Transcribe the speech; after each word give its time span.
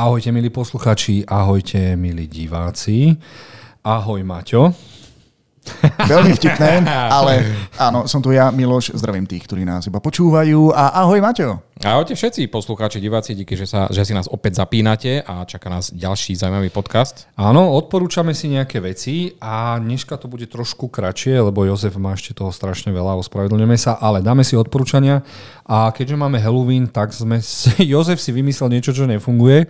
Ahojte 0.00 0.32
milí 0.32 0.48
posluchači, 0.48 1.28
ahojte 1.28 1.92
milí 1.92 2.24
diváci. 2.24 3.20
Ahoj 3.84 4.24
Maťo. 4.24 4.72
Veľmi 6.08 6.32
vtipné, 6.40 6.88
ale 7.20 7.44
áno, 7.76 8.08
som 8.08 8.24
tu 8.24 8.32
ja, 8.32 8.48
Miloš, 8.48 8.96
zdravím 8.96 9.28
tých, 9.28 9.44
ktorí 9.44 9.68
nás 9.68 9.84
iba 9.84 10.00
počúvajú 10.00 10.72
a 10.72 11.04
ahoj 11.04 11.20
Maťo. 11.20 11.60
Ahojte 11.80 12.12
všetci 12.12 12.52
poslucháči, 12.52 13.00
diváci, 13.00 13.32
díky, 13.32 13.56
že, 13.56 13.64
sa, 13.64 13.88
že 13.88 14.04
si 14.04 14.12
nás 14.12 14.28
opäť 14.28 14.60
zapínate 14.60 15.24
a 15.24 15.48
čaká 15.48 15.72
nás 15.72 15.88
ďalší 15.88 16.36
zaujímavý 16.36 16.68
podcast. 16.68 17.24
Áno, 17.40 17.72
odporúčame 17.72 18.36
si 18.36 18.52
nejaké 18.52 18.84
veci 18.84 19.32
a 19.40 19.80
dneska 19.80 20.20
to 20.20 20.28
bude 20.28 20.44
trošku 20.52 20.92
kratšie, 20.92 21.40
lebo 21.40 21.64
Jozef 21.64 21.96
má 21.96 22.12
ešte 22.12 22.36
toho 22.36 22.52
strašne 22.52 22.92
veľa, 22.92 23.16
ospravedlňujeme 23.24 23.80
sa, 23.80 23.96
ale 23.96 24.20
dáme 24.20 24.44
si 24.44 24.60
odporúčania 24.60 25.24
a 25.64 25.88
keďže 25.88 26.20
máme 26.20 26.36
Halloween, 26.36 26.84
tak 26.84 27.16
sme 27.16 27.40
si, 27.40 27.72
Jozef 27.96 28.20
si 28.20 28.36
vymyslel 28.36 28.76
niečo, 28.76 28.92
čo 28.92 29.08
nefunguje. 29.08 29.64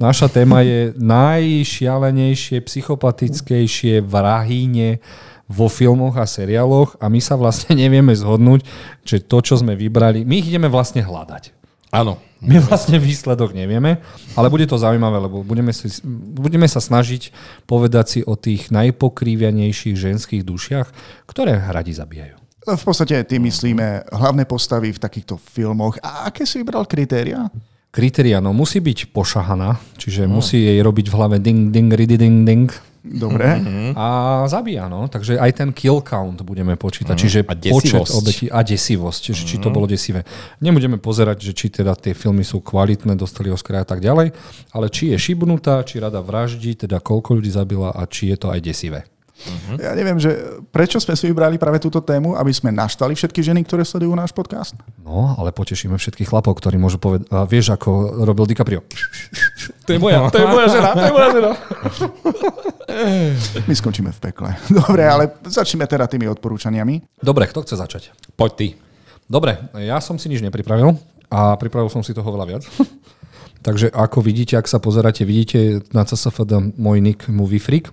Naša 0.00 0.32
téma 0.32 0.64
je 0.64 0.96
najšialenejšie, 0.96 2.64
psychopatickejšie 2.64 4.00
vrahíne 4.00 5.04
vo 5.50 5.66
filmoch 5.66 6.14
a 6.14 6.30
seriáloch 6.30 6.94
a 7.02 7.10
my 7.10 7.18
sa 7.18 7.34
vlastne 7.34 7.74
nevieme 7.82 8.14
zhodnúť, 8.14 8.62
že 9.02 9.18
to, 9.18 9.42
čo 9.42 9.58
sme 9.58 9.74
vybrali, 9.74 10.22
my 10.22 10.38
ich 10.38 10.48
ideme 10.54 10.70
vlastne 10.70 11.02
hľadať. 11.02 11.50
Áno. 11.90 12.22
My 12.40 12.56
vlastne 12.56 12.96
výsledok 12.96 13.52
nevieme, 13.52 14.00
ale 14.32 14.48
bude 14.48 14.64
to 14.64 14.80
zaujímavé, 14.80 15.28
lebo 15.28 15.44
budeme, 15.44 15.76
si, 15.76 15.92
budeme 16.40 16.64
sa 16.64 16.80
snažiť 16.80 17.36
povedať 17.68 18.06
si 18.08 18.20
o 18.24 18.32
tých 18.32 18.72
najpokrývianejších 18.72 19.92
ženských 19.92 20.40
dušiach, 20.40 20.88
ktoré 21.28 21.60
radi 21.68 21.92
zabíjajú. 21.92 22.40
V 22.64 22.84
podstate 22.84 23.20
tým 23.28 23.44
myslíme 23.44 24.08
hlavné 24.08 24.48
postavy 24.48 24.88
v 24.88 25.02
takýchto 25.02 25.36
filmoch. 25.36 26.00
A 26.00 26.32
aké 26.32 26.48
si 26.48 26.64
vybral 26.64 26.88
kritéria? 26.88 27.52
Kritéria, 27.90 28.38
no 28.38 28.54
musí 28.54 28.78
byť 28.78 29.10
pošahaná, 29.10 29.76
čiže 29.98 30.24
no. 30.24 30.38
musí 30.38 30.62
jej 30.62 30.78
robiť 30.80 31.10
v 31.10 31.16
hlave 31.18 31.36
ding, 31.42 31.74
ding, 31.74 31.90
ridi, 31.92 32.16
ding, 32.16 32.46
ding. 32.46 32.70
Dobre. 33.00 33.48
Mm-hmm. 33.48 33.96
A 33.96 34.06
zabíja, 34.44 34.84
no. 34.84 35.08
Takže 35.08 35.40
aj 35.40 35.50
ten 35.56 35.70
kill 35.72 36.04
count 36.04 36.44
budeme 36.44 36.76
počítať. 36.76 37.16
Mm. 37.16 37.20
Čiže 37.20 37.38
A 37.48 37.56
počet 37.56 37.96
desivosť. 37.96 38.12
obetí 38.20 38.46
a 38.52 38.60
desivosť. 38.60 39.20
Čiže 39.24 39.42
či 39.48 39.56
to 39.56 39.72
bolo 39.72 39.88
desivé. 39.88 40.28
Nebudeme 40.60 41.00
pozerať, 41.00 41.48
že 41.48 41.52
či 41.56 41.72
teda 41.72 41.96
tie 41.96 42.12
filmy 42.12 42.44
sú 42.44 42.60
kvalitné, 42.60 43.16
dostali 43.16 43.48
Oscar 43.48 43.80
a 43.80 43.88
tak 43.88 44.04
ďalej, 44.04 44.36
ale 44.76 44.86
či 44.92 45.12
je 45.12 45.16
šibnutá, 45.16 45.80
či 45.88 45.96
rada 45.96 46.20
vraždí, 46.20 46.76
teda 46.76 47.00
koľko 47.00 47.40
ľudí 47.40 47.48
zabila 47.48 47.88
a 47.96 48.04
či 48.04 48.28
je 48.32 48.36
to 48.36 48.52
aj 48.52 48.60
desivé. 48.60 49.08
Uh-huh. 49.40 49.76
Ja 49.80 49.96
neviem, 49.96 50.20
že 50.20 50.60
prečo 50.68 51.00
sme 51.00 51.16
si 51.16 51.24
vybrali 51.26 51.56
práve 51.56 51.80
túto 51.80 52.04
tému, 52.04 52.36
aby 52.36 52.52
sme 52.52 52.68
naštvali 52.70 53.16
všetky 53.16 53.40
ženy, 53.40 53.64
ktoré 53.64 53.88
sledujú 53.88 54.12
náš 54.12 54.36
podcast? 54.36 54.76
No, 55.00 55.32
ale 55.40 55.50
potešíme 55.50 55.96
všetkých 55.96 56.28
chlapov, 56.28 56.60
ktorí 56.60 56.76
môžu 56.76 57.00
povedať, 57.00 57.24
a 57.32 57.48
vieš, 57.48 57.72
ako 57.72 58.22
robil 58.24 58.44
DiCaprio. 58.44 58.84
To 59.90 59.98
je 59.98 59.98
moja, 59.98 60.22
to 60.30 60.38
je 60.38 60.46
moja 60.46 60.70
žena, 60.70 60.90
to 60.94 61.02
je 61.02 61.10
moja 61.10 61.28
žena. 61.34 61.50
My 63.68 63.74
skončíme 63.74 64.14
v 64.14 64.20
pekle. 64.22 64.54
Dobre, 64.86 65.02
ale 65.02 65.42
začneme 65.42 65.82
teda 65.90 66.06
tými 66.06 66.30
odporúčaniami. 66.30 67.18
Dobre, 67.18 67.50
kto 67.50 67.66
chce 67.66 67.74
začať? 67.74 68.02
Poď 68.38 68.50
ty. 68.54 68.66
Dobre, 69.26 69.58
ja 69.82 69.98
som 69.98 70.14
si 70.14 70.30
nič 70.30 70.46
nepripravil 70.46 70.94
a 71.26 71.58
pripravil 71.58 71.90
som 71.90 72.06
si 72.06 72.14
toho 72.14 72.30
veľa 72.30 72.46
viac. 72.46 72.62
Takže 73.60 73.92
ako 73.92 74.24
vidíte, 74.24 74.56
ak 74.56 74.70
sa 74.70 74.80
pozeráte, 74.80 75.26
vidíte 75.28 75.84
na 75.92 76.06
CSFD 76.08 76.80
môj 76.80 76.98
nick 77.04 77.28
Movie 77.28 77.60
Freak. 77.60 77.92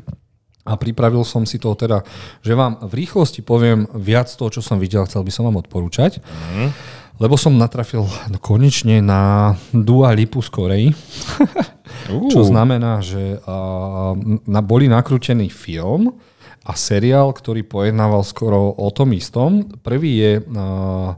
A 0.67 0.75
pripravil 0.75 1.23
som 1.23 1.47
si 1.47 1.55
toho 1.55 1.79
teda, 1.79 2.03
že 2.43 2.51
vám 2.51 2.83
v 2.83 3.07
rýchlosti 3.07 3.39
poviem 3.39 3.87
viac 3.95 4.27
toho, 4.27 4.51
čo 4.51 4.59
som 4.59 4.75
videl, 4.75 5.07
chcel 5.07 5.23
by 5.23 5.31
som 5.31 5.47
vám 5.47 5.63
odporúčať. 5.63 6.19
Mm. 6.19 6.75
Lebo 7.17 7.33
som 7.33 7.57
natrafil 7.57 8.05
no, 8.05 8.37
konečne 8.37 9.01
na 9.01 9.55
Dua 9.73 10.13
Lipu 10.13 10.43
z 10.43 10.49
Korei. 10.53 10.85
Uh. 12.11 12.29
Čo 12.33 12.45
znamená, 12.45 13.01
že 13.01 13.41
uh, 13.41 14.13
na, 14.45 14.61
boli 14.61 14.85
nakrútený 14.85 15.49
film 15.49 16.13
a 16.61 16.77
seriál, 16.77 17.33
ktorý 17.33 17.65
pojednával 17.65 18.21
skoro 18.21 18.69
o 18.75 18.89
tom 18.93 19.17
istom. 19.17 19.65
Prvý 19.81 20.21
je 20.21 20.33
uh, 20.45 21.17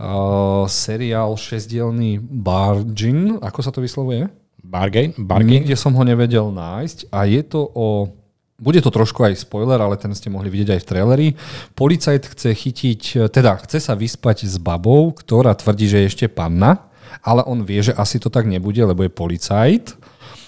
uh, 0.00 0.64
seriál 0.70 1.36
šesdielný 1.36 2.16
Bargain, 2.22 3.36
ako 3.36 3.60
sa 3.60 3.68
to 3.68 3.84
vyslovuje? 3.84 4.30
Bargain? 4.66 5.12
Bargain? 5.20 5.62
Nikde 5.62 5.76
som 5.78 5.94
ho 5.94 6.02
nevedel 6.02 6.48
nájsť 6.48 7.12
a 7.12 7.28
je 7.28 7.42
to 7.46 7.60
o... 7.76 8.10
Bude 8.56 8.80
to 8.80 8.88
trošku 8.88 9.20
aj 9.20 9.36
spoiler, 9.36 9.76
ale 9.76 10.00
ten 10.00 10.16
ste 10.16 10.32
mohli 10.32 10.48
vidieť 10.48 10.76
aj 10.76 10.80
v 10.80 10.88
traileri. 10.88 11.28
Policajt 11.76 12.32
chce 12.32 12.50
chytiť, 12.56 13.28
teda 13.28 13.60
chce 13.60 13.84
sa 13.84 13.92
vyspať 13.92 14.48
s 14.48 14.56
babou, 14.56 15.12
ktorá 15.12 15.52
tvrdí, 15.52 15.92
že 15.92 16.00
je 16.00 16.08
ešte 16.08 16.26
panna, 16.32 16.88
ale 17.20 17.44
on 17.44 17.60
vie, 17.60 17.84
že 17.84 17.92
asi 17.92 18.16
to 18.16 18.32
tak 18.32 18.48
nebude, 18.48 18.80
lebo 18.80 19.04
je 19.04 19.12
policajt. 19.12 19.92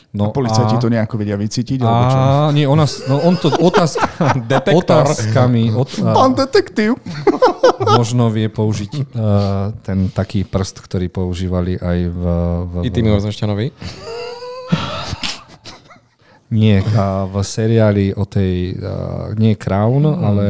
No 0.09 0.33
A 0.33 0.33
policajti 0.33 0.81
to 0.81 0.89
nejako 0.89 1.21
vedia 1.21 1.37
vycítiť? 1.37 1.85
alebo 1.85 2.05
čo? 2.09 2.17
a 2.17 2.49
nie, 2.57 2.65
ona, 2.65 2.89
no 3.13 3.21
on 3.29 3.37
to 3.37 3.53
otázka, 3.53 4.09
otázkami, 4.81 5.77
ot, 5.77 6.01
Pán 6.01 6.33
detektív. 6.33 6.97
možno 8.01 8.33
vie 8.33 8.49
použiť 8.49 8.93
uh, 9.13 9.77
ten 9.85 10.09
taký 10.09 10.49
prst, 10.49 10.81
ktorý 10.81 11.13
používali 11.13 11.77
aj 11.77 11.99
v... 12.09 12.23
v, 12.65 12.73
I 12.89 12.91
ty, 12.91 13.05
Miloš 13.05 13.29
Zemšťanovi? 13.29 13.67
Nie, 16.49 16.81
a 16.97 17.29
v 17.29 17.45
seriáli 17.45 18.17
o 18.17 18.25
tej, 18.25 18.73
uh, 18.75 19.37
nie 19.37 19.53
Crown, 19.55 20.01
Hmm. 20.01 20.25
ale 20.25 20.45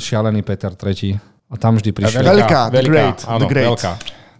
Šialený 0.00 0.40
Peter 0.40 0.72
III. 0.72 1.20
A 1.52 1.54
tam 1.60 1.76
vždy 1.76 1.92
prišiel... 1.92 2.24
Veľká, 2.24 2.72
The 2.72 2.80
Great, 2.80 3.18
Áno, 3.28 3.44
The 3.44 3.48
Great. 3.52 3.68
veľká. 3.68 3.92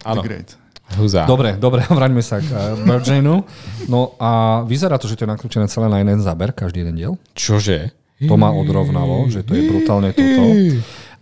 Áno, 0.09 0.21
The 0.21 0.25
Great. 0.25 0.49
huzá. 0.97 1.29
Dobre, 1.29 1.53
dobre, 1.61 1.85
vráťme 1.97 2.25
sa 2.25 2.41
k 2.41 2.49
uh, 2.49 2.73
Virginu. 2.81 3.45
No 3.85 4.17
a 4.17 4.61
vyzerá 4.65 4.97
to, 4.97 5.05
že 5.05 5.21
to 5.21 5.25
je 5.25 5.29
nakrútené 5.29 5.69
celé 5.69 5.85
na 5.85 6.01
jeden 6.01 6.17
záber, 6.17 6.49
každý 6.49 6.81
jeden 6.81 6.97
diel. 6.97 7.13
Čože? 7.37 7.93
To 8.25 8.33
ma 8.39 8.49
odrovnalo, 8.49 9.27
že 9.27 9.43
to 9.43 9.51
je 9.53 9.67
brutálne 9.67 10.15
toto. 10.15 10.41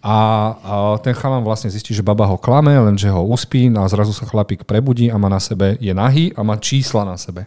A, 0.02 0.18
a 0.62 0.74
ten 1.02 1.14
chalan 1.14 1.42
vlastne 1.46 1.70
zistí, 1.70 1.94
že 1.94 2.02
baba 2.06 2.26
ho 2.26 2.38
klame, 2.38 2.74
lenže 2.74 3.10
ho 3.10 3.22
uspí 3.26 3.70
a 3.74 3.86
zrazu 3.90 4.14
sa 4.14 4.26
chlapík 4.26 4.66
prebudí 4.66 5.10
a 5.10 5.18
má 5.18 5.30
na 5.30 5.38
sebe, 5.42 5.78
je 5.82 5.94
nahý 5.94 6.30
a 6.34 6.42
má 6.42 6.58
čísla 6.58 7.06
na 7.06 7.18
sebe. 7.22 7.46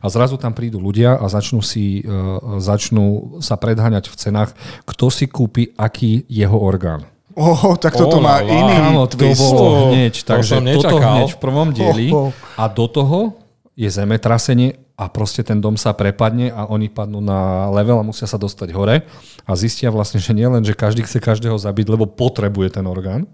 A 0.00 0.06
zrazu 0.08 0.36
tam 0.36 0.52
prídu 0.52 0.78
ľudia 0.78 1.16
a 1.16 1.26
začnú, 1.26 1.60
si, 1.60 2.02
uh, 2.02 2.58
začnú 2.58 3.38
sa 3.40 3.54
predháňať 3.54 4.08
v 4.08 4.16
cenách, 4.16 4.50
kto 4.84 5.06
si 5.08 5.26
kúpi 5.26 5.72
aký 5.74 6.24
jeho 6.26 6.56
orgán. 6.56 7.06
Oh, 7.38 7.78
tak 7.78 7.94
toto 7.94 8.18
Oh, 8.18 8.24
má 8.24 8.42
iný 8.42 8.74
Áno, 8.90 9.06
to 9.06 9.14
twist. 9.14 9.38
bolo 9.38 9.94
hneď. 9.94 10.14
To 10.26 10.34
Takže 10.34 10.54
som 10.58 10.64
toto 10.66 10.98
hneď 10.98 11.28
v 11.30 11.38
prvom 11.38 11.68
dieli. 11.70 12.06
Ho, 12.10 12.34
ho. 12.34 12.58
A 12.58 12.66
do 12.66 12.90
toho 12.90 13.38
je 13.78 13.86
zemetrasenie 13.88 14.76
a 14.98 15.08
proste 15.08 15.40
ten 15.40 15.56
dom 15.62 15.78
sa 15.80 15.96
prepadne 15.96 16.52
a 16.52 16.68
oni 16.68 16.92
padnú 16.92 17.24
na 17.24 17.70
level 17.72 17.96
a 17.96 18.04
musia 18.04 18.28
sa 18.28 18.36
dostať 18.36 18.68
hore 18.76 19.08
a 19.48 19.50
zistia 19.56 19.88
vlastne, 19.88 20.20
že 20.20 20.36
nie 20.36 20.44
len, 20.44 20.60
že 20.60 20.76
každý 20.76 21.06
chce 21.06 21.16
každého 21.22 21.56
zabiť, 21.56 21.86
lebo 21.88 22.04
potrebuje 22.04 22.76
ten 22.76 22.84
orgán, 22.84 23.24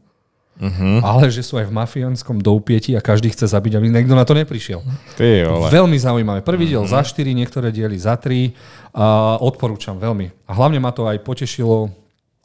uh-huh. 0.60 1.00
ale 1.04 1.28
že 1.28 1.44
sú 1.44 1.60
aj 1.60 1.68
v 1.68 1.76
mafiánskom 1.76 2.40
doupieti 2.40 2.96
a 2.96 3.04
každý 3.04 3.32
chce 3.32 3.48
zabiť, 3.48 3.76
aby 3.76 3.86
niekto 3.92 4.16
na 4.16 4.24
to 4.24 4.32
neprišiel. 4.32 4.80
Ty. 5.16 5.48
Veľmi 5.68 5.96
zaujímavé. 6.00 6.40
Prvý 6.40 6.72
diel 6.72 6.84
za 6.88 7.04
4, 7.04 7.22
niektoré 7.32 7.68
diely 7.72 7.96
za 7.96 8.16
3. 8.16 8.96
A 8.96 9.36
odporúčam 9.40 10.00
veľmi. 10.00 10.32
A 10.48 10.52
hlavne 10.56 10.80
ma 10.80 10.92
to 10.92 11.04
aj 11.04 11.20
potešilo, 11.20 11.92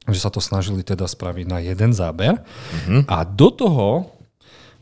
že 0.08 0.20
sa 0.20 0.28
to 0.28 0.44
snažili 0.44 0.84
teda 0.84 1.08
spraviť 1.08 1.46
na 1.48 1.64
jeden 1.64 1.96
záber. 1.96 2.42
A 3.08 3.24
do 3.24 3.48
toho 3.54 4.12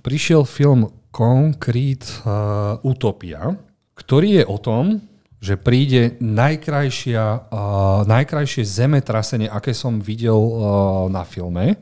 prišiel 0.02 0.48
film 0.48 0.90
Concrete 1.10 2.06
uh, 2.24 2.78
Utopia, 2.86 3.58
ktorý 3.98 4.42
je 4.42 4.44
o 4.46 4.58
tom, 4.62 5.02
že 5.40 5.56
príde 5.56 6.20
najkrajšia, 6.20 7.50
uh, 7.50 8.04
najkrajšie 8.04 8.64
zemetrasenie, 8.68 9.48
aké 9.48 9.72
som 9.72 10.04
videl 10.04 10.36
uh, 10.36 10.62
na 11.08 11.24
filme. 11.24 11.80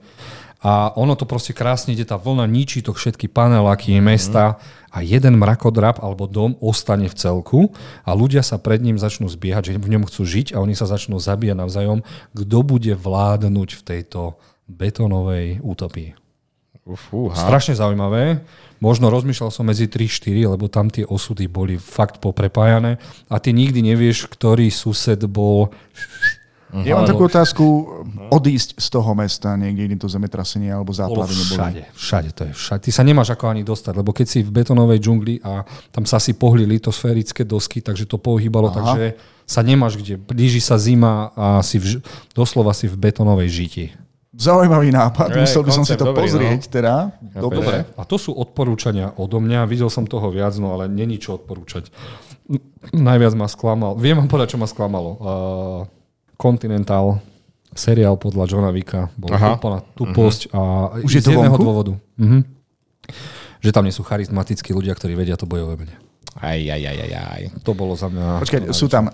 A 0.66 0.90
ono 0.98 1.14
to 1.14 1.30
proste 1.30 1.54
krásne 1.54 1.94
ide, 1.94 2.02
tá 2.02 2.18
vlna 2.18 2.50
ničí 2.50 2.82
to 2.82 2.90
všetky 2.90 3.30
paneláky, 3.30 3.94
mesta 4.02 4.58
a 4.90 5.06
jeden 5.06 5.38
mrakodrap 5.38 6.02
alebo 6.02 6.26
dom 6.26 6.58
ostane 6.58 7.06
v 7.06 7.16
celku 7.16 7.60
a 8.02 8.18
ľudia 8.18 8.42
sa 8.42 8.58
pred 8.58 8.82
ním 8.82 8.98
začnú 8.98 9.30
zbiehať, 9.30 9.70
že 9.70 9.78
v 9.78 9.92
ňom 9.94 10.10
chcú 10.10 10.26
žiť 10.26 10.58
a 10.58 10.62
oni 10.64 10.74
sa 10.74 10.90
začnú 10.90 11.22
zabíjať 11.22 11.62
navzájom, 11.62 12.02
kto 12.34 12.58
bude 12.66 12.94
vládnuť 12.98 13.70
v 13.78 13.82
tejto 13.86 14.42
betónovej 14.66 15.62
utopii. 15.62 16.18
Fúha. 16.88 17.36
Strašne 17.36 17.76
zaujímavé. 17.76 18.40
Možno 18.80 19.12
rozmýšľal 19.12 19.52
som 19.52 19.68
medzi 19.68 19.92
3-4, 19.92 20.56
lebo 20.56 20.72
tam 20.72 20.88
tie 20.88 21.04
osudy 21.04 21.52
boli 21.52 21.76
fakt 21.76 22.24
poprepájané 22.24 22.96
a 23.28 23.36
ty 23.44 23.52
nikdy 23.52 23.84
nevieš, 23.84 24.32
ktorý 24.32 24.72
sused 24.72 25.20
bol... 25.28 25.74
Ja 26.68 27.00
mám 27.00 27.08
takú 27.08 27.32
otázku, 27.32 27.64
odísť 28.28 28.76
z 28.76 28.88
toho 28.92 29.16
mesta, 29.16 29.56
niekde 29.56 29.88
ide 29.88 29.98
to 30.04 30.12
zemetrasenie 30.12 30.68
alebo 30.68 30.92
záplavy 30.92 31.32
neboli. 31.32 31.56
všade, 31.56 31.82
všade 31.96 32.30
to 32.36 32.42
je 32.44 32.54
všade. 32.60 32.82
Ty 32.84 32.92
sa 32.92 33.04
nemáš 33.08 33.32
ako 33.32 33.46
ani 33.48 33.64
dostať, 33.64 33.94
lebo 33.96 34.12
keď 34.12 34.28
si 34.28 34.40
v 34.44 34.52
betónovej 34.52 35.00
džungli 35.00 35.40
a 35.48 35.64
tam 35.96 36.04
sa 36.04 36.20
si 36.20 36.36
pohli 36.36 36.68
litosférické 36.68 37.48
dosky, 37.48 37.80
takže 37.80 38.04
to 38.04 38.20
pohýbalo, 38.20 38.68
Aha. 38.68 38.76
takže 38.76 39.04
sa 39.48 39.64
nemáš 39.64 39.96
kde. 39.96 40.20
Blíži 40.20 40.60
sa 40.60 40.76
zima 40.76 41.32
a 41.40 41.64
si 41.64 41.80
v, 41.80 42.04
doslova 42.36 42.76
si 42.76 42.92
v 42.92 43.00
betónovej 43.00 43.48
žiti. 43.48 43.86
Zaujímavý 44.38 44.92
nápad, 44.92 45.34
Ej, 45.34 45.50
musel 45.50 45.64
by 45.66 45.72
som 45.72 45.86
si 45.88 45.96
to 45.96 46.12
dobrý, 46.12 46.28
pozrieť 46.28 46.68
teda. 46.68 47.16
Dobre. 47.32 47.64
Dobre, 47.64 47.78
a 47.96 48.02
to 48.04 48.20
sú 48.20 48.36
odporúčania 48.36 49.16
odo 49.16 49.40
mňa. 49.40 49.66
Videl 49.66 49.88
som 49.88 50.04
toho 50.04 50.30
viac, 50.30 50.54
no 50.60 50.76
ale 50.76 50.92
není 50.92 51.18
čo 51.18 51.40
odporúčať. 51.40 51.90
Najviac 52.94 53.34
ma 53.34 53.48
sklamal. 53.50 53.98
Viem 53.98 54.20
vám 54.20 54.30
povedať, 54.30 54.54
čo 54.54 54.62
ma 54.62 54.70
sklamalo. 54.70 55.12
Uh, 55.18 55.97
Continental, 56.38 57.18
seriál 57.74 58.16
podľa 58.16 58.46
Johna 58.46 58.70
Vicka, 58.70 59.10
bol 59.18 59.34
Aha. 59.34 59.58
úplná 59.58 59.82
tuposť 59.98 60.54
a 60.54 60.94
Už 61.02 61.14
je 61.18 61.22
z 61.22 61.26
to 61.26 61.32
jedného 61.34 61.54
vonku? 61.54 61.64
dôvodu. 61.66 61.94
Mhm. 62.22 62.40
Že 63.58 63.70
tam 63.74 63.84
nie 63.90 63.96
sú 63.96 64.06
charizmatickí 64.06 64.70
ľudia, 64.72 64.94
ktorí 64.94 65.18
vedia 65.18 65.34
to 65.34 65.50
bojové 65.50 65.82
mene. 65.82 65.98
Aj, 66.38 66.54
aj, 66.54 66.82
aj, 66.86 66.98
aj, 67.02 67.12
aj. 67.18 67.44
To 67.66 67.74
bolo 67.74 67.98
za 67.98 68.06
mňa... 68.14 68.46
Počkaj, 68.46 68.62
sú 68.70 68.86
tam 68.86 69.10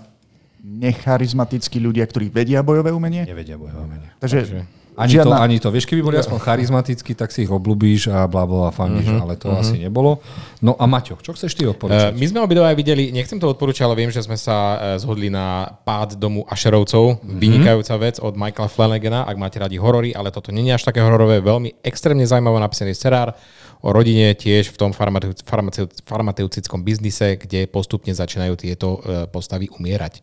necharizmatickí 0.60 1.80
ľudia, 1.80 2.04
ktorí 2.04 2.28
vedia 2.28 2.60
bojové 2.60 2.92
umenie? 2.92 3.24
Nevedia 3.24 3.56
bojové 3.56 3.88
mene. 3.88 4.12
Takže, 4.20 4.64
Ani 4.94 5.10
žiadna... 5.10 5.36
to, 5.36 5.42
ani 5.42 5.56
to. 5.58 5.68
Vieš, 5.68 5.86
keby 5.86 6.00
boli 6.00 6.16
aspoň 6.16 6.38
charizmatickí, 6.38 7.12
tak 7.12 7.28
si 7.28 7.42
ich 7.42 7.50
obľúbíš 7.50 8.08
a 8.08 8.24
bla 8.24 8.42
bla 8.42 8.70
fandíš, 8.70 9.10
Mhm, 9.10 9.18
ale 9.18 9.34
to 9.34 9.50
asi 9.50 9.78
nebolo. 9.78 10.22
No 10.58 10.78
a 10.78 10.86
Maťo, 10.86 11.18
čo 11.18 11.34
chceš 11.34 11.52
ty 11.52 11.66
Uh, 11.66 11.74
odporúčať? 11.74 12.14
my 12.14 12.26
sme 12.26 12.38
obidva 12.40 12.70
videli, 12.72 13.10
nechcem 13.10 13.36
to 13.36 13.50
odporúčať, 13.50 13.84
ale 13.84 13.98
viem, 13.98 14.08
že 14.08 14.22
sme 14.22 14.34
sa 14.34 14.54
uh, 14.54 14.78
zhodli 14.96 15.28
na 15.28 15.66
pád 15.82 16.14
domu 16.14 16.46
Ašerovcov. 16.46 17.18
Vynikajúca 17.20 17.94
vec 17.98 18.16
od 18.18 18.34
Michaela 18.34 18.70
Flanagana, 18.70 19.20
ak 19.22 19.34
máte 19.34 19.58
radi 19.58 19.76
horory, 19.76 20.10
ale 20.10 20.30
toto 20.30 20.48
nie 20.48 20.70
je 20.70 20.74
až 20.74 20.86
také 20.86 21.02
hororové, 21.02 21.42
veľmi 21.42 21.82
extrémne 21.82 22.22
zaujímavé 22.22 22.62
napísaný 22.62 22.94
scenár 22.94 23.34
o 23.82 23.92
rodine 23.92 24.32
tiež 24.32 24.72
v 24.72 24.78
tom 24.78 24.90
farmaceu- 24.90 25.36
farmaceu- 25.44 25.92
farmaceutickom 26.06 26.80
biznise, 26.80 27.36
kde 27.36 27.66
postupne 27.66 28.14
začínajú 28.14 28.54
tieto 28.56 28.88
uh, 28.96 29.26
postavy 29.28 29.68
umierať. 29.68 30.22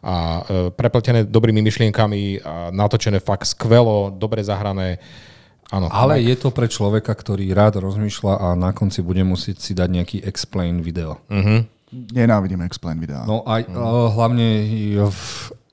A 0.00 0.14
uh, 0.14 0.72
prepletené 0.72 1.28
dobrými 1.28 1.60
myšlienkami, 1.60 2.40
a 2.40 2.72
natočené 2.72 3.20
fakt 3.20 3.44
skvelo, 3.44 4.08
dobre 4.08 4.40
zahrané. 4.40 4.96
Áno, 5.70 5.86
Ale 5.86 6.18
je 6.18 6.34
to 6.34 6.50
pre 6.50 6.66
človeka, 6.66 7.14
ktorý 7.14 7.46
rád 7.54 7.78
rozmýšľa 7.78 8.34
a 8.42 8.48
na 8.58 8.74
konci 8.74 9.06
bude 9.06 9.22
musieť 9.22 9.62
si 9.62 9.72
dať 9.76 9.88
nejaký 9.88 10.18
explain 10.26 10.82
video. 10.82 11.22
Nenávidím 11.90 12.62
explain 12.66 12.98
videá. 12.98 13.22
No 13.22 13.46
a 13.46 13.62
uh, 13.62 14.10
hlavne 14.14 14.66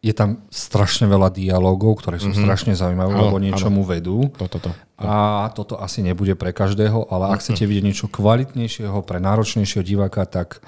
je, 0.02 0.14
tam 0.14 0.46
strašne 0.54 1.06
veľa 1.10 1.30
dialogov, 1.34 2.02
ktoré 2.02 2.18
sú 2.22 2.34
strašne 2.34 2.74
zaujímavé, 2.78 3.14
Áno, 3.14 3.22
lebo 3.30 3.38
niečomu 3.42 3.82
vedú. 3.86 4.30
Toto, 4.34 4.62
toto. 4.62 4.74
A 4.98 5.50
toto 5.54 5.78
asi 5.78 6.02
nebude 6.02 6.34
pre 6.34 6.50
každého, 6.54 7.10
ale 7.14 7.38
ak 7.38 7.42
chcete 7.46 7.70
vidieť 7.70 7.86
niečo 7.86 8.08
kvalitnejšieho 8.10 8.98
pre 9.06 9.22
náročnejšieho 9.22 9.86
diváka, 9.86 10.26
tak 10.26 10.62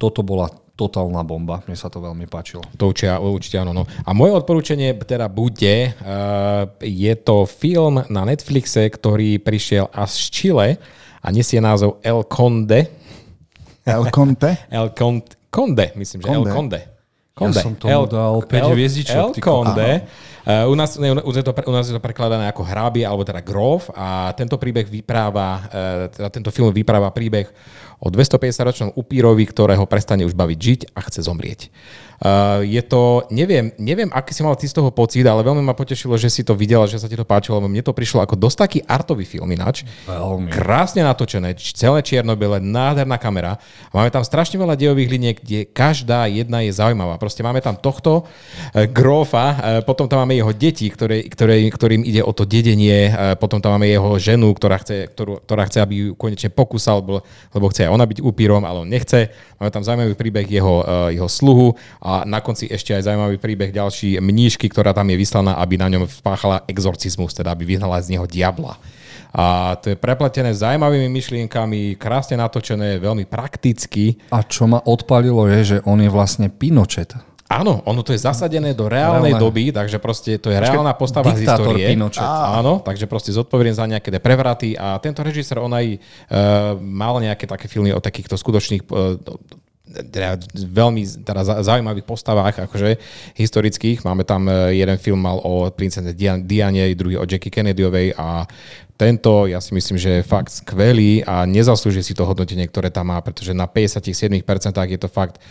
toto 0.00 0.24
bola 0.24 0.48
totálna 0.74 1.22
bomba. 1.22 1.62
Mne 1.70 1.78
sa 1.78 1.86
to 1.86 2.02
veľmi 2.02 2.26
páčilo. 2.26 2.62
To 2.78 2.90
určite, 2.90 3.14
určite 3.14 3.56
áno. 3.62 3.70
No. 3.70 3.86
A 3.86 4.10
moje 4.10 4.34
odporúčanie 4.34 4.90
teda 5.06 5.30
bude, 5.30 5.94
uh, 6.02 6.66
je 6.82 7.14
to 7.14 7.46
film 7.46 8.02
na 8.10 8.22
Netflixe, 8.26 8.82
ktorý 8.90 9.38
prišiel 9.38 9.86
až 9.94 10.10
z 10.18 10.20
Chile 10.34 10.68
a 11.22 11.26
nesie 11.30 11.62
názov 11.62 12.02
El 12.02 12.26
Conde. 12.26 12.90
El 13.86 14.10
Conte? 14.10 14.66
El 14.74 14.90
Conde, 14.90 15.38
Conde 15.54 15.94
myslím, 15.94 16.20
že 16.22 16.26
Conde. 16.26 16.50
El 16.50 16.54
Conde. 16.54 16.80
Conde. 17.34 17.58
som 17.62 17.74
tomu 17.74 18.06
dal 18.06 18.46
päť 18.46 18.70
hviezdičiek, 18.70 19.18
El. 19.18 19.34
Conde. 19.38 20.06
Uh, 20.44 20.68
u, 20.70 20.74
nás, 20.76 20.94
ne, 21.00 21.08
u, 21.10 21.16
nás 21.16 21.34
je 21.34 21.42
to, 21.42 21.52
u 21.56 21.72
nás 21.72 21.86
je 21.88 21.94
to 21.96 22.02
prekladané 22.02 22.46
ako 22.52 22.62
hrábie, 22.68 23.00
alebo 23.00 23.24
teda 23.24 23.40
grof 23.40 23.88
a 23.96 24.28
tento 24.36 24.60
príbeh 24.60 24.84
vypráva, 24.84 25.48
uh, 25.56 26.04
teda 26.12 26.28
tento 26.28 26.50
film 26.52 26.68
vypráva 26.68 27.08
príbeh 27.10 27.48
o 28.04 28.12
250-ročnom 28.12 28.92
upírovi, 28.94 29.48
ktorého 29.48 29.88
prestane 29.88 30.28
už 30.28 30.36
baviť 30.36 30.58
žiť 30.60 30.80
a 30.92 31.00
chce 31.00 31.24
zomrieť. 31.24 31.72
Uh, 32.24 32.62
je 32.62 32.78
to, 32.78 33.26
neviem, 33.34 33.74
neviem, 33.74 34.06
aký 34.14 34.30
si 34.30 34.46
mal 34.46 34.54
ty 34.54 34.70
z 34.70 34.76
toho 34.78 34.94
pocit, 34.94 35.26
ale 35.26 35.42
veľmi 35.42 35.66
ma 35.66 35.74
potešilo, 35.74 36.14
že 36.14 36.30
si 36.30 36.46
to 36.46 36.54
videla, 36.54 36.86
že 36.86 37.02
sa 37.02 37.10
ti 37.10 37.18
to 37.18 37.26
páčilo, 37.26 37.58
lebo 37.58 37.66
mne 37.66 37.82
to 37.82 37.90
prišlo 37.90 38.22
ako 38.22 38.38
dosť 38.38 38.56
taký 38.60 38.78
artový 38.86 39.26
film 39.26 39.50
ináč. 39.50 39.82
Veľmi. 40.06 40.48
Krásne 40.52 41.02
natočené, 41.02 41.58
celé 41.58 42.00
čierno-biele, 42.06 42.62
nádherná 42.62 43.18
kamera. 43.18 43.58
Máme 43.90 44.14
tam 44.14 44.22
strašne 44.22 44.62
veľa 44.62 44.78
dejových 44.78 45.10
liniek, 45.10 45.36
kde 45.42 45.66
každá 45.66 46.30
jedna 46.30 46.62
je 46.62 46.70
zaujímavá. 46.70 47.18
Proste 47.18 47.42
máme 47.42 47.58
tam 47.58 47.74
tohto 47.74 48.24
e, 48.70 48.86
grófa, 48.86 49.46
e, 49.46 49.56
potom 49.82 50.06
tam 50.06 50.22
máme 50.22 50.38
jeho 50.38 50.54
deti, 50.54 50.86
ktoré, 50.86 51.26
ktoré, 51.26 51.66
ktorým 51.66 52.06
ide 52.06 52.22
o 52.22 52.30
to 52.30 52.46
dedenie, 52.46 53.10
e, 53.10 53.36
potom 53.36 53.58
tam 53.58 53.74
máme 53.74 53.90
jeho 53.90 54.16
ženu, 54.22 54.54
ktorá 54.54 54.78
chce, 54.78 55.10
ktorú, 55.12 55.42
ktorá 55.42 55.66
chce, 55.66 55.78
aby 55.82 55.94
ju 55.98 56.08
konečne 56.14 56.48
pokúsal, 56.54 57.02
lebo 57.52 57.66
chce 57.74 57.90
aj 57.90 57.93
ona 57.94 58.04
byť 58.04 58.18
upírom, 58.18 58.66
ale 58.66 58.82
on 58.82 58.90
nechce. 58.90 59.30
Máme 59.62 59.70
tam 59.70 59.86
zaujímavý 59.86 60.18
príbeh 60.18 60.46
jeho, 60.50 60.82
e, 60.82 61.14
jeho 61.14 61.30
sluhu 61.30 61.78
a 62.02 62.26
na 62.26 62.42
konci 62.42 62.66
ešte 62.66 62.92
aj 62.92 63.06
zaujímavý 63.06 63.38
príbeh 63.38 63.70
ďalší 63.70 64.18
mníšky, 64.18 64.66
ktorá 64.66 64.90
tam 64.90 65.06
je 65.08 65.16
vyslaná, 65.16 65.54
aby 65.62 65.78
na 65.78 65.86
ňom 65.88 66.10
spáchala 66.10 66.66
exorcizmus, 66.66 67.32
teda 67.32 67.54
aby 67.54 67.64
vyhnala 67.64 68.02
z 68.02 68.18
neho 68.18 68.26
diabla. 68.26 68.76
A 69.34 69.74
to 69.82 69.90
je 69.90 69.96
prepletené 69.98 70.54
zaujímavými 70.54 71.10
myšlienkami, 71.10 71.98
krásne 71.98 72.38
natočené, 72.38 73.02
veľmi 73.02 73.26
prakticky. 73.26 74.14
A 74.30 74.46
čo 74.46 74.70
ma 74.70 74.78
odpalilo 74.78 75.50
je, 75.50 75.60
že 75.74 75.78
on 75.82 75.98
je 75.98 76.06
vlastne 76.06 76.46
Pinochet. 76.46 77.33
Áno, 77.54 77.86
ono 77.86 78.02
to 78.02 78.10
je 78.10 78.18
zasadené 78.18 78.74
do 78.74 78.90
reálnej 78.90 79.38
Reálne. 79.38 79.44
doby, 79.46 79.64
takže 79.70 80.02
proste 80.02 80.42
to 80.42 80.50
je 80.50 80.58
reálna 80.58 80.90
postava 80.98 81.30
z 81.30 81.46
diktátor 81.46 81.78
histórie. 81.78 81.86
Pinochet. 81.94 82.26
Áno, 82.26 82.82
takže 82.82 83.06
proste 83.06 83.30
zodpovedný 83.30 83.72
za 83.78 83.86
nejaké 83.86 84.10
tie 84.10 84.18
prevraty 84.18 84.74
a 84.74 84.98
tento 84.98 85.22
režisér, 85.22 85.62
on 85.62 85.70
aj 85.70 85.86
uh, 85.94 85.98
mal 86.82 87.22
nejaké 87.22 87.46
také 87.46 87.70
filmy 87.70 87.94
o 87.94 88.02
takýchto 88.02 88.34
skutočných 88.34 88.82
uh, 88.90 89.14
teda 89.94 90.42
veľmi 90.58 91.22
teda 91.22 91.42
za- 91.46 91.60
zaujímavých 91.62 92.02
postavách, 92.08 92.66
akože 92.66 92.98
historických. 93.38 94.02
Máme 94.02 94.26
tam 94.26 94.48
eh, 94.50 94.74
jeden 94.80 94.98
film 94.98 95.22
mal 95.22 95.38
o 95.38 95.70
princeze 95.70 96.10
Dian- 96.16 96.42
Diane, 96.42 96.90
druhý 96.98 97.20
o 97.20 97.28
Jackie 97.28 97.52
Kennedyovej 97.52 98.16
a 98.18 98.42
tento, 98.94 99.50
ja 99.50 99.58
si 99.58 99.74
myslím, 99.74 99.98
že 99.98 100.22
je 100.22 100.22
fakt 100.22 100.54
skvelý 100.54 101.26
a 101.26 101.42
nezaslúži 101.46 102.02
si 102.02 102.14
to 102.14 102.22
hodnotenie, 102.22 102.62
ktoré 102.70 102.94
tam 102.94 103.10
má, 103.10 103.18
pretože 103.18 103.50
na 103.50 103.66
57% 103.66 104.38
je 104.86 104.98
to 104.98 105.10
fakt 105.10 105.42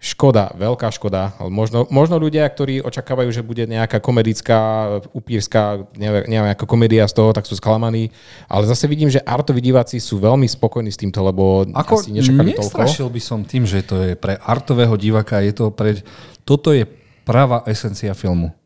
Škoda, 0.00 0.48
veľká 0.56 0.88
škoda. 0.96 1.36
Možno, 1.52 1.84
možno 1.92 2.16
ľudia, 2.16 2.48
ktorí 2.48 2.80
očakávajú, 2.80 3.28
že 3.36 3.44
bude 3.44 3.68
nejaká 3.68 4.00
komedická, 4.00 4.96
upírska, 5.12 5.84
neviem, 5.92 6.24
neviem, 6.24 6.56
ako 6.56 6.64
komédia 6.64 7.04
z 7.04 7.20
toho, 7.20 7.36
tak 7.36 7.44
sú 7.44 7.52
sklamaní. 7.60 8.08
Ale 8.48 8.64
zase 8.64 8.88
vidím, 8.88 9.12
že 9.12 9.20
artoví 9.20 9.60
diváci 9.60 10.00
sú 10.00 10.16
veľmi 10.16 10.48
spokojní 10.48 10.88
s 10.88 10.96
týmto, 10.96 11.20
lebo 11.20 11.68
Ako 11.76 12.00
asi 12.00 12.16
nečakali 12.16 12.56
toľko. 12.56 13.12
by 13.12 13.20
som 13.20 13.44
tým, 13.44 13.68
že 13.68 13.84
to 13.84 14.00
je 14.00 14.12
pre 14.16 14.40
artového 14.40 14.96
diváka, 14.96 15.44
je 15.44 15.52
to 15.52 15.68
pre... 15.68 16.00
Toto 16.48 16.72
je 16.72 16.88
pravá 17.28 17.60
esencia 17.68 18.16
filmu. 18.16 18.56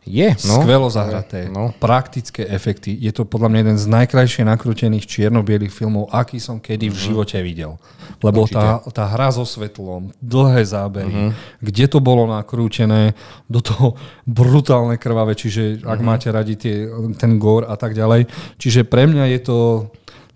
Je, 0.00 0.32
No. 0.48 0.64
Skvelo 0.64 0.88
zahraté, 0.88 1.52
No. 1.52 1.76
praktické 1.76 2.48
efekty. 2.48 2.96
Je 2.96 3.12
to 3.12 3.28
podľa 3.28 3.52
mňa 3.52 3.58
jeden 3.60 3.78
z 3.78 3.86
najkrajšie 3.86 4.42
nakrútených 4.48 5.04
čierno-bielých 5.04 5.70
filmov, 5.70 6.08
aký 6.08 6.40
som 6.40 6.56
kedy 6.56 6.88
v 6.88 6.96
živote 6.96 7.36
videl. 7.44 7.76
Lebo 8.24 8.48
tá, 8.48 8.80
tá 8.90 9.04
hra 9.06 9.28
so 9.28 9.44
svetlom, 9.44 10.10
dlhé 10.18 10.64
zábery, 10.64 11.12
uh-huh. 11.12 11.30
kde 11.60 11.84
to 11.84 12.00
bolo 12.00 12.24
nakrútené, 12.26 13.12
do 13.44 13.60
toho 13.60 13.94
brutálne 14.24 14.96
krvavé, 14.96 15.36
čiže 15.36 15.84
ak 15.84 16.00
máte 16.00 16.32
radi 16.32 16.56
tie, 16.56 16.88
ten 17.20 17.36
gore 17.36 17.68
a 17.68 17.76
tak 17.76 17.92
ďalej. 17.92 18.24
Čiže 18.56 18.88
pre 18.88 19.04
mňa 19.04 19.24
je 19.36 19.40
to 19.44 19.58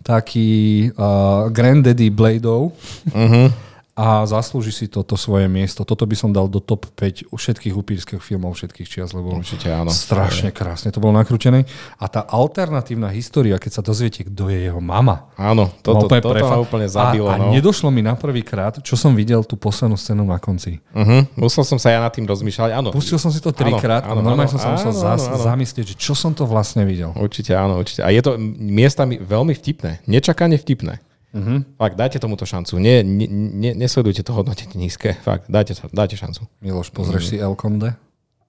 taký 0.05 0.93
uh, 0.93 1.49
granddaddy 1.49 2.13
Bladeov, 2.13 2.77
Uh-huh. 3.17 3.49
a 3.95 4.27
zaslúži 4.27 4.75
si 4.75 4.87
toto 4.91 5.15
svoje 5.15 5.47
miesto. 5.47 5.87
Toto 5.87 6.03
by 6.03 6.19
som 6.19 6.35
dal 6.35 6.51
do 6.51 6.59
top 6.59 6.91
5 6.99 7.31
u 7.31 7.39
všetkých 7.39 7.75
upírskych 7.79 8.19
filmov 8.19 8.59
všetkých 8.59 8.91
čias, 8.91 9.15
lebo 9.15 9.39
Určite 9.39 9.71
áno. 9.71 9.95
strašne 9.95 10.51
krásne 10.51 10.91
to 10.91 10.99
bolo 10.99 11.15
nakrútené. 11.15 11.63
A 12.03 12.11
tá 12.11 12.27
alternatívna 12.27 13.15
história, 13.15 13.55
keď 13.55 13.79
sa 13.79 13.83
dozviete, 13.87 14.27
kto 14.27 14.51
je 14.51 14.67
jeho 14.67 14.83
mama, 14.83 15.31
Áno, 15.39 15.71
toto, 15.79 16.11
úplne 16.11 16.23
toto 16.27 16.35
prefa- 16.35 16.59
úplne 16.59 16.91
zabilo. 16.91 17.31
A, 17.31 17.39
a 17.39 17.47
no. 17.47 17.55
nedošlo 17.55 17.95
mi 17.95 18.03
na 18.03 18.19
prvý 18.19 18.43
krát, 18.43 18.83
čo 18.83 18.99
som 18.99 19.15
videl 19.15 19.47
tú 19.47 19.55
poslednú 19.55 19.95
scénu 19.95 20.27
na 20.27 20.43
konci. 20.43 20.83
Uh-huh. 20.91 21.23
Musel 21.39 21.63
som 21.63 21.79
sa 21.79 21.95
ja 21.95 22.03
nad 22.03 22.11
tým 22.11 22.27
rozmýšľať. 22.27 22.75
Áno, 22.75 22.91
Pustil 22.91 23.23
som 23.23 23.31
si 23.31 23.39
to 23.39 23.55
trikrát 23.55 24.03
a 24.03 24.11
normálne 24.11 24.51
áno, 24.51 24.59
som 24.59 24.61
sa 24.61 24.75
musel 24.75 24.91
áno, 24.91 25.03
zas- 25.07 25.31
áno, 25.31 25.39
áno. 25.39 25.47
zamyslieť, 25.47 25.95
že 25.95 25.97
čo 25.99 26.19
som 26.19 26.35
to 26.35 26.51
vlastne 26.51 26.83
videl. 26.83 27.15
Určite 27.15 27.55
áno, 27.55 27.79
určite. 27.79 28.03
A 28.03 28.11
je 28.11 28.19
to 28.27 28.35
miestami 28.59 29.23
veľmi 29.23 29.55
vtipné. 29.55 30.03
Nečakane 30.11 30.59
vtipné. 30.59 30.99
Uh-huh. 31.35 31.67
Fakt, 31.75 31.99
dajte 31.99 32.23
tomuto 32.23 32.47
šancu. 32.47 32.79
Nie, 32.79 33.03
ne, 33.03 33.27
ne, 33.29 33.75
nesledujte 33.75 34.23
to 34.23 34.31
hodnotenie 34.31 34.79
nízke. 34.79 35.19
Fakt, 35.27 35.51
dajte, 35.51 35.75
dajte 35.91 36.15
šancu. 36.15 36.47
Miloš, 36.63 36.95
pozrieš 36.95 37.35
si 37.35 37.37
El 37.43 37.59
Conde? 37.59 37.99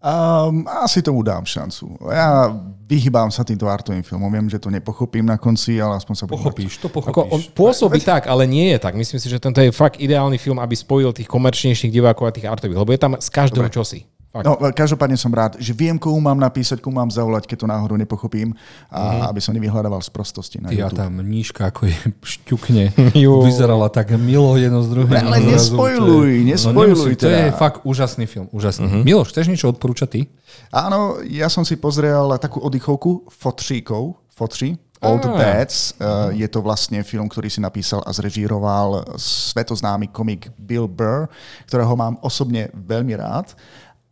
Um, 0.06 0.70
asi 0.70 1.01
tomu 1.01 1.25
dám 1.25 1.50
šancu. 1.50 1.98
Ja 2.13 2.54
vyhýbam 2.86 3.34
sa 3.34 3.42
týmto 3.42 3.65
artovým 3.65 4.06
filmom. 4.06 4.30
Viem, 4.30 4.46
že 4.54 4.62
to 4.62 4.70
nepochopím 4.70 5.25
na 5.25 5.42
konci, 5.42 5.82
ale 5.82 5.98
aspoň 5.98 6.13
sa 6.13 6.25
Pochopíš, 6.30 6.77
to 6.77 6.94
Ako 6.94 7.25
on 7.25 7.42
pochopíš. 7.42 7.58
pôsobí 7.58 8.00
tak, 8.06 8.30
ale 8.30 8.46
nie 8.46 8.70
je 8.70 8.77
tak. 8.77 8.94
Myslím 8.94 9.18
si, 9.18 9.34
že 9.34 9.42
tento 9.42 9.65
je 9.65 9.74
fakt 9.74 9.98
ideálny 9.98 10.38
film, 10.38 10.62
aby 10.62 10.77
spojil 10.77 11.10
tých 11.10 11.25
komerčnejších 11.25 11.89
divákov 11.89 12.30
a 12.30 12.36
tých 12.38 12.46
artových, 12.46 12.86
lebo 12.86 12.94
je 12.94 13.01
tam 13.01 13.18
z 13.18 13.30
každého 13.34 13.65
čosi. 13.74 14.06
Fakt. 14.36 14.44
No, 14.44 14.60
každopádne 14.60 15.15
som 15.15 15.32
rád, 15.32 15.56
že 15.56 15.72
viem, 15.72 15.96
komu 15.96 16.20
mám 16.20 16.36
napísať, 16.36 16.84
komu 16.84 17.00
mám 17.00 17.08
zavolať, 17.08 17.48
keď 17.48 17.58
to 17.63 17.68
náhodou 17.72 17.96
nepochopím 17.96 18.51
a 18.92 19.32
aby 19.32 19.39
som 19.39 19.56
nevyhľadával 19.56 20.04
z 20.04 20.12
prostosti 20.12 20.60
na 20.60 20.68
Ty 20.68 20.75
a 20.75 20.80
YouTube. 20.84 21.00
tá 21.00 21.06
mníška, 21.08 21.62
ako 21.72 21.82
je 21.88 21.96
šťukne, 22.20 22.84
vyzerala 23.48 23.88
tak 23.88 24.12
milo 24.20 24.60
jedno 24.60 24.84
z 24.84 24.92
druhým. 24.92 25.15
Ale 25.15 25.39
Zrazu 25.39 25.51
nespojluj, 25.72 26.27
to 26.27 26.36
je- 26.36 26.48
nespojluj 26.51 26.92
nemusí, 26.92 27.15
To 27.15 27.27
je 27.32 27.42
teda. 27.48 27.56
fakt 27.56 27.77
úžasný 27.88 28.25
film, 28.27 28.51
úžasný. 28.51 29.08
Miloš, 29.08 29.32
chceš 29.32 29.48
niečo 29.48 29.72
odporúčať 29.72 30.10
ty? 30.12 30.22
Áno, 30.68 31.24
ja 31.24 31.48
som 31.48 31.63
si 31.63 31.80
pozrel 31.80 32.27
takú 32.36 32.60
oddychovku 32.60 33.32
Fotříkov, 33.32 34.20
Fotří, 34.36 34.75
All 35.00 35.20
the 35.20 35.30
Á. 35.30 35.38
Dads. 35.38 35.94
Uh, 35.96 36.34
je 36.34 36.48
to 36.48 36.60
vlastne 36.60 37.00
film, 37.04 37.27
ktorý 37.27 37.46
si 37.46 37.60
napísal 37.60 38.01
a 38.01 38.10
zrežíroval 38.10 39.15
svetoznámy 39.20 40.10
komik 40.10 40.50
Bill 40.58 40.88
Burr, 40.88 41.30
ktorého 41.68 41.94
mám 41.94 42.18
osobne 42.20 42.68
veľmi 42.74 43.13
rád. 43.13 43.54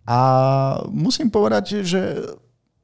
A 0.03 0.17
musím 0.91 1.31
povedať, 1.31 1.83
že 1.83 2.01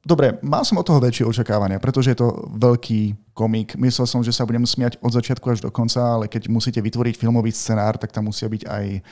Dobre, 0.00 0.40
mal 0.40 0.64
som 0.64 0.80
od 0.80 0.86
toho 0.88 0.96
väčšie 0.96 1.28
očakávania, 1.28 1.76
pretože 1.76 2.16
je 2.16 2.24
to 2.24 2.48
veľký 2.56 3.36
komik. 3.36 3.76
Myslel 3.76 4.08
som, 4.08 4.24
že 4.24 4.32
sa 4.32 4.48
budem 4.48 4.64
smiať 4.64 4.96
od 5.04 5.12
začiatku 5.12 5.44
až 5.52 5.60
do 5.60 5.68
konca, 5.68 6.00
ale 6.00 6.24
keď 6.24 6.48
musíte 6.48 6.80
vytvoriť 6.80 7.20
filmový 7.20 7.52
scenár, 7.52 8.00
tak 8.00 8.08
tam 8.08 8.32
musia 8.32 8.48
byť 8.48 8.64
aj 8.64 9.04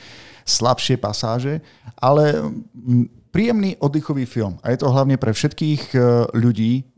slabšie 0.49 0.97
pasáže. 0.97 1.61
Ale 1.93 2.41
príjemný 3.29 3.77
oddychový 3.77 4.25
film. 4.25 4.57
A 4.65 4.73
je 4.73 4.81
to 4.81 4.89
hlavne 4.89 5.13
pre 5.21 5.29
všetkých 5.29 5.93
e, 5.93 5.97
ľudí, 6.33 6.89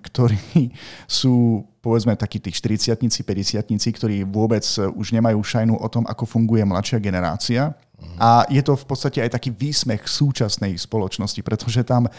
ktorí 0.00 0.72
sú 1.20 1.68
povedzme 1.84 2.16
takí 2.16 2.40
tí 2.40 2.48
40 2.48 2.96
50 2.96 3.60
ktorí 3.96 4.24
vôbec 4.24 4.64
už 4.96 5.12
nemajú 5.12 5.36
šajnu 5.40 5.76
o 5.76 5.88
tom, 5.92 6.08
ako 6.08 6.24
funguje 6.24 6.64
mladšia 6.64 6.96
generácia. 6.96 7.76
A 8.18 8.46
je 8.50 8.62
to 8.62 8.74
v 8.74 8.86
podstate 8.86 9.18
aj 9.22 9.34
taký 9.34 9.50
výsmech 9.54 10.06
súčasnej 10.06 10.74
spoločnosti, 10.78 11.38
pretože 11.42 11.82
tam 11.86 12.06
uh, 12.06 12.12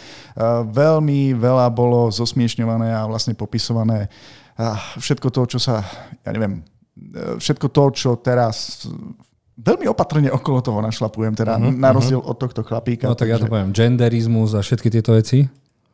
veľmi 0.64 1.36
veľa 1.36 1.68
bolo 1.72 2.08
zosmiešňované 2.12 2.96
a 2.96 3.08
vlastne 3.08 3.36
popisované 3.36 4.08
uh, 4.08 4.76
všetko 5.00 5.28
to, 5.32 5.42
čo 5.56 5.60
sa, 5.60 5.84
ja 6.24 6.32
neviem, 6.32 6.64
uh, 6.64 7.36
všetko 7.40 7.68
to, 7.72 7.84
čo 7.96 8.10
teraz 8.20 8.88
veľmi 9.60 9.92
opatrne 9.92 10.32
okolo 10.32 10.64
toho 10.64 10.80
našlapujem, 10.80 11.36
teda 11.36 11.60
uh-huh, 11.60 11.72
na 11.76 11.92
rozdiel 11.92 12.24
od 12.24 12.36
tohto 12.40 12.64
chlapíka. 12.64 13.12
No 13.12 13.16
tak 13.16 13.28
ja 13.28 13.36
to 13.36 13.48
takže- 13.48 13.52
poviem, 13.52 13.70
genderizmus 13.76 14.56
a 14.56 14.64
všetky 14.64 14.88
tieto 14.88 15.16
veci. 15.16 15.48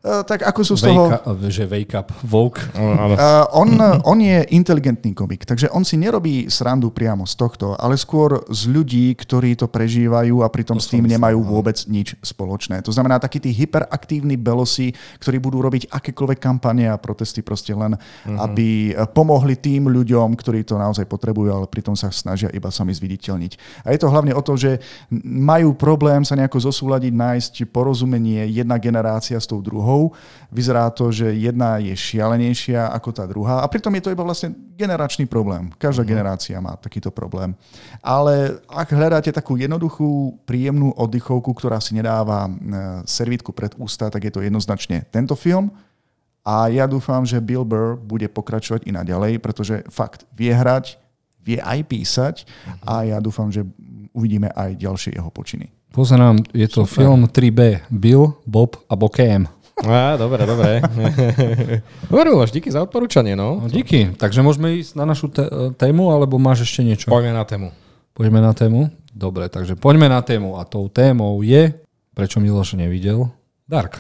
Uh, 0.06 0.22
tak 0.22 0.46
ako 0.46 0.62
sú 0.62 0.78
z 0.78 0.86
Wake 0.86 0.94
toho... 0.94 1.06
up, 1.10 1.42
že 1.50 1.66
wake 1.66 1.98
up, 1.98 2.14
woke. 2.30 2.62
Uh, 2.78 3.42
on, 3.58 3.74
on 4.06 4.22
je 4.22 4.46
inteligentný 4.54 5.18
komik, 5.18 5.50
takže 5.50 5.66
on 5.74 5.82
si 5.82 5.98
nerobí 5.98 6.46
srandu 6.46 6.94
priamo 6.94 7.26
z 7.26 7.34
tohto, 7.34 7.74
ale 7.74 7.98
skôr 7.98 8.46
z 8.54 8.70
ľudí, 8.70 9.18
ktorí 9.18 9.58
to 9.58 9.66
prežívajú 9.66 10.46
a 10.46 10.48
pritom 10.54 10.78
s 10.78 10.94
tým 10.94 11.10
nemajú 11.10 11.42
vôbec 11.42 11.74
nič 11.90 12.14
spoločné. 12.22 12.86
To 12.86 12.94
znamená 12.94 13.18
takí 13.18 13.42
tí 13.42 13.50
hyperaktívni 13.50 14.38
belosi, 14.38 14.94
ktorí 15.18 15.42
budú 15.42 15.66
robiť 15.66 15.90
akékoľvek 15.90 16.38
kampane 16.38 16.86
a 16.86 17.02
protesty 17.02 17.42
proste 17.42 17.74
len, 17.74 17.98
aby 18.30 18.94
pomohli 19.10 19.58
tým 19.58 19.90
ľuďom, 19.90 20.38
ktorí 20.38 20.62
to 20.70 20.78
naozaj 20.78 21.10
potrebujú, 21.10 21.50
ale 21.50 21.66
pritom 21.66 21.98
sa 21.98 22.14
snažia 22.14 22.54
iba 22.54 22.70
sami 22.70 22.94
zviditeľniť. 22.94 23.82
A 23.82 23.90
je 23.90 23.98
to 23.98 24.14
hlavne 24.14 24.38
o 24.38 24.42
to, 24.46 24.54
že 24.54 24.78
majú 25.26 25.74
problém 25.74 26.22
sa 26.22 26.38
nejako 26.38 26.62
zosúľadiť, 26.70 27.10
nájsť 27.10 27.54
porozumenie 27.74 28.46
jedna 28.54 28.78
generácia 28.78 29.42
s 29.42 29.50
tou 29.50 29.66
druhou. 29.66 29.95
Vyzerá 30.52 30.88
to, 30.94 31.12
že 31.12 31.36
jedna 31.36 31.82
je 31.84 31.92
šialenejšia 31.92 32.92
ako 32.96 33.10
tá 33.12 33.24
druhá 33.28 33.60
a 33.64 33.68
pritom 33.68 33.92
je 33.98 34.04
to 34.08 34.14
iba 34.14 34.24
vlastne 34.24 34.56
generačný 34.76 35.28
problém. 35.28 35.72
Každá 35.76 36.04
mm. 36.06 36.10
generácia 36.10 36.58
má 36.64 36.80
takýto 36.80 37.12
problém. 37.12 37.52
Ale 38.00 38.62
ak 38.70 38.90
hľadáte 38.92 39.32
takú 39.36 39.60
jednoduchú, 39.60 40.40
príjemnú 40.48 40.96
oddychovku, 40.96 41.52
ktorá 41.56 41.84
si 41.84 41.96
nedáva 41.98 42.48
e, 42.48 42.52
servítku 43.04 43.52
pred 43.52 43.76
ústa, 43.76 44.08
tak 44.08 44.24
je 44.24 44.32
to 44.32 44.44
jednoznačne 44.44 45.04
tento 45.12 45.36
film. 45.36 45.72
A 46.46 46.70
ja 46.70 46.86
dúfam, 46.86 47.26
že 47.26 47.42
Bill 47.42 47.66
Burr 47.66 47.98
bude 47.98 48.30
pokračovať 48.30 48.86
i 48.86 48.94
naďalej, 48.94 49.42
pretože 49.42 49.82
fakt 49.90 50.30
vie 50.30 50.54
hrať, 50.54 51.02
vie 51.42 51.58
aj 51.58 51.80
písať 51.90 52.36
a 52.86 53.02
ja 53.02 53.18
dúfam, 53.18 53.50
že 53.50 53.66
uvidíme 54.14 54.54
aj 54.54 54.78
ďalšie 54.78 55.18
jeho 55.18 55.34
počiny. 55.34 55.74
Pozerám, 55.96 56.44
je 56.52 56.68
to 56.68 56.84
Super. 56.84 57.08
film 57.08 57.22
3B. 57.32 57.88
Bill, 57.88 58.36
Bob 58.44 58.76
a 58.92 59.00
Bokem. 59.00 59.48
Á, 59.84 60.16
dobre, 60.16 60.48
dobre. 60.48 60.80
Dobre, 62.12 62.28
Miloš, 62.32 62.56
díky 62.56 62.72
za 62.72 62.80
odporúčanie, 62.88 63.36
no. 63.36 63.60
No, 63.60 63.68
díky. 63.68 64.16
Takže 64.16 64.40
môžeme 64.40 64.80
ísť 64.80 64.96
na 64.96 65.04
našu 65.04 65.28
té- 65.28 65.52
tému, 65.76 66.16
alebo 66.16 66.40
máš 66.40 66.64
ešte 66.64 66.80
niečo? 66.80 67.12
Poďme 67.12 67.36
na 67.36 67.44
tému. 67.44 67.76
Poďme 68.16 68.40
na 68.40 68.56
tému? 68.56 68.88
Dobre, 69.12 69.52
takže 69.52 69.76
poďme 69.76 70.08
na 70.08 70.24
tému. 70.24 70.56
A 70.56 70.64
tou 70.64 70.88
témou 70.88 71.44
je, 71.44 71.76
prečo 72.16 72.40
Miloš 72.40 72.80
nevidel, 72.80 73.28
Dark. 73.66 73.98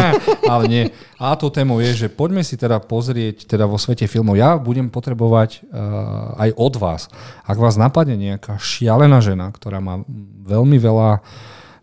Ale 0.52 0.68
nie. 0.68 0.84
A 1.16 1.32
tou 1.40 1.48
témou 1.48 1.80
je, 1.80 2.06
že 2.06 2.12
poďme 2.12 2.44
si 2.44 2.60
teda 2.60 2.78
pozrieť 2.84 3.48
teda 3.48 3.64
vo 3.64 3.80
svete 3.80 4.04
filmov. 4.04 4.36
Ja 4.36 4.60
budem 4.60 4.92
potrebovať 4.92 5.64
uh, 5.64 6.36
aj 6.36 6.50
od 6.52 6.74
vás, 6.76 7.02
ak 7.48 7.56
vás 7.56 7.80
napadne 7.80 8.20
nejaká 8.20 8.60
šialená 8.60 9.24
žena, 9.24 9.48
ktorá 9.48 9.80
má 9.80 10.04
veľmi 10.44 10.76
veľa 10.76 11.24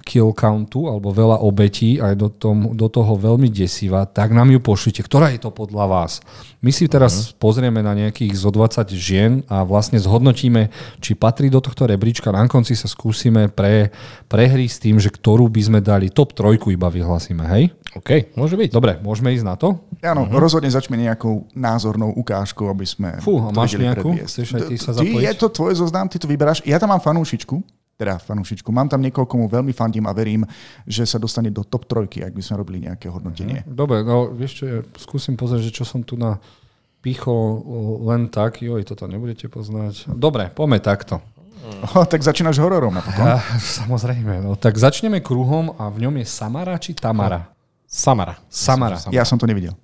kill 0.04 0.36
countu 0.36 0.92
alebo 0.92 1.16
veľa 1.16 1.40
obetí 1.40 1.98
a 1.98 2.12
je 2.12 2.20
do, 2.20 2.30
tom, 2.30 2.76
do 2.76 2.92
toho 2.92 3.16
veľmi 3.16 3.48
desivá, 3.48 4.04
tak 4.04 4.36
nám 4.36 4.52
ju 4.52 4.60
pošlite. 4.60 5.00
Ktorá 5.00 5.32
je 5.32 5.40
to 5.40 5.50
podľa 5.50 5.88
vás? 5.88 6.20
My 6.60 6.72
si 6.76 6.92
teraz 6.92 7.12
uh-huh. 7.16 7.40
pozrieme 7.40 7.80
na 7.80 7.96
nejakých 7.96 8.36
zo 8.36 8.52
20 8.52 8.88
žien 8.92 9.32
a 9.48 9.64
vlastne 9.64 10.00
zhodnotíme, 10.00 10.72
či 11.00 11.16
patrí 11.16 11.48
do 11.48 11.64
tohto 11.64 11.88
rebríčka. 11.88 12.36
Na 12.36 12.44
konci 12.52 12.76
sa 12.76 12.92
skúsime 12.92 13.48
pre, 13.48 13.96
prehry 14.28 14.68
s 14.68 14.80
tým, 14.80 15.00
že 15.00 15.08
ktorú 15.08 15.48
by 15.48 15.62
sme 15.64 15.80
dali. 15.80 16.12
Top 16.12 16.36
trojku 16.36 16.72
iba 16.72 16.92
vyhlasíme, 16.92 17.44
hej? 17.56 17.72
OK, 17.96 18.36
môže 18.36 18.60
byť. 18.60 18.70
Dobre, 18.76 19.00
môžeme 19.00 19.32
ísť 19.32 19.46
na 19.48 19.56
to? 19.56 19.80
Áno, 20.04 20.28
uh-huh. 20.28 20.40
rozhodne 20.40 20.68
začne 20.68 21.00
nejakou 21.00 21.48
názornou 21.56 22.12
ukážkou, 22.20 22.68
aby 22.68 22.84
sme 22.84 23.10
Fú, 23.24 23.40
a 23.40 23.56
máš 23.56 23.80
nejakú? 23.80 24.20
Chceš 24.24 24.60
aj 24.60 24.62
ty 24.68 24.76
sa 24.76 24.92
Ty, 24.92 25.04
zapojiť? 25.04 25.24
je 25.24 25.34
to 25.40 25.48
tvoj 25.48 25.74
zoznam, 25.80 26.08
ty 26.12 26.20
to 26.20 26.28
vyberáš. 26.28 26.60
Ja 26.68 26.80
tam 26.80 26.92
mám 26.92 27.04
fanúšičku, 27.04 27.83
teda 27.98 28.18
fanúšičku. 28.18 28.70
Mám 28.74 28.90
tam 28.90 29.02
niekoho, 29.02 29.30
komu 29.30 29.46
veľmi 29.46 29.72
fandím 29.72 30.10
a 30.10 30.14
verím, 30.14 30.44
že 30.84 31.06
sa 31.06 31.22
dostane 31.22 31.54
do 31.54 31.62
top 31.62 31.86
trojky, 31.86 32.26
ak 32.26 32.34
by 32.34 32.42
sme 32.42 32.56
robili 32.60 32.78
nejaké 32.90 33.08
hodnotenie. 33.08 33.62
Dobre, 33.70 34.02
no 34.02 34.34
vieš 34.34 34.62
čo, 34.62 34.64
ja 34.66 34.80
skúsim 34.98 35.38
pozrieť, 35.38 35.70
že 35.70 35.76
čo 35.82 35.84
som 35.86 36.02
tu 36.02 36.18
na 36.18 36.42
pichol 37.04 37.62
len 38.10 38.32
tak. 38.32 38.64
Joj, 38.64 38.82
toto 38.88 39.06
nebudete 39.06 39.52
poznať. 39.52 40.10
Dobre, 40.10 40.50
poďme 40.50 40.80
takto. 40.82 41.22
Oh, 41.96 42.04
tak 42.04 42.20
začínaš 42.20 42.60
hororom 42.60 42.92
napokon. 42.92 43.24
Ja, 43.24 43.40
samozrejme, 43.56 44.44
no 44.44 44.60
tak 44.60 44.76
začneme 44.76 45.24
kruhom 45.24 45.72
a 45.80 45.88
v 45.88 46.08
ňom 46.08 46.20
je 46.20 46.26
Samara 46.28 46.76
či 46.76 46.92
Tamara? 46.92 47.56
Samara. 47.88 48.36
Samara. 48.52 49.00
Že 49.00 49.16
Ja 49.16 49.24
som 49.24 49.40
to 49.40 49.48
nevidel. 49.48 49.78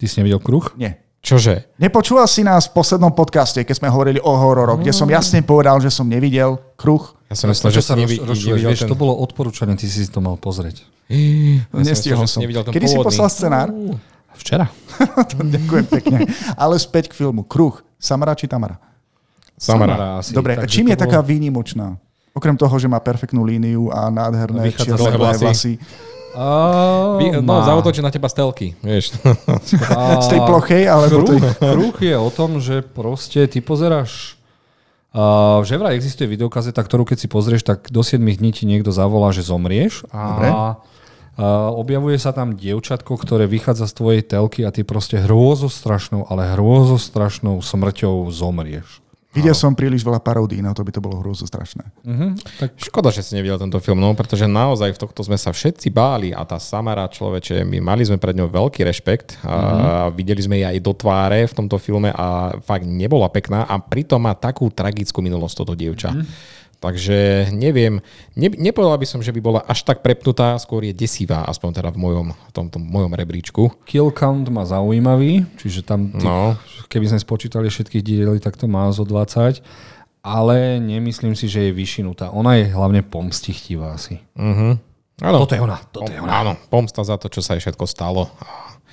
Ty 0.00 0.04
si 0.08 0.16
nevidel 0.22 0.40
kruh? 0.40 0.72
Nie. 0.78 1.04
Čože? 1.22 1.70
Nepočúval 1.78 2.26
si 2.26 2.42
nás 2.42 2.66
v 2.66 2.82
poslednom 2.82 3.14
podcaste, 3.14 3.62
keď 3.62 3.78
sme 3.78 3.86
hovorili 3.86 4.18
o 4.18 4.34
hororoch, 4.34 4.82
kde 4.82 4.90
som 4.90 5.06
jasne 5.06 5.38
povedal, 5.46 5.78
že 5.78 5.86
som 5.86 6.02
nevidel 6.02 6.58
kruh. 6.74 7.14
Ja 7.30 7.38
som 7.38 7.46
myslel, 7.46 7.70
že 7.70 7.82
sa 7.86 7.94
si 7.94 8.02
nevi- 8.02 8.18
nevidel 8.18 8.74
vieš, 8.74 8.82
ten... 8.84 8.90
to 8.90 8.98
bolo 8.98 9.14
odporúčanie, 9.22 9.78
ty 9.78 9.86
si 9.86 10.02
si 10.02 10.10
to 10.10 10.18
mal 10.18 10.34
pozrieť. 10.34 10.82
Ja 11.06 11.62
som 11.70 11.86
Nestihol 11.86 12.26
myslel, 12.26 12.26
si 12.26 12.34
som. 12.34 12.40
nevidel 12.42 12.62
ten 12.66 12.72
Kedy 12.74 12.86
si 12.90 12.98
pôvodný. 12.98 13.08
poslal 13.14 13.28
scenár? 13.30 13.68
Včera. 14.34 14.66
Ďakujem 15.54 15.86
pekne. 15.86 16.18
Ale 16.58 16.74
späť 16.82 17.14
k 17.14 17.14
filmu. 17.14 17.46
Kruh. 17.46 17.78
Samara 18.02 18.34
či 18.34 18.50
Tamara? 18.50 18.82
Samara. 19.54 20.18
asi. 20.18 20.34
Dobre, 20.34 20.58
Takže 20.58 20.74
čím 20.74 20.90
je 20.90 20.96
taká 20.98 21.22
výnimočná? 21.22 21.94
Okrem 22.34 22.56
toho, 22.58 22.74
že 22.82 22.90
má 22.90 22.98
perfektnú 22.98 23.46
líniu 23.46 23.94
a 23.94 24.10
nádherné 24.10 24.74
čierne 24.74 25.14
vlasy. 25.38 25.78
A, 26.32 26.46
Vy, 27.20 27.44
no, 27.44 27.54
zautočí 27.64 28.00
na 28.00 28.08
teba 28.08 28.28
stelky, 28.28 28.72
vieš. 28.80 29.16
A, 29.92 30.20
Z 30.24 30.32
tej 30.32 30.40
plochej, 30.40 30.84
alebo 30.88 31.24
kruh, 31.24 31.28
tej... 31.28 31.40
kruh 31.60 31.96
je 32.00 32.16
o 32.16 32.30
tom, 32.32 32.50
že 32.58 32.80
proste 32.80 33.44
ty 33.48 33.60
pozeráš 33.60 34.40
Uh, 35.12 35.60
že 35.68 35.76
vraj 35.76 35.92
existuje 35.92 36.24
videokazeta, 36.24 36.80
ktorú 36.80 37.04
keď 37.04 37.18
si 37.20 37.28
pozrieš, 37.28 37.68
tak 37.68 37.92
do 37.92 38.00
7 38.00 38.16
dní 38.16 38.48
ti 38.48 38.64
niekto 38.64 38.88
zavolá, 38.96 39.28
že 39.28 39.44
zomrieš. 39.44 40.08
A 40.08 40.20
Dobre. 40.24 40.48
uh, 40.48 41.68
objavuje 41.76 42.16
sa 42.16 42.32
tam 42.32 42.56
dievčatko, 42.56 43.20
ktoré 43.20 43.44
vychádza 43.44 43.92
z 43.92 43.94
tvojej 44.00 44.22
telky 44.24 44.64
a 44.64 44.72
ty 44.72 44.88
proste 44.88 45.20
hrôzostrašnou, 45.20 46.32
ale 46.32 46.56
hrôzostrašnou 46.56 47.60
smrťou 47.60 48.24
zomrieš. 48.32 49.01
Videl 49.32 49.56
som 49.56 49.72
príliš 49.72 50.04
veľa 50.04 50.20
paródií, 50.20 50.60
na 50.60 50.76
to 50.76 50.84
by 50.84 50.92
to 50.92 51.00
bolo 51.00 51.24
hrôzo 51.24 51.48
strašné. 51.48 51.88
Uh-huh. 52.04 52.36
Tak 52.60 52.76
Škoda, 52.76 53.08
že 53.08 53.24
si 53.24 53.32
nevidel 53.32 53.56
tento 53.56 53.80
film, 53.80 53.96
no, 53.96 54.12
pretože 54.12 54.44
naozaj 54.44 54.92
v 54.92 55.00
tohto 55.00 55.24
sme 55.24 55.40
sa 55.40 55.56
všetci 55.56 55.88
báli 55.88 56.36
a 56.36 56.44
tá 56.44 56.60
Samara 56.60 57.08
človeče, 57.08 57.64
my 57.64 57.80
mali 57.80 58.04
sme 58.04 58.20
pred 58.20 58.36
ňou 58.36 58.52
veľký 58.52 58.84
rešpekt 58.84 59.40
a 59.40 59.56
Mhm. 59.56 60.20
videli 60.20 60.40
sme 60.44 60.60
jej 60.60 60.68
aj 60.68 60.78
do 60.84 60.92
tváre 60.92 61.48
v 61.48 61.54
tomto 61.56 61.80
filme 61.80 62.12
a 62.12 62.52
fakt 62.60 62.84
nebola 62.84 63.32
pekná 63.32 63.64
a 63.64 63.80
pritom 63.80 64.20
má 64.20 64.36
takú 64.36 64.68
tragickú 64.68 65.24
minulosť 65.24 65.64
toto 65.64 65.72
dievča. 65.72 66.12
Mhm. 66.12 66.24
Takže 66.82 67.46
neviem, 67.54 68.02
ne, 68.34 68.50
nepovedal 68.50 68.98
by 68.98 69.06
som, 69.06 69.22
že 69.22 69.30
by 69.30 69.38
bola 69.38 69.62
až 69.62 69.86
tak 69.86 70.02
prepnutá, 70.02 70.58
skôr 70.58 70.82
je 70.82 70.90
desivá, 70.90 71.46
aspoň 71.46 71.78
teda 71.78 71.94
v 71.94 72.02
mojom, 72.02 72.28
tomto 72.50 72.82
mojom 72.82 73.14
rebríčku. 73.14 73.70
kill 73.86 74.10
count 74.10 74.50
má 74.50 74.66
zaujímavý, 74.66 75.46
čiže 75.62 75.86
tam 75.86 76.10
tých, 76.10 76.26
No. 76.26 76.58
keby 76.90 77.14
sme 77.14 77.22
spočítali 77.22 77.70
všetkých 77.70 78.02
dielí, 78.02 78.42
tak 78.42 78.58
to 78.58 78.66
má 78.66 78.90
zo 78.90 79.06
20. 79.06 79.62
Ale 80.22 80.78
nemyslím 80.78 81.34
si, 81.34 81.50
že 81.50 81.66
je 81.66 81.72
vyšinutá. 81.74 82.30
Ona 82.30 82.54
je 82.58 82.70
hlavne 82.70 83.02
pomstichtivá 83.02 83.98
asi. 83.98 84.22
Uh-huh. 84.38 84.78
Áno. 85.22 85.38
Toto 85.42 85.54
je 85.54 85.62
ona, 85.62 85.78
toto 85.90 86.10
je 86.10 86.18
ona. 86.18 86.46
Áno, 86.46 86.52
pomsta 86.70 87.02
za 87.06 87.14
to, 87.18 87.26
čo 87.30 87.42
sa 87.42 87.54
jej 87.54 87.62
všetko 87.62 87.86
stalo. 87.90 88.30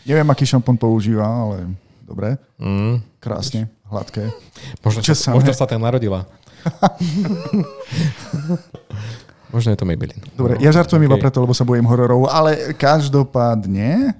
Neviem, 0.10 0.25
aký 0.29 0.46
šampón 0.46 0.77
používa, 0.77 1.25
ale 1.25 1.74
dobre. 2.01 2.38
Mm. 2.58 3.01
Krásne, 3.22 3.69
hladké. 3.93 4.34
Možno, 4.81 5.05
Čo 5.05 5.13
možno 5.34 5.53
sa 5.53 5.69
tak 5.69 5.77
narodila. 5.77 6.25
možno 9.54 9.74
je 9.74 9.78
to 9.78 9.86
Maybelline. 9.86 10.22
Dobre, 10.38 10.62
ja 10.62 10.70
žartujem 10.70 11.06
iba 11.06 11.18
Okay. 11.18 11.25
preto, 11.28 11.42
lebo 11.42 11.54
sa 11.58 11.66
bojím 11.66 11.89
hororov, 11.89 12.30
ale 12.30 12.74
každopádne, 12.78 14.13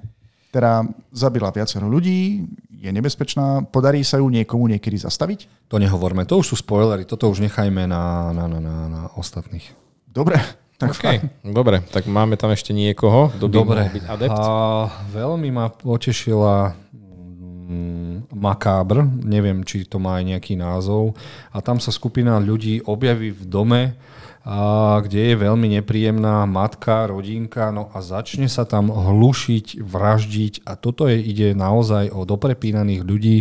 teda 0.50 0.82
zabila 1.14 1.54
viacero 1.54 1.86
ľudí, 1.86 2.44
je 2.80 2.90
nebezpečná, 2.90 3.68
podarí 3.68 4.00
sa 4.00 4.18
ju 4.18 4.26
niekomu 4.32 4.64
niekedy 4.66 4.96
zastaviť? 4.96 5.68
To 5.68 5.76
nehovorme, 5.76 6.24
to 6.24 6.40
už 6.40 6.52
sú 6.52 6.56
spoilery, 6.58 7.04
toto 7.04 7.28
už 7.28 7.44
nechajme 7.44 7.84
na, 7.84 8.32
na, 8.32 8.44
na, 8.48 8.58
na, 8.58 8.76
na 8.88 9.00
ostatných. 9.20 9.68
Dobre, 10.08 10.40
tak 10.80 10.96
OK, 10.96 11.04
dobre, 11.44 11.84
tak 11.92 12.08
máme 12.08 12.40
tam 12.40 12.50
ešte 12.56 12.72
niekoho, 12.72 13.28
kto 13.36 13.46
by 13.46 13.52
Dobre. 13.52 13.80
mohol 13.84 13.96
byť 14.00 14.04
adept. 14.08 14.32
A 14.32 14.44
veľmi 15.12 15.52
ma 15.52 15.68
potešila 15.68 16.72
mm, 17.70 18.34
Macabre, 18.34 19.06
neviem, 19.06 19.62
či 19.62 19.86
to 19.86 20.02
má 20.02 20.18
aj 20.18 20.34
nejaký 20.34 20.58
názov. 20.58 21.14
A 21.54 21.62
tam 21.62 21.78
sa 21.78 21.94
skupina 21.94 22.42
ľudí 22.42 22.82
objaví 22.82 23.30
v 23.30 23.44
dome, 23.46 23.82
a 24.40 24.96
kde 25.04 25.32
je 25.32 25.36
veľmi 25.36 25.68
nepríjemná 25.78 26.48
matka, 26.48 27.04
rodinka, 27.04 27.68
no 27.76 27.92
a 27.92 28.00
začne 28.00 28.48
sa 28.48 28.64
tam 28.64 28.88
hlušiť, 28.88 29.84
vraždiť. 29.84 30.64
A 30.64 30.80
toto 30.80 31.04
je, 31.04 31.20
ide 31.20 31.52
naozaj 31.52 32.08
o 32.08 32.24
doprepínaných 32.24 33.04
ľudí, 33.04 33.36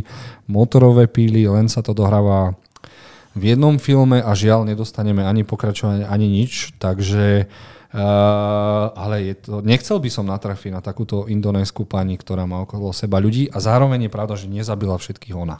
motorové 0.51 1.07
píly, 1.07 1.47
len 1.47 1.71
sa 1.71 1.79
to 1.79 1.95
dohráva 1.95 2.59
v 3.31 3.55
jednom 3.55 3.79
filme 3.79 4.19
a 4.19 4.31
žiaľ 4.35 4.67
nedostaneme 4.67 5.23
ani 5.23 5.47
pokračovanie, 5.47 6.03
ani 6.03 6.27
nič, 6.27 6.75
takže 6.83 7.47
ale 8.93 9.15
je 9.25 9.33
to, 9.33 9.65
nechcel 9.65 9.97
by 9.97 10.09
som 10.13 10.29
natrafiť 10.29 10.77
na 10.77 10.81
takúto 10.81 11.25
indonésku 11.25 11.89
pani, 11.89 12.21
ktorá 12.21 12.45
má 12.45 12.61
okolo 12.61 12.93
seba 12.93 13.17
ľudí 13.17 13.49
a 13.49 13.57
zároveň 13.57 14.05
je 14.05 14.11
pravda, 14.13 14.37
že 14.37 14.45
nezabila 14.45 14.93
všetkých 14.93 15.33
ona. 15.33 15.57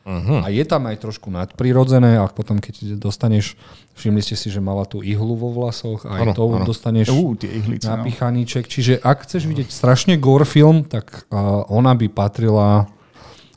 Uh-huh. 0.00 0.40
A 0.40 0.48
je 0.48 0.64
tam 0.64 0.88
aj 0.88 0.96
trošku 1.04 1.28
nadprirodzené 1.28 2.16
a 2.16 2.24
potom 2.32 2.56
keď 2.56 2.96
dostaneš, 2.96 3.52
všimli 4.00 4.24
ste 4.24 4.32
si, 4.32 4.48
že 4.48 4.56
mala 4.56 4.88
tú 4.88 5.04
ihlu 5.04 5.36
vo 5.36 5.52
vlasoch, 5.52 6.08
aj 6.08 6.20
Áno, 6.24 6.32
to 6.32 6.44
áno. 6.48 6.64
dostaneš 6.64 7.12
Ú, 7.12 7.36
tie 7.36 7.52
ihlice, 7.52 7.84
no. 7.92 8.00
napichaníček. 8.00 8.64
Čiže 8.64 9.04
ak 9.04 9.28
chceš 9.28 9.44
vidieť 9.44 9.68
strašne 9.68 10.16
gore 10.16 10.48
film, 10.48 10.88
tak 10.88 11.28
uh, 11.28 11.68
ona 11.68 11.92
by 11.92 12.08
patrila 12.08 12.88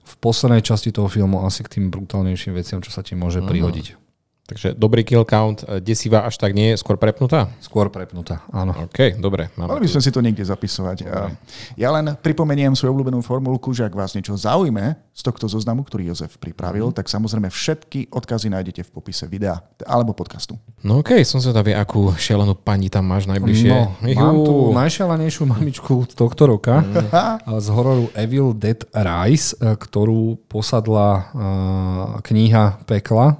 v 0.04 0.14
poslednej 0.20 0.60
časti 0.60 0.92
toho 0.92 1.08
filmu 1.08 1.48
asi 1.48 1.64
k 1.64 1.80
tým 1.80 1.88
brutálnejším 1.88 2.60
veciam, 2.60 2.84
čo 2.84 2.92
sa 2.92 3.00
ti 3.08 3.16
môže 3.16 3.40
prihodiť. 3.40 4.03
Takže 4.44 4.76
dobrý 4.76 5.08
kill 5.08 5.24
count, 5.24 5.64
e, 5.64 5.80
desivá 5.80 6.28
až 6.28 6.36
tak 6.36 6.52
nie, 6.52 6.76
skôr 6.76 7.00
prepnutá? 7.00 7.48
Skôr 7.64 7.88
prepnutá, 7.88 8.44
áno. 8.52 8.76
OK, 8.76 9.16
dobre. 9.16 9.48
Mali 9.56 9.88
by 9.88 9.88
sme 9.88 10.04
si 10.04 10.12
to 10.12 10.20
niekde 10.20 10.44
zapisovať. 10.44 10.98
A 11.08 11.32
Ja 11.80 11.96
len 11.96 12.12
pripomeniem 12.20 12.76
svoju 12.76 12.92
obľúbenú 12.92 13.24
formulku, 13.24 13.72
že 13.72 13.88
ak 13.88 13.96
vás 13.96 14.12
niečo 14.12 14.36
zaujme 14.36 15.00
z 15.16 15.22
tohto 15.24 15.48
zoznamu, 15.48 15.88
ktorý 15.88 16.12
Jozef 16.12 16.36
pripravil, 16.44 16.92
tak 16.92 17.08
samozrejme 17.08 17.48
všetky 17.48 18.12
odkazy 18.12 18.52
nájdete 18.52 18.84
v 18.84 18.90
popise 18.92 19.32
videa 19.32 19.64
alebo 19.88 20.12
podcastu. 20.12 20.60
No 20.84 21.00
OK, 21.00 21.24
som 21.24 21.40
zvedavý, 21.40 21.72
akú 21.72 22.12
šialenú 22.12 22.60
pani 22.60 22.92
tam 22.92 23.08
máš 23.08 23.32
najbližšie. 23.32 23.72
No, 23.72 23.96
mám 24.12 24.36
tu 24.44 24.54
najšialenejšiu 24.76 25.44
mamičku 25.48 26.04
tohto 26.12 26.52
roka 26.52 26.84
z 27.64 27.68
hororu 27.72 28.12
Evil 28.12 28.52
Dead 28.52 28.84
Rise, 28.92 29.56
e, 29.56 29.80
ktorú 29.80 30.36
posadla 30.52 31.10
uh, 31.16 31.24
kniha 32.20 32.84
Pekla. 32.84 33.40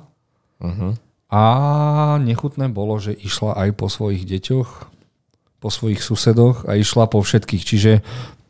Uh-huh. 0.64 0.96
A 1.34 1.44
nechutné 2.24 2.72
bolo, 2.72 2.96
že 2.98 3.12
išla 3.12 3.58
aj 3.58 3.70
po 3.76 3.92
svojich 3.92 4.24
deťoch, 4.24 4.70
po 5.60 5.70
svojich 5.70 6.00
susedoch 6.00 6.64
a 6.66 6.80
išla 6.80 7.12
po 7.12 7.20
všetkých. 7.20 7.64
Čiže 7.64 7.92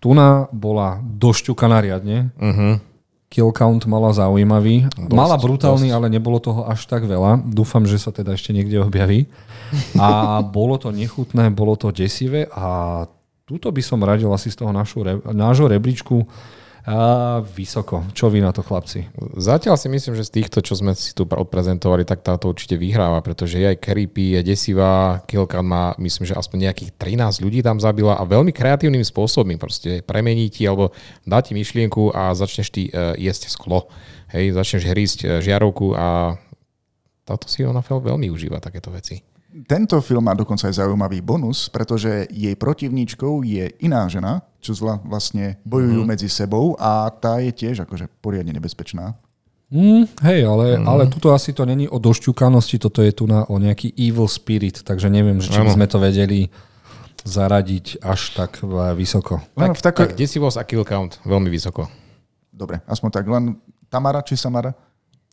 Tuna 0.04 0.52
bola 0.52 1.00
došťukaná 1.00 1.80
riadne. 1.80 2.36
Uh-huh. 2.36 2.76
Kill 3.32 3.56
count 3.56 3.88
mala 3.88 4.12
zaujímavý. 4.12 4.92
Dosť, 4.92 5.16
mala 5.16 5.40
brutálny, 5.40 5.90
dosť. 5.90 5.96
ale 5.96 6.08
nebolo 6.12 6.44
toho 6.44 6.68
až 6.68 6.84
tak 6.92 7.08
veľa. 7.08 7.40
Dúfam, 7.48 7.88
že 7.88 7.96
sa 7.96 8.12
teda 8.12 8.36
ešte 8.36 8.52
niekde 8.52 8.84
objaví. 8.84 9.32
A 9.96 10.38
bolo 10.58 10.76
to 10.76 10.92
nechutné, 10.92 11.56
bolo 11.56 11.80
to 11.80 11.90
desivé 11.96 12.52
a 12.52 13.08
túto 13.48 13.72
by 13.72 13.80
som 13.80 14.04
radil 14.04 14.28
asi 14.36 14.52
z 14.52 14.60
toho 14.60 14.76
našu, 14.76 15.08
nášho 15.32 15.72
rebríčku 15.72 16.28
a 16.84 17.40
vysoko. 17.40 18.04
Čo 18.12 18.28
vy 18.28 18.44
na 18.44 18.52
to, 18.52 18.60
chlapci? 18.60 19.08
Zatiaľ 19.40 19.80
si 19.80 19.88
myslím, 19.88 20.20
že 20.20 20.28
z 20.28 20.44
týchto, 20.44 20.60
čo 20.60 20.76
sme 20.76 20.92
si 20.92 21.16
tu 21.16 21.24
odprezentovali, 21.24 22.04
tak 22.04 22.28
táto 22.28 22.52
určite 22.52 22.76
vyhráva, 22.76 23.24
pretože 23.24 23.56
je 23.56 23.72
aj 23.72 23.80
creepy, 23.80 24.36
je 24.36 24.42
desivá, 24.44 25.24
Killcam 25.24 25.64
má, 25.64 25.96
myslím, 25.96 26.28
že 26.28 26.36
aspoň 26.36 26.68
nejakých 26.68 26.92
13 27.00 27.40
ľudí 27.40 27.64
tam 27.64 27.80
zabila 27.80 28.20
a 28.20 28.28
veľmi 28.28 28.52
kreatívnym 28.52 29.04
spôsobom 29.08 29.56
proste 29.56 30.04
premení 30.04 30.52
ti 30.52 30.68
alebo 30.68 30.92
dá 31.24 31.40
ti 31.40 31.56
myšlienku 31.56 32.12
a 32.12 32.36
začneš 32.36 32.68
ty 32.68 32.92
uh, 32.92 33.16
jesť 33.16 33.48
sklo. 33.48 33.88
Hej, 34.36 34.52
začneš 34.52 34.84
hrísť 34.92 35.20
uh, 35.24 35.30
žiarovku 35.40 35.96
a 35.96 36.36
táto 37.24 37.48
si 37.48 37.64
ona 37.64 37.80
veľmi 37.80 38.28
užíva 38.28 38.60
takéto 38.60 38.92
veci. 38.92 39.33
Tento 39.70 40.02
film 40.02 40.26
má 40.26 40.34
dokonca 40.34 40.66
aj 40.66 40.82
zaujímavý 40.82 41.22
bonus, 41.22 41.70
pretože 41.70 42.26
jej 42.34 42.58
protivníčkou 42.58 43.46
je 43.46 43.70
iná 43.86 44.10
žena, 44.10 44.42
čo 44.58 44.74
zvla, 44.74 44.98
vlastne 45.06 45.62
bojujú 45.62 46.02
mm. 46.02 46.10
medzi 46.10 46.26
sebou 46.26 46.74
a 46.82 47.06
tá 47.14 47.38
je 47.38 47.54
tiež 47.54 47.86
akože 47.86 48.10
poriadne 48.18 48.50
nebezpečná. 48.58 49.14
Mm, 49.70 50.10
hej, 50.26 50.40
ale, 50.46 50.82
mm. 50.82 50.86
ale 50.86 51.04
tuto 51.06 51.34
asi 51.34 51.54
to 51.54 51.70
není 51.70 51.86
o 51.86 52.02
došťukanosti, 52.02 52.82
toto 52.82 53.06
je 53.06 53.14
tu 53.14 53.30
na, 53.30 53.46
o 53.46 53.62
nejaký 53.62 53.94
evil 53.94 54.26
spirit, 54.26 54.82
takže 54.82 55.10
neviem, 55.10 55.38
že 55.38 55.54
či 55.54 55.62
by 55.62 55.70
sme 55.74 55.86
to 55.86 55.98
vedeli 56.02 56.50
zaradiť 57.24 58.04
až 58.04 58.22
tak 58.36 58.60
vysoko. 58.98 59.42
Len 59.56 59.74
Tak, 59.74 59.80
v 59.80 59.84
takej... 59.86 60.04
tak 60.06 60.12
desivosť 60.20 60.58
a 60.60 60.64
kill 60.66 60.84
count 60.84 61.22
veľmi 61.24 61.48
vysoko. 61.48 61.88
Dobre, 62.54 62.86
aspoň 62.86 63.10
tak. 63.10 63.26
Len 63.26 63.58
Tamara 63.90 64.22
či 64.22 64.38
Samara? 64.38 64.74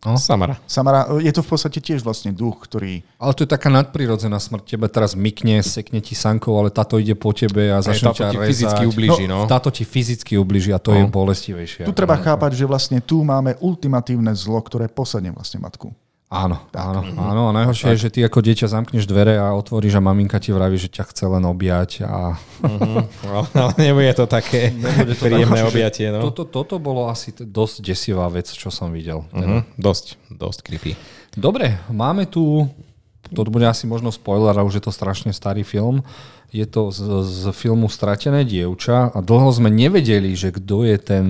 No. 0.00 0.16
Samara. 0.16 0.56
Samara, 0.64 1.12
je 1.20 1.28
to 1.28 1.44
v 1.44 1.48
podstate 1.52 1.76
tiež 1.76 2.00
vlastne 2.00 2.32
duch, 2.32 2.64
ktorý... 2.64 3.04
Ale 3.20 3.36
to 3.36 3.44
je 3.44 3.50
taká 3.52 3.68
nadprirodzená 3.68 4.40
smrť. 4.40 4.64
Tebe 4.72 4.88
teraz 4.88 5.12
mykne, 5.12 5.60
sekne 5.60 6.00
ti 6.00 6.16
sankou, 6.16 6.56
ale 6.56 6.72
táto 6.72 6.96
ide 6.96 7.12
po 7.12 7.36
tebe 7.36 7.68
a 7.68 7.84
začne 7.84 8.08
táto 8.08 8.24
ťa 8.24 8.26
ti 8.32 8.36
rezať. 8.40 8.48
fyzicky 8.48 8.82
ublíži, 8.88 9.24
no. 9.28 9.44
Táto 9.44 9.68
ti 9.68 9.84
fyzicky 9.84 10.40
ubliží 10.40 10.72
a 10.72 10.80
to 10.80 10.96
No. 10.96 10.96
je 10.96 11.04
bolestivejšie. 11.04 11.84
Tu 11.84 11.92
treba 11.92 12.16
chápať, 12.16 12.56
že 12.56 12.64
vlastne 12.64 13.04
tu 13.04 13.20
máme 13.20 13.60
ultimatívne 13.60 14.32
zlo, 14.32 14.64
ktoré 14.64 14.88
posadne 14.88 15.36
vlastne 15.36 15.60
matku. 15.60 15.92
Áno, 16.30 16.62
áno, 16.70 17.02
áno. 17.18 17.50
A 17.50 17.52
najhoršie 17.58 17.90
je, 17.98 18.06
že 18.06 18.12
ty 18.14 18.22
ako 18.22 18.38
dieťa 18.38 18.70
zamkneš 18.70 19.02
dvere 19.02 19.34
a 19.34 19.50
otvoríš 19.50 19.98
a 19.98 20.04
maminka 20.04 20.38
ti 20.38 20.54
vraví, 20.54 20.78
že 20.78 20.86
ťa 20.86 21.10
chce 21.10 21.26
len 21.26 21.42
objať. 21.42 22.06
A... 22.06 22.38
Ale, 23.26 23.46
ale 23.50 23.72
nebude 23.74 24.14
to 24.14 24.30
také 24.30 24.70
Nebude 24.70 25.18
to 25.18 25.26
príjemné 25.26 25.58
tak, 25.58 25.70
objatie. 25.74 26.06
No. 26.14 26.22
Toto, 26.30 26.46
toto 26.46 26.78
bolo 26.78 27.10
asi 27.10 27.34
dosť 27.34 27.82
desivá 27.82 28.30
vec, 28.30 28.46
čo 28.46 28.70
som 28.70 28.94
videl. 28.94 29.26
Uh-huh. 29.34 29.66
Dosť, 29.74 30.22
dosť 30.30 30.58
creepy. 30.62 30.94
Dobre, 31.34 31.82
máme 31.90 32.30
tu, 32.30 32.62
to 33.34 33.42
bude 33.50 33.66
asi 33.66 33.90
možno 33.90 34.14
spoiler, 34.14 34.54
a 34.54 34.62
už 34.62 34.78
je 34.78 34.84
to 34.86 34.94
strašne 34.94 35.34
starý 35.34 35.66
film. 35.66 36.06
Je 36.50 36.66
to 36.66 36.90
z, 36.90 37.00
z 37.22 37.42
filmu 37.54 37.86
Stratené 37.86 38.42
dievča 38.42 39.14
a 39.14 39.18
dlho 39.22 39.54
sme 39.54 39.70
nevedeli, 39.70 40.34
že 40.34 40.50
kto 40.50 40.82
je 40.82 40.96
ten 40.98 41.26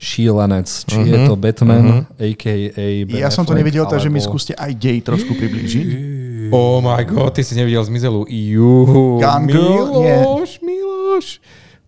šílenec. 0.00 0.68
Či 0.88 0.98
uh-huh. 1.00 1.12
je 1.12 1.18
to 1.28 1.34
Batman, 1.36 1.84
uh-huh. 1.84 2.24
a.k.a. 2.24 2.86
Ben 3.04 3.20
Ja 3.20 3.28
som 3.28 3.44
to 3.44 3.52
nevidel, 3.52 3.84
takže 3.84 4.08
mi 4.08 4.24
alebo- 4.24 4.32
skúste 4.32 4.56
aj 4.56 4.72
dej 4.72 5.04
trošku 5.04 5.36
priblížiť. 5.36 5.88
Oh 6.52 6.80
my 6.84 7.04
god, 7.08 7.36
ty 7.36 7.44
si 7.44 7.56
nevidel 7.56 7.84
zmizelú. 7.84 8.28
Girl? 9.48 10.00
Miloš, 10.00 10.60
Miloš. 10.60 11.26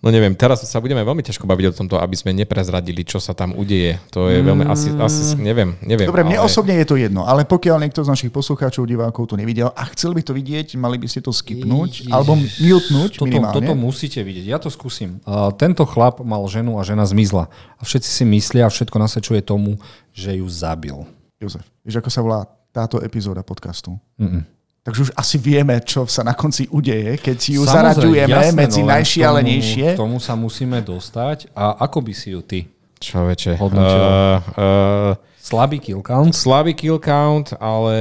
No 0.04 0.12
neviem, 0.12 0.36
teraz 0.36 0.60
sa 0.60 0.78
budeme 0.78 1.00
veľmi 1.00 1.24
ťažko 1.24 1.48
baviť 1.48 1.72
o 1.72 1.76
tomto, 1.82 1.96
aby 1.96 2.12
sme 2.14 2.36
neprezradili, 2.36 3.00
čo 3.00 3.16
sa 3.16 3.32
tam 3.32 3.56
udeje. 3.56 3.96
To 4.12 4.28
je 4.28 4.44
veľmi, 4.44 4.68
asi, 4.68 4.92
asi, 4.92 5.34
neviem, 5.40 5.72
neviem. 5.80 6.04
Dobre, 6.06 6.20
mne 6.20 6.36
ale... 6.36 6.46
osobne 6.46 6.76
je 6.76 6.86
to 6.86 7.00
jedno, 7.00 7.24
ale 7.24 7.48
pokiaľ 7.48 7.80
niekto 7.80 8.04
z 8.04 8.12
našich 8.12 8.28
poslucháčov, 8.28 8.84
divákov 8.84 9.32
to 9.32 9.40
nevidel 9.40 9.72
a 9.72 9.82
chcel 9.96 10.12
by 10.12 10.20
to 10.20 10.36
vidieť, 10.36 10.76
mali 10.76 11.00
by 11.00 11.08
ste 11.08 11.24
to 11.24 11.32
skipnúť 11.32 12.06
Ježiš. 12.06 12.12
alebo 12.12 12.36
mutnúť 12.36 13.12
Toto, 13.16 13.24
minimálne. 13.24 13.56
toto 13.56 13.72
musíte 13.72 14.20
vidieť. 14.20 14.44
Ja 14.44 14.60
to 14.60 14.68
skúsim. 14.68 15.18
Uh, 15.24 15.48
tento 15.56 15.82
chlap 15.88 16.20
mal 16.20 16.44
ženu 16.46 16.76
a 16.76 16.84
žena 16.84 17.08
zmizla. 17.08 17.48
A 17.80 17.82
všetci 17.82 18.10
si 18.12 18.24
myslia, 18.28 18.68
a 18.68 18.70
všetko 18.70 19.00
nasvedčuje 19.00 19.40
tomu, 19.40 19.80
že 20.12 20.36
ju 20.36 20.46
zabil. 20.46 21.08
Jozef, 21.40 21.64
vieš, 21.82 22.04
ako 22.04 22.10
sa 22.12 22.20
volá 22.20 22.40
táto 22.70 23.00
epizóda 23.00 23.40
podcastu? 23.40 23.96
Mm-mm. 24.20 24.44
Takže 24.86 25.10
už 25.10 25.10
asi 25.18 25.36
vieme, 25.42 25.82
čo 25.82 26.06
sa 26.06 26.22
na 26.22 26.38
konci 26.38 26.70
udeje, 26.70 27.18
keď 27.18 27.36
si 27.42 27.58
ju 27.58 27.66
zaraďujeme 27.66 28.30
jasné, 28.30 28.54
medzi 28.54 28.80
no 28.80 28.86
len 28.86 29.02
najšialenejšie. 29.02 29.86
K 29.90 29.98
tomu, 29.98 29.98
k 29.98 30.02
tomu 30.06 30.18
sa 30.22 30.38
musíme 30.38 30.78
dostať. 30.78 31.50
A 31.58 31.74
ako 31.82 32.06
by 32.06 32.12
si 32.14 32.30
ju 32.30 32.40
ty? 32.46 32.70
Človeče. 33.02 33.58
Hodnotil. 33.58 33.98
Uh, 33.98 34.38
uh, 34.54 35.12
Slabý 35.42 35.82
kill 35.82 36.06
count? 36.06 36.34
slabý 36.34 36.74
kill 36.78 37.02
count, 37.02 37.54
ale 37.58 37.98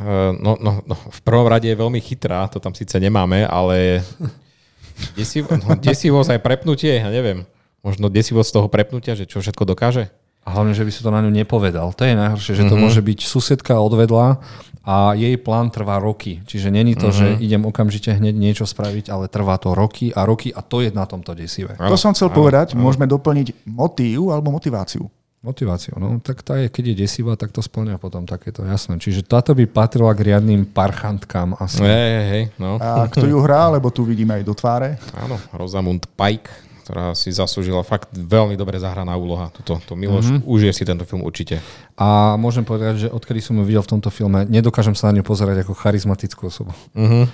uh, 0.00 0.32
no, 0.36 0.56
no, 0.56 0.80
no, 0.84 0.96
v 0.96 1.20
prvom 1.20 1.44
rade 1.44 1.68
je 1.68 1.76
veľmi 1.76 2.00
chytrá, 2.00 2.44
to 2.48 2.60
tam 2.60 2.72
síce 2.72 2.96
nemáme, 3.00 3.44
ale 3.44 4.04
desiv, 5.16 5.48
no, 5.48 5.76
desivosť 5.76 6.36
aj 6.36 6.40
prepnutie, 6.40 7.04
ja 7.04 7.08
neviem. 7.12 7.44
Možno 7.84 8.08
desivosť 8.08 8.48
z 8.48 8.54
toho 8.56 8.68
prepnutia, 8.72 9.12
že 9.12 9.28
čo 9.28 9.44
všetko 9.44 9.76
dokáže. 9.76 10.08
A 10.44 10.52
hlavne, 10.52 10.76
že 10.76 10.84
by 10.84 10.92
si 10.92 11.00
to 11.00 11.08
na 11.08 11.24
ňu 11.24 11.32
nepovedal. 11.32 11.96
To 11.96 12.04
je 12.04 12.12
najhoršie, 12.12 12.52
že 12.52 12.68
to 12.68 12.76
môže 12.76 13.00
byť 13.00 13.18
susedka 13.24 13.80
odvedla 13.80 14.44
a 14.84 15.16
jej 15.16 15.40
plán 15.40 15.72
trvá 15.72 15.96
roky. 15.96 16.44
Čiže 16.44 16.68
není 16.68 16.92
to, 16.92 17.08
že 17.08 17.40
idem 17.40 17.64
okamžite 17.64 18.12
hneď 18.12 18.36
niečo 18.36 18.68
spraviť, 18.68 19.08
ale 19.08 19.32
trvá 19.32 19.56
to 19.56 19.72
roky 19.72 20.12
a 20.12 20.28
roky 20.28 20.52
a 20.52 20.60
to 20.60 20.84
je 20.84 20.92
na 20.92 21.08
tomto 21.08 21.32
desivé. 21.32 21.80
To 21.80 21.96
som 21.96 22.12
chcel 22.12 22.28
povedať, 22.28 22.76
môžeme 22.76 23.08
doplniť 23.08 23.64
motív 23.64 24.36
alebo 24.36 24.52
motiváciu. 24.52 25.08
Motiváciu, 25.44 26.00
no. 26.00 26.24
Tak 26.24 26.40
tá 26.40 26.56
je, 26.56 26.72
keď 26.72 26.84
je 26.96 27.04
desivá, 27.04 27.36
tak 27.36 27.52
to 27.52 27.60
splňa 27.60 28.00
potom 28.00 28.24
takéto, 28.24 28.64
jasné. 28.64 28.96
Čiže 28.96 29.28
táto 29.28 29.52
by 29.52 29.68
patrila 29.68 30.16
k 30.16 30.32
riadným 30.32 30.64
parchantkám 30.64 31.60
asi. 31.60 31.84
Hej, 31.84 31.92
hej, 31.92 32.26
hej, 32.32 32.44
no. 32.56 32.80
A 32.80 33.04
kto 33.12 33.28
ju 33.28 33.44
hrá, 33.44 33.68
lebo 33.68 33.92
tu 33.92 34.08
vidíme 34.08 34.40
aj 34.40 34.44
do 34.48 34.56
tváre. 34.56 34.96
Áno, 35.12 35.36
Rosamund 35.52 36.08
Pike, 36.16 36.48
ktorá 36.84 37.16
si 37.16 37.32
zaslúžila 37.32 37.80
fakt 37.80 38.12
veľmi 38.12 38.60
dobre 38.60 38.76
zahraná 38.76 39.16
úloha. 39.16 39.48
Toto, 39.56 39.80
to 39.80 39.96
Miloš, 39.96 40.28
mm-hmm. 40.28 40.44
užije 40.44 40.72
si 40.76 40.84
tento 40.84 41.08
film 41.08 41.24
určite. 41.24 41.64
A 41.96 42.36
môžem 42.36 42.60
povedať, 42.60 43.06
že 43.06 43.08
odkedy 43.08 43.40
som 43.40 43.56
ju 43.56 43.64
videl 43.64 43.80
v 43.80 43.96
tomto 43.96 44.12
filme, 44.12 44.44
nedokážem 44.44 44.92
sa 44.92 45.08
na 45.08 45.16
ňu 45.16 45.24
pozerať 45.24 45.64
ako 45.64 45.72
charizmatickú 45.72 46.52
osobu. 46.52 46.76
Mm-hmm. 46.92 47.24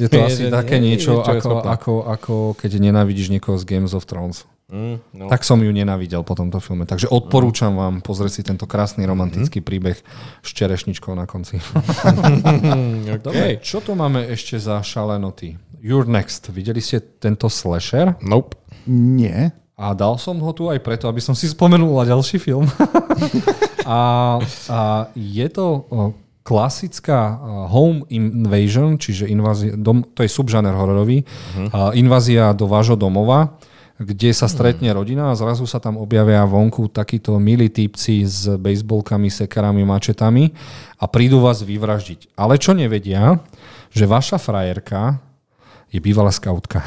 Je 0.00 0.08
to 0.08 0.16
Je, 0.22 0.24
asi 0.24 0.42
že 0.48 0.50
také 0.50 0.80
nie, 0.80 0.96
niečo, 0.96 1.20
je 1.20 1.36
ako, 1.36 1.48
schopná. 1.60 1.70
ako, 1.76 1.92
ako 2.08 2.34
keď 2.56 2.70
nenávidíš 2.80 3.28
niekoho 3.28 3.60
z 3.60 3.68
Games 3.68 3.92
of 3.92 4.08
Thrones. 4.08 4.48
Mm, 4.74 4.98
no. 5.14 5.30
Tak 5.30 5.46
som 5.46 5.62
ju 5.62 5.70
nenávidel 5.70 6.26
po 6.26 6.34
tomto 6.34 6.58
filme. 6.58 6.82
Takže 6.82 7.06
odporúčam 7.06 7.78
vám 7.78 8.02
pozrieť 8.02 8.32
si 8.34 8.42
tento 8.42 8.66
krásny 8.66 9.06
romantický 9.06 9.62
príbeh 9.62 9.94
s 10.42 10.50
čerešničkou 10.50 11.14
na 11.14 11.30
konci. 11.30 11.62
okay. 13.14 13.22
Dobre, 13.22 13.62
čo 13.62 13.78
tu 13.78 13.94
máme 13.94 14.26
ešte 14.26 14.58
za 14.58 14.82
šalenoty? 14.82 15.54
You're 15.78 16.10
Next. 16.10 16.50
Videli 16.50 16.82
ste 16.82 16.98
tento 16.98 17.46
slasher? 17.46 18.18
Nope. 18.18 18.58
Nie. 18.90 19.54
A 19.78 19.94
dal 19.94 20.18
som 20.18 20.42
ho 20.42 20.50
tu 20.50 20.66
aj 20.66 20.82
preto, 20.82 21.06
aby 21.06 21.22
som 21.22 21.38
si 21.38 21.46
spomenul 21.46 21.94
na 21.94 22.04
ďalší 22.10 22.42
film. 22.42 22.66
a, 23.86 24.00
a 24.70 24.80
je 25.14 25.46
to 25.54 25.86
klasická 26.42 27.38
home 27.70 28.06
invasion, 28.10 28.98
čiže 28.98 29.30
invázia, 29.30 29.74
dom, 29.78 30.02
to 30.02 30.22
je 30.22 30.30
subžáner 30.30 30.76
hororový, 30.76 31.24
uh-huh. 31.24 31.96
invázia 31.96 32.52
do 32.52 32.68
vášho 32.68 33.00
domova, 33.00 33.56
kde 33.94 34.34
sa 34.34 34.50
stretne 34.50 34.90
rodina 34.90 35.30
a 35.30 35.38
zrazu 35.38 35.70
sa 35.70 35.78
tam 35.78 36.02
objavia 36.02 36.42
vonku 36.42 36.90
takíto 36.90 37.38
milí 37.38 37.70
typci 37.70 38.26
s 38.26 38.50
bejsbolkami, 38.50 39.30
sekarami, 39.30 39.86
mačetami 39.86 40.50
a 40.98 41.04
prídu 41.06 41.38
vás 41.38 41.62
vyvraždiť. 41.62 42.34
Ale 42.34 42.58
čo 42.58 42.74
nevedia, 42.74 43.38
že 43.94 44.10
vaša 44.10 44.42
frajerka 44.42 45.22
je 45.94 46.02
bývalá 46.02 46.34
skautka. 46.34 46.82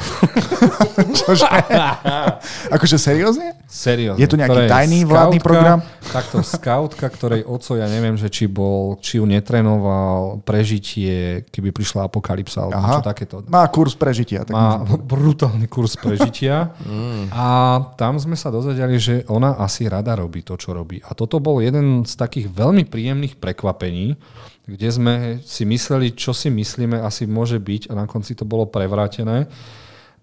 Čože? 1.24 1.48
akože 2.76 3.00
seriózne? 3.00 3.56
Seriózne. 3.64 4.20
Je 4.20 4.28
to 4.28 4.36
nejaký 4.36 4.68
tajný 4.68 5.08
vládny 5.08 5.40
program? 5.40 5.80
Takto 6.12 6.44
skautka, 6.44 7.08
ktorej 7.08 7.40
oco, 7.48 7.72
ja 7.80 7.88
neviem, 7.88 8.20
že 8.20 8.28
či 8.28 8.44
bol, 8.44 9.00
či 9.00 9.16
ju 9.16 9.24
netrenoval 9.24 10.44
prežitie, 10.44 11.48
keby 11.48 11.72
prišla 11.72 12.04
apokalypsa, 12.12 12.68
alebo 12.68 12.84
Aha. 12.84 12.94
čo 13.00 13.08
takéto. 13.08 13.34
Má 13.48 13.64
kurz 13.72 13.96
prežitia. 13.96 14.44
Tak 14.44 14.52
Má 14.52 14.84
brutálny 14.84 15.64
kurz 15.72 15.96
prežitia 15.96 16.76
a 17.32 17.46
tam 17.96 18.20
sme 18.20 18.36
sa 18.36 18.52
dozvedeli, 18.52 19.00
že 19.00 19.24
ona 19.32 19.56
asi 19.56 19.88
rada 19.88 20.20
robí 20.20 20.44
to, 20.44 20.60
čo 20.60 20.76
robí. 20.76 21.00
A 21.00 21.16
toto 21.16 21.40
bol 21.40 21.64
jeden 21.64 22.04
z 22.04 22.12
takých 22.12 22.52
veľmi 22.52 22.84
príjemných 22.84 23.40
prekvapení, 23.40 24.20
kde 24.68 24.88
sme 24.92 25.14
si 25.40 25.64
mysleli, 25.64 26.12
čo 26.12 26.36
si 26.36 26.52
myslíme, 26.52 27.00
asi 27.00 27.24
môže 27.24 27.56
byť 27.56 27.88
a 27.88 27.96
na 27.96 28.04
konci 28.04 28.36
to 28.36 28.44
bolo 28.44 28.68
prevrátené. 28.68 29.48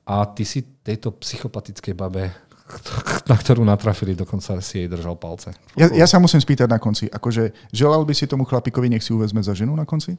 A 0.05 0.29
ty 0.29 0.45
si 0.45 0.61
tejto 0.85 1.17
psychopatickej 1.17 1.97
babe, 1.97 2.29
na 3.31 3.35
ktorú 3.41 3.65
natrafili, 3.65 4.13
dokonca 4.13 4.61
si 4.61 4.85
jej 4.85 4.87
držal 4.87 5.17
palce. 5.17 5.49
Ja, 5.73 5.89
ja 5.89 6.05
sa 6.05 6.21
musím 6.21 6.37
spýtať 6.37 6.69
na 6.69 6.77
konci. 6.77 7.09
Akože, 7.09 7.57
želal 7.73 8.05
by 8.05 8.13
si 8.13 8.29
tomu 8.29 8.45
chlapikovi, 8.45 8.85
nech 8.85 9.01
si 9.01 9.17
uvezme 9.17 9.41
za 9.41 9.57
ženu 9.57 9.73
na 9.73 9.89
konci? 9.89 10.13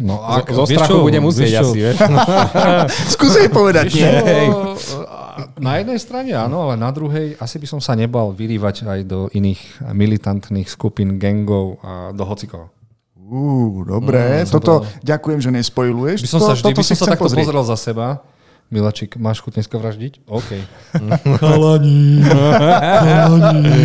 No, 0.00 0.16
Zo, 0.48 0.64
zo 0.64 0.66
strachu 0.66 0.98
bude 1.04 1.20
musieť 1.20 1.60
asi, 1.60 1.76
vieš. 1.76 2.00
Skús 3.14 3.36
jej 3.36 3.52
povedať, 3.52 3.92
nie. 3.92 4.08
No, 4.48 4.74
na 5.56 5.80
jednej 5.80 5.98
strane 6.02 6.32
áno, 6.36 6.68
ale 6.68 6.74
na 6.76 6.90
druhej 6.92 7.36
asi 7.40 7.56
by 7.56 7.66
som 7.66 7.80
sa 7.80 7.96
nebal 7.96 8.34
vyrývať 8.34 8.84
aj 8.84 9.00
do 9.08 9.28
iných 9.32 9.92
militantných 9.92 10.68
skupín, 10.68 11.16
gangov 11.16 11.80
a 11.80 12.12
do 12.12 12.24
hocikoho. 12.26 12.68
Ú, 13.30 13.86
dobre. 13.86 14.42
Toto 14.50 14.82
ďakujem, 15.06 15.38
že 15.38 15.50
nespojluješ. 15.54 16.18
By 16.26 16.30
som 16.34 16.40
to, 16.42 16.46
sa 16.50 16.54
vždy 16.58 16.66
toto 16.66 16.80
by 16.82 16.86
som 16.86 16.96
si 16.98 16.98
sa 16.98 17.10
takto 17.14 17.30
pozrieť. 17.30 17.46
pozrel 17.46 17.62
za 17.62 17.76
seba. 17.78 18.06
Milačik, 18.70 19.14
máš 19.18 19.42
chuť 19.42 19.58
dneska 19.58 19.76
vraždiť? 19.78 20.26
OK. 20.26 20.50
Chalani. 21.42 22.22
Chalani. 22.22 23.78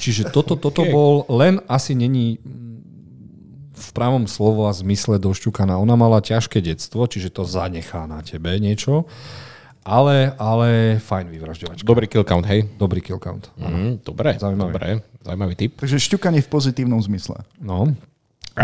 Čiže 0.00 0.28
toto, 0.32 0.56
toto 0.60 0.84
OK. 0.84 0.92
bol 0.92 1.14
len 1.32 1.60
asi 1.68 1.96
není 1.96 2.40
mm, 2.40 3.74
v 3.74 3.88
pravom 3.96 4.28
slovo 4.28 4.68
a 4.68 4.72
zmysle 4.72 5.16
došťukaná. 5.16 5.76
Ona 5.80 5.96
mala 5.96 6.20
ťažké 6.20 6.60
detstvo, 6.60 7.08
čiže 7.08 7.32
to 7.32 7.48
zanechá 7.48 8.04
na 8.04 8.20
tebe 8.20 8.52
niečo. 8.60 9.08
Ale, 9.86 10.34
ale 10.34 10.98
fajn 10.98 11.30
vyvražďovačka. 11.30 11.86
Dobrý 11.86 12.10
kill 12.10 12.26
count, 12.26 12.42
hej? 12.50 12.66
Dobrý 12.74 12.98
kill 12.98 13.22
count. 13.22 13.54
Mm, 13.54 14.02
dobre, 14.02 14.34
Zaujímavý. 14.34 14.74
dobre. 14.74 14.86
Zaujímavý 15.22 15.54
tip. 15.54 15.78
Takže 15.78 16.02
šťukanie 16.02 16.42
v 16.42 16.48
pozitívnom 16.50 16.98
zmysle. 16.98 17.46
No. 17.62 17.94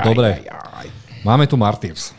Dobre. 0.02 0.42
Aj, 0.42 0.50
aj, 0.50 0.66
aj. 0.82 0.88
Máme 1.22 1.46
tu 1.46 1.54
Martyrs. 1.54 2.10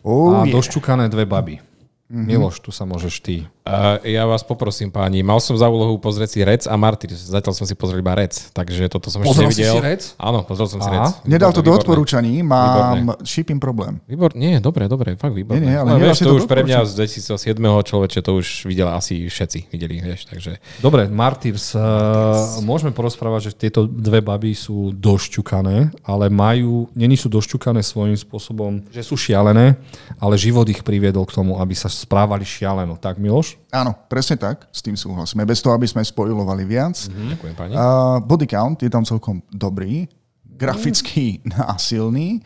Oh, 0.00 0.40
a 0.40 0.48
yeah. 0.48 0.56
došťukané 0.56 1.12
dve 1.12 1.28
baby. 1.28 1.60
Miloš, 2.08 2.64
tu 2.64 2.72
sa 2.72 2.88
môžeš 2.88 3.20
ty. 3.20 3.44
Uh, 3.66 3.98
ja 4.06 4.22
vás 4.30 4.46
poprosím, 4.46 4.94
páni, 4.94 5.26
mal 5.26 5.42
som 5.42 5.58
za 5.58 5.66
úlohu 5.66 5.98
pozrieť 5.98 6.30
si 6.30 6.40
Rec 6.46 6.70
a 6.70 6.78
Martyr. 6.78 7.10
Zatiaľ 7.10 7.50
som 7.50 7.66
si 7.66 7.74
pozrel 7.74 7.98
iba 7.98 8.14
Rec, 8.14 8.54
takže 8.54 8.86
toto 8.86 9.10
som 9.10 9.26
Pozrel 9.26 9.50
ešte 9.50 9.58
si 9.58 9.66
nevidel. 9.66 9.74
si 9.74 9.82
Rec? 9.82 10.02
Áno, 10.22 10.46
pozrel 10.46 10.70
som 10.70 10.78
si 10.78 10.86
Aha. 10.86 11.10
Rec. 11.10 11.26
Nedal 11.26 11.50
to 11.50 11.66
do 11.66 11.74
Výborné. 11.74 11.82
odporúčaní, 11.82 12.46
mám 12.46 13.18
shipping 13.26 13.58
problém. 13.58 13.98
Výbor, 14.06 14.38
nie, 14.38 14.62
dobre, 14.62 14.86
dobre, 14.86 15.18
fakt 15.18 15.34
výborné. 15.34 15.66
Nie, 15.66 15.74
nie, 15.74 15.76
ale 15.82 15.90
no, 15.90 15.98
vieš, 15.98 16.22
si 16.22 16.30
to 16.30 16.38
to 16.38 16.38
už 16.38 16.46
pre 16.46 16.62
mňa 16.62 16.86
z 16.86 17.18
2007. 17.26 17.58
človeče, 17.58 18.18
to 18.22 18.30
už 18.38 18.46
videla 18.70 18.94
asi 18.94 19.26
všetci, 19.26 19.74
videli, 19.74 19.98
vieš, 19.98 20.30
takže... 20.30 20.62
Dobre, 20.78 21.10
Martyrs, 21.10 21.74
uh, 21.74 22.62
môžeme 22.62 22.94
porozprávať, 22.94 23.50
že 23.50 23.66
tieto 23.66 23.90
dve 23.90 24.22
baby 24.22 24.54
sú 24.54 24.94
došťukané, 24.94 26.06
ale 26.06 26.30
majú, 26.30 26.86
není 26.94 27.18
sú 27.18 27.26
došťukané 27.26 27.82
svojím 27.82 28.14
spôsobom, 28.14 28.86
že 28.94 29.02
sú 29.02 29.18
šialené, 29.18 29.74
ale 30.22 30.38
život 30.38 30.70
ich 30.70 30.86
priviedol 30.86 31.26
k 31.26 31.34
tomu, 31.34 31.58
aby 31.58 31.74
sa 31.74 31.90
správali 31.90 32.46
šialeno. 32.46 32.94
Tak, 32.94 33.18
Miloš? 33.18 33.55
Áno, 33.72 33.92
presne 34.06 34.38
tak, 34.38 34.66
s 34.70 34.80
tým 34.80 34.96
súhlasíme. 34.96 35.42
Bez 35.44 35.60
toho, 35.60 35.74
aby 35.76 35.84
sme 35.84 36.04
spojilovali 36.04 36.64
viac. 36.64 36.96
Ďakujem, 37.10 37.54
páni. 37.54 37.72
Uh, 37.74 38.22
body 38.22 38.46
count 38.46 38.78
je 38.80 38.90
tam 38.90 39.02
celkom 39.02 39.42
dobrý, 39.50 40.06
graficky 40.44 41.40
násilný, 41.58 42.40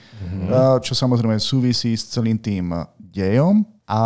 uh, 0.50 0.78
čo 0.82 0.96
samozrejme 0.96 1.38
súvisí 1.38 1.94
s 1.94 2.10
celým 2.10 2.40
tým 2.40 2.74
dejom 2.98 3.62
a 3.90 4.00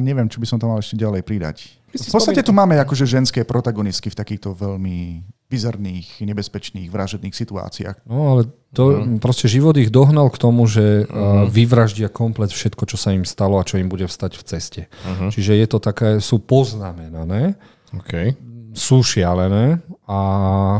neviem, 0.00 0.28
čo 0.28 0.36
by 0.40 0.46
som 0.48 0.60
tam 0.60 0.76
mal 0.76 0.80
ešte 0.80 1.00
ďalej 1.00 1.24
pridať. 1.24 1.56
V 1.94 2.10
podstate 2.10 2.42
tu 2.42 2.50
máme 2.50 2.74
akože 2.82 3.06
ženské 3.06 3.46
protagonistky 3.46 4.10
v 4.10 4.18
takýchto 4.18 4.58
veľmi 4.58 5.22
bizarných, 5.46 6.26
nebezpečných, 6.26 6.90
vražedných 6.90 7.30
situáciách. 7.30 8.02
No 8.10 8.34
ale 8.34 8.50
to, 8.74 8.98
uh-huh. 8.98 9.22
proste 9.22 9.46
život 9.46 9.78
ich 9.78 9.94
dohnal 9.94 10.26
k 10.34 10.42
tomu, 10.42 10.66
že 10.66 11.06
uh-huh. 11.06 11.46
vyvraždia 11.46 12.10
komplet 12.10 12.50
všetko, 12.50 12.82
čo 12.90 12.98
sa 12.98 13.14
im 13.14 13.22
stalo 13.22 13.62
a 13.62 13.66
čo 13.66 13.78
im 13.78 13.86
bude 13.86 14.10
vstať 14.10 14.32
v 14.34 14.42
ceste. 14.42 14.82
Uh-huh. 14.90 15.30
Čiže 15.30 15.54
je 15.54 15.66
to 15.70 15.78
také, 15.78 16.18
sú 16.18 16.42
poznamenané, 16.42 17.54
OK. 17.94 18.34
sú 18.74 19.06
šialené 19.06 19.78
a 20.10 20.18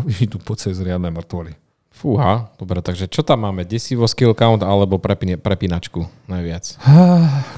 idú 0.25 0.43
po 0.43 0.59
cez 0.59 0.75
riadne 0.83 1.15
mŕtvoly. 1.15 1.55
Fúha, 1.97 2.53
dobre, 2.61 2.85
takže 2.85 3.09
čo 3.09 3.25
tam 3.25 3.49
máme? 3.49 3.65
Desivo 3.65 4.05
skill 4.05 4.37
count 4.37 4.61
alebo 4.61 5.01
prepine, 5.01 5.41
prepínačku 5.41 6.05
najviac? 6.29 6.77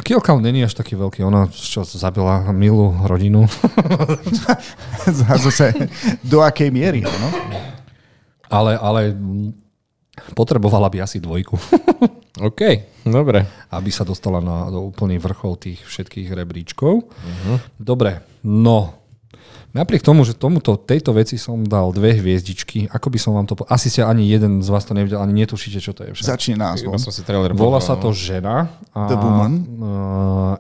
Kill 0.07 0.23
count 0.23 0.47
není 0.47 0.63
až 0.63 0.79
taký 0.79 0.95
veľký. 0.95 1.27
Ona 1.27 1.51
čo, 1.51 1.83
zabila 1.83 2.47
milú 2.55 2.95
rodinu. 3.03 3.51
Zase 5.11 5.91
do 6.23 6.39
akej 6.47 6.71
miery, 6.71 7.03
no? 7.03 7.29
ale, 8.47 8.79
ale 8.79 9.01
potrebovala 10.35 10.89
by 10.89 11.05
asi 11.05 11.21
dvojku, 11.21 11.55
OK, 12.49 12.61
dobre. 13.07 13.43
aby 13.75 13.91
sa 13.91 14.07
dostala 14.07 14.39
na, 14.39 14.71
do 14.71 14.87
úplný 14.87 15.19
vrchol 15.19 15.59
tých 15.59 15.83
všetkých 15.83 16.31
rebríčkov. 16.31 17.03
Uh-huh. 17.03 17.59
Dobre, 17.75 18.23
no. 18.47 18.98
Napriek 19.79 20.03
tomu, 20.03 20.27
že 20.27 20.35
tomuto, 20.35 20.75
tejto 20.75 21.15
veci 21.15 21.39
som 21.39 21.63
dal 21.63 21.95
dve 21.95 22.19
hviezdičky, 22.19 22.91
ako 22.91 23.15
by 23.15 23.19
som 23.23 23.39
vám 23.39 23.47
to... 23.47 23.55
Po... 23.55 23.63
Asi 23.71 23.87
ste 23.87 24.03
ani 24.03 24.27
jeden 24.27 24.59
z 24.59 24.69
vás 24.75 24.83
to 24.83 24.91
nevidel, 24.91 25.23
ani 25.23 25.47
netušíte, 25.47 25.79
čo 25.79 25.95
to 25.95 26.03
je. 26.03 26.19
Však. 26.19 26.35
Začne 26.35 26.59
názvom. 26.59 26.99
Iba 26.99 26.99
som 26.99 27.15
si 27.15 27.23
trailer 27.23 27.55
Volá 27.55 27.79
sa 27.79 27.95
no. 27.95 28.03
to 28.03 28.11
Žena. 28.11 28.75
A, 28.91 29.07
The 29.07 29.15
Woman. 29.15 29.55
a, 29.55 29.63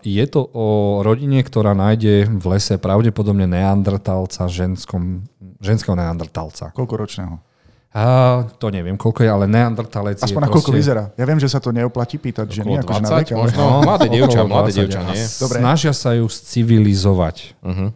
je 0.06 0.24
to 0.30 0.46
o 0.54 0.66
rodine, 1.02 1.42
ktorá 1.42 1.74
nájde 1.74 2.30
v 2.30 2.44
lese 2.46 2.78
pravdepodobne 2.78 3.50
neandertalca, 3.50 4.46
ženskom, 4.46 5.26
ženského 5.58 5.98
neandertalca. 5.98 6.70
Koľko 6.70 6.94
ročného? 6.94 7.47
A, 7.88 8.44
to 8.60 8.68
neviem, 8.68 9.00
koľko 9.00 9.24
je, 9.24 9.30
ale 9.32 9.48
neandertalec 9.48 10.20
Aspoň 10.20 10.44
je 10.44 10.44
na 10.44 10.52
koľko 10.52 10.76
proste... 10.76 10.80
vyzerá. 10.84 11.02
Ja 11.16 11.24
viem, 11.24 11.40
že 11.40 11.48
sa 11.48 11.56
to 11.56 11.72
neoplatí 11.72 12.20
pýtať 12.20 12.60
ženy, 12.60 12.84
Okolo 12.84 12.84
akože 12.84 13.00
na 13.00 13.08
20 13.08 13.16
vek, 13.16 13.28
ale... 13.32 13.40
možno. 13.48 13.62
mladé 13.80 14.06
dievča, 14.12 14.40
mladé 14.44 14.70
20 14.70 14.76
dievča, 14.76 15.00
nie? 15.08 15.24
Dobre. 15.24 15.58
Snažia 15.64 15.92
sa 15.96 16.10
ju 16.12 16.26
civilizovať. 16.28 17.36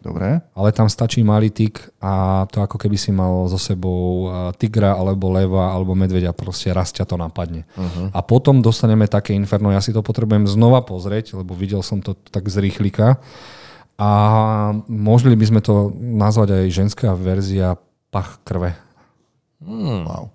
Dobre. 0.00 0.40
Ale 0.56 0.68
tam 0.72 0.88
stačí 0.88 1.20
malý 1.20 1.52
tik 1.52 1.92
a 2.00 2.44
to 2.48 2.64
ako 2.64 2.80
keby 2.80 2.96
si 2.96 3.12
mal 3.12 3.44
so 3.52 3.60
sebou 3.60 4.32
tigra 4.56 4.96
alebo 4.96 5.28
leva 5.28 5.76
alebo 5.76 5.92
medveďa, 5.92 6.32
proste 6.32 6.72
raz 6.72 6.88
ťa 6.96 7.04
to 7.04 7.20
napadne. 7.20 7.68
Uh-huh. 7.76 8.08
A 8.16 8.24
potom 8.24 8.64
dostaneme 8.64 9.04
také 9.04 9.36
inferno, 9.36 9.68
ja 9.76 9.84
si 9.84 9.92
to 9.92 10.00
potrebujem 10.00 10.48
znova 10.48 10.80
pozrieť, 10.88 11.36
lebo 11.36 11.52
videl 11.52 11.84
som 11.84 12.00
to 12.00 12.16
tak 12.16 12.48
z 12.48 12.64
rýchlika. 12.64 13.20
A 14.00 14.08
mohli 14.88 15.36
by 15.36 15.46
sme 15.46 15.60
to 15.60 15.92
nazvať 16.00 16.64
aj 16.64 16.66
ženská 16.72 17.12
verzia 17.12 17.76
pach 18.08 18.40
krve. 18.42 18.72
Wow. 19.62 20.30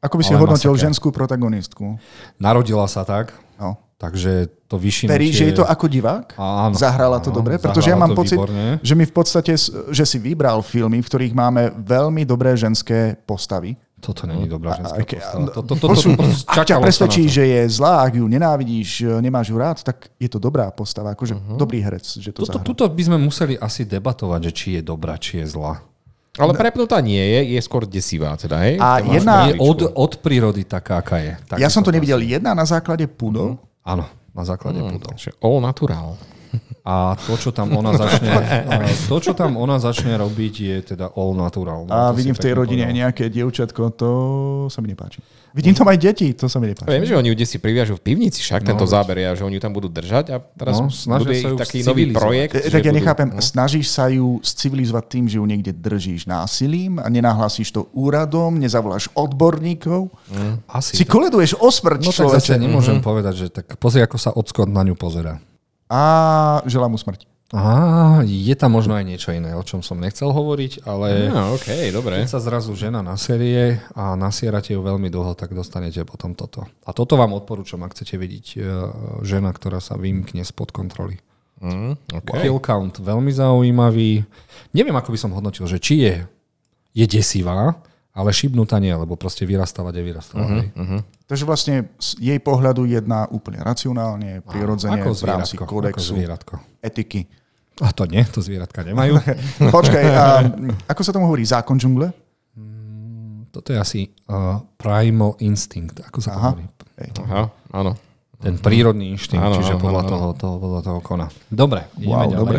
Ako 0.00 0.14
by 0.16 0.22
si 0.22 0.32
Ale 0.32 0.40
hodnotil 0.40 0.68
masaker. 0.68 0.84
ženskú 0.84 1.08
protagonistku? 1.08 1.94
Narodila 2.36 2.84
sa 2.84 3.02
tak, 3.02 3.30
No. 3.54 3.78
takže 3.96 4.50
to 4.66 4.74
vyšinutie... 4.74 5.14
Veríš, 5.14 5.34
že 5.36 5.44
je 5.46 5.56
to 5.56 5.64
ako 5.64 5.86
divák? 5.86 6.34
Áno. 6.34 6.74
Zahrala 6.74 7.16
to 7.16 7.30
Áno, 7.30 7.38
dobre? 7.38 7.54
Pretože 7.54 7.86
ja 7.86 7.94
mám 7.94 8.10
pocit, 8.10 8.34
výborne. 8.34 8.82
že 8.82 8.92
mi 8.92 9.04
v 9.04 9.14
podstate, 9.14 9.54
že 9.88 10.02
si 10.02 10.18
vybral 10.18 10.58
filmy, 10.60 10.98
v 10.98 11.06
ktorých 11.06 11.30
máme 11.32 11.70
veľmi 11.78 12.24
dobré 12.24 12.50
ženské 12.52 13.14
postavy. 13.20 13.78
Toto 13.96 14.26
není 14.26 14.50
dobrá 14.50 14.74
ženská 14.74 14.98
A- 14.98 15.06
postava. 15.06 15.46
To, 15.46 15.62
to, 15.62 15.74
to, 15.78 15.86
to, 15.86 15.94
to, 15.94 16.10
ak 16.50 16.66
ťa 16.66 16.82
presvedčí, 16.82 17.30
že 17.30 17.44
je 17.46 17.60
zlá, 17.70 18.02
ak 18.02 18.18
ju 18.18 18.26
nenávidíš, 18.26 18.90
nemáš 19.22 19.46
ju 19.46 19.56
rád, 19.56 19.78
tak 19.80 20.10
je 20.16 20.26
to 20.26 20.42
dobrá 20.42 20.66
postava, 20.68 21.14
akože 21.14 21.38
dobrý 21.54 21.78
herec, 21.78 22.02
že 22.02 22.34
to 22.34 22.42
Tuto, 22.42 22.58
tuto 22.58 22.84
by 22.90 23.02
sme 23.04 23.14
museli 23.16 23.54
asi 23.54 23.86
debatovať, 23.86 24.40
že 24.42 24.52
či 24.52 24.68
je 24.74 24.82
dobrá, 24.82 25.14
či 25.14 25.38
je 25.38 25.46
zlá. 25.46 25.78
Ale 26.32 26.56
prepnutá 26.56 26.96
nie 26.98 27.20
je, 27.20 27.52
je 27.52 27.60
skôr 27.60 27.84
desivá 27.84 28.32
teda, 28.34 28.56
hej? 28.64 28.80
A 28.80 29.04
jedna- 29.04 29.52
Je 29.52 29.60
od, 29.60 29.84
od 29.84 30.12
prírody 30.16 30.64
taká, 30.64 31.04
aká 31.04 31.20
je. 31.20 31.36
Tak 31.44 31.60
Ja 31.60 31.68
som 31.68 31.84
to 31.84 31.92
nevidel 31.92 32.16
jedna 32.18 32.56
na 32.56 32.64
základe 32.64 33.04
pudov. 33.04 33.60
Áno, 33.84 34.08
na 34.32 34.40
základe 34.40 34.80
pudol. 34.80 35.12
Že 35.12 35.36
all 35.38 35.60
natural. 35.60 36.16
A 36.82 37.14
to, 37.14 37.38
čo 37.38 37.54
tam 37.54 37.70
ona 37.78 37.94
začne, 37.94 38.34
to, 39.10 39.16
čo 39.22 39.32
tam 39.38 39.54
ona 39.54 39.78
začne 39.78 40.18
robiť, 40.18 40.54
je 40.58 40.76
teda 40.94 41.14
all 41.14 41.30
natural. 41.30 41.86
No, 41.86 41.94
A 41.94 42.10
to 42.10 42.18
si 42.18 42.26
vidím 42.26 42.34
v 42.34 42.42
tej 42.42 42.52
rodine 42.58 42.84
povedal. 42.90 42.98
nejaké 42.98 43.24
dievčatko, 43.30 43.82
to 43.94 44.10
sa 44.66 44.82
mi 44.82 44.90
nepáči. 44.90 45.22
Vidím 45.52 45.76
tam 45.76 45.84
aj 45.92 46.00
deti, 46.00 46.32
to 46.34 46.48
sa 46.50 46.58
mi 46.58 46.72
nepáči. 46.72 46.90
Viem, 46.90 47.04
že 47.06 47.14
oni 47.14 47.28
ju 47.30 47.36
si 47.44 47.60
priviažu 47.62 47.94
v 47.94 48.02
pivnici, 48.02 48.42
však 48.42 48.66
tento 48.66 48.82
záber 48.88 49.20
je, 49.20 49.38
že 49.38 49.42
oni 49.46 49.60
ju 49.60 49.62
tam 49.62 49.70
budú 49.76 49.86
držať 49.86 50.24
a 50.34 50.36
teraz 50.40 50.80
No, 50.80 50.88
no, 50.88 51.22
bude 51.22 51.38
sa 51.38 51.48
ju 51.52 51.56
taký 51.60 51.78
nový 51.86 52.10
projekt. 52.10 52.56
E, 52.58 52.66
že 52.66 52.74
Tak 52.74 52.82
ja 52.82 52.90
budú- 52.90 52.98
nechápem, 52.98 53.28
no. 53.30 53.38
snažíš 53.38 53.86
sa 53.92 54.08
ju 54.10 54.40
civilizovať 54.42 55.04
tým, 55.06 55.24
že 55.30 55.36
ju 55.38 55.44
niekde 55.44 55.70
držíš 55.76 56.24
násilím 56.26 56.98
a 56.98 57.06
nenahlasíš 57.06 57.70
to 57.70 57.86
úradom, 57.94 58.58
nezavoláš 58.58 59.06
odborníkov. 59.14 60.08
Asi. 60.66 60.98
Si 60.98 61.04
koleduješ 61.06 61.54
o 61.60 61.68
smrť 61.70 62.00
no 62.00 62.10
tak 62.10 62.16
zase 62.16 62.18
človeče 62.26 62.54
nemôžem 62.58 62.98
povedať, 63.04 63.34
že 63.36 63.46
tak 63.52 63.76
pozri, 63.76 64.02
ako 64.02 64.16
sa 64.18 64.32
Ockot 64.34 64.66
na 64.66 64.82
ňu 64.82 64.96
pozera. 64.96 65.36
A 65.92 66.02
želám 66.64 66.96
mu 66.96 66.98
smrť. 66.98 67.28
Á, 67.52 67.68
je 68.24 68.56
tam 68.56 68.72
možno 68.72 68.96
aj 68.96 69.04
niečo 69.04 69.28
iné, 69.28 69.52
o 69.52 69.60
čom 69.60 69.84
som 69.84 70.00
nechcel 70.00 70.32
hovoriť, 70.32 70.88
ale 70.88 71.28
No, 71.28 71.52
OK, 71.52 71.68
dobre. 71.92 72.16
keď 72.16 72.32
sa 72.32 72.40
zrazu 72.40 72.72
žena 72.72 73.04
naserie 73.04 73.76
a 73.92 74.16
nasierate 74.16 74.72
ju 74.72 74.80
veľmi 74.80 75.12
dlho, 75.12 75.36
tak 75.36 75.52
dostanete 75.52 76.00
potom 76.08 76.32
toto. 76.32 76.64
A 76.88 76.96
toto 76.96 77.20
vám 77.20 77.36
odporúčam, 77.36 77.84
ak 77.84 77.92
chcete 77.92 78.16
vidieť 78.16 78.46
e, 78.56 78.58
žena, 79.20 79.52
ktorá 79.52 79.84
sa 79.84 80.00
vymkne 80.00 80.40
spod 80.48 80.72
kontroly. 80.72 81.20
Mm, 81.60 82.00
OK. 82.24 82.40
Kill 82.40 82.56
count 82.56 82.96
veľmi 82.96 83.28
zaujímavý. 83.28 84.24
Neviem, 84.72 84.96
ako 84.96 85.12
by 85.12 85.18
som 85.20 85.36
hodnotil, 85.36 85.68
že 85.68 85.76
či 85.76 86.08
je, 86.08 86.14
je 86.96 87.04
desivá, 87.04 87.76
ale 88.12 88.28
šibnutá 88.28 88.76
nie, 88.76 88.92
lebo 88.92 89.16
proste 89.16 89.48
vyrastala, 89.48 89.88
kde 89.88 90.04
vyrastala. 90.04 90.44
Uh-huh, 90.44 90.68
uh-huh. 90.68 91.00
Takže 91.24 91.44
vlastne 91.48 91.88
z 91.96 92.20
jej 92.20 92.38
pohľadu 92.44 92.84
jedná 92.84 93.24
úplne 93.32 93.64
racionálne, 93.64 94.44
prirodzene, 94.44 95.00
Ako 95.00 95.16
v 95.16 95.24
rámci 95.24 95.56
zvieratko, 95.56 95.80
ako 95.80 96.00
zvieratko. 96.00 96.54
etiky. 96.84 97.24
A 97.80 97.88
to 97.88 98.04
nie, 98.04 98.20
to 98.28 98.44
zvieratka 98.44 98.84
nemajú. 98.84 99.16
Počkaj, 99.80 100.04
a, 100.12 100.44
ako 100.92 101.00
sa 101.00 101.10
tomu 101.16 101.24
hovorí? 101.24 101.40
Zákon 101.48 101.80
džungle? 101.80 102.12
Toto 103.52 103.68
je 103.72 103.78
asi 103.80 104.00
uh, 104.28 104.60
primal 104.76 105.36
instinct, 105.40 106.00
ako 106.04 106.18
sa 106.20 106.36
to 106.36 106.40
hovorí. 106.40 106.64
Aha, 107.24 107.48
áno. 107.72 107.96
Ten 108.42 108.58
prírodný 108.58 109.14
inštinkt, 109.14 109.38
Áno, 109.38 109.54
čiže 109.54 109.78
podľa, 109.78 110.02
áno. 110.02 110.10
toho, 110.10 110.26
toho, 110.34 110.54
podľa 110.58 110.80
toho 110.82 110.98
kona. 110.98 111.26
Dobre, 111.46 111.86
ideme 111.94 112.10
Wow, 112.10 112.26
ďalej. 112.26 112.40
dobre. 112.42 112.58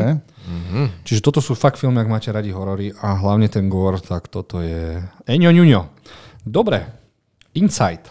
Čiže 1.04 1.19
toto 1.24 1.39
sú 1.43 1.56
fakt 1.56 1.76
filmy, 1.76 2.00
ak 2.00 2.12
máte 2.12 2.32
radi 2.32 2.56
horory 2.56 2.96
a 3.04 3.19
hlavne 3.19 3.52
ten 3.52 3.67
gore, 3.67 4.00
tak 4.00 4.32
toto 4.32 4.63
je 4.63 5.00
Eňo 5.28 5.52
ňuňo. 5.52 5.82
Dobre, 6.43 6.88
Inside. 7.54 8.08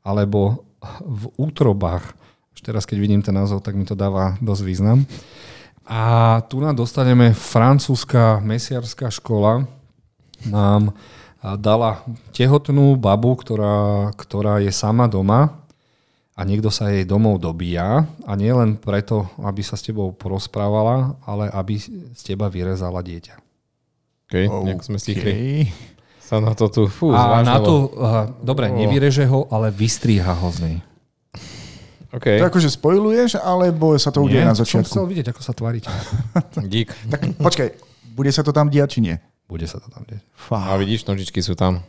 Alebo 0.00 0.64
v 1.04 1.28
útrobách. 1.36 2.16
Už 2.56 2.60
teraz, 2.64 2.88
keď 2.88 2.96
vidím 2.98 3.20
ten 3.20 3.36
názov, 3.36 3.60
tak 3.60 3.76
mi 3.76 3.84
to 3.84 3.92
dáva 3.92 4.40
dosť 4.40 4.62
význam. 4.64 5.04
A 5.84 6.40
tu 6.48 6.64
nám 6.64 6.74
dostaneme 6.74 7.36
francúzska 7.36 8.40
mesiarská 8.40 9.12
škola 9.12 9.68
nám 10.48 10.96
dala 11.60 12.04
tehotnú 12.32 12.96
babu, 12.96 13.36
ktorá, 13.36 14.08
ktorá 14.16 14.60
je 14.60 14.72
sama 14.72 15.04
doma 15.08 15.59
a 16.40 16.48
niekto 16.48 16.72
sa 16.72 16.88
jej 16.88 17.04
domov 17.04 17.36
dobíja 17.36 18.08
a 18.24 18.32
nie 18.32 18.48
len 18.48 18.80
preto, 18.80 19.28
aby 19.44 19.60
sa 19.60 19.76
s 19.76 19.84
tebou 19.84 20.08
porozprávala, 20.10 21.20
ale 21.28 21.52
aby 21.52 21.76
z 22.16 22.20
teba 22.24 22.48
vyrezala 22.48 23.04
dieťa. 23.04 23.36
OK, 24.24 24.34
nejak 24.64 24.80
sme 24.80 24.96
stihli 24.96 25.20
Okay. 25.20 25.68
sa 26.24 26.40
na 26.40 26.56
to 26.56 26.72
tu, 26.72 26.82
fú, 26.88 27.12
A 27.12 27.44
na 27.44 27.60
to, 27.60 27.92
uh, 27.92 28.32
dobre, 28.40 28.72
nevyreže 28.72 29.28
ho, 29.28 29.44
ale 29.52 29.68
vystríha 29.68 30.32
ho 30.32 30.48
z 30.48 30.58
nej. 30.64 30.76
OK, 32.10 32.40
To 32.40 32.46
akože 32.48 32.72
spojuješ, 32.72 33.38
alebo 33.38 33.94
sa 34.00 34.10
to 34.10 34.24
udeje 34.24 34.42
na 34.42 34.56
som 34.56 34.66
chcel 34.66 34.82
začiatku? 34.82 35.06
vidieť, 35.06 35.26
ako 35.30 35.40
sa 35.44 35.52
tvárite. 35.54 35.90
dík. 36.72 36.90
Tak 37.06 37.38
počkaj, 37.38 37.68
bude 38.16 38.30
sa 38.32 38.42
to 38.42 38.50
tam 38.50 38.66
diať, 38.66 38.98
či 38.98 39.00
nie? 39.04 39.14
Bude 39.46 39.66
sa 39.66 39.78
to 39.78 39.86
tam 39.90 40.02
deť. 40.06 40.18
A 40.50 40.74
vidíš, 40.74 41.06
nožičky 41.06 41.38
sú 41.38 41.54
tam. 41.54 41.82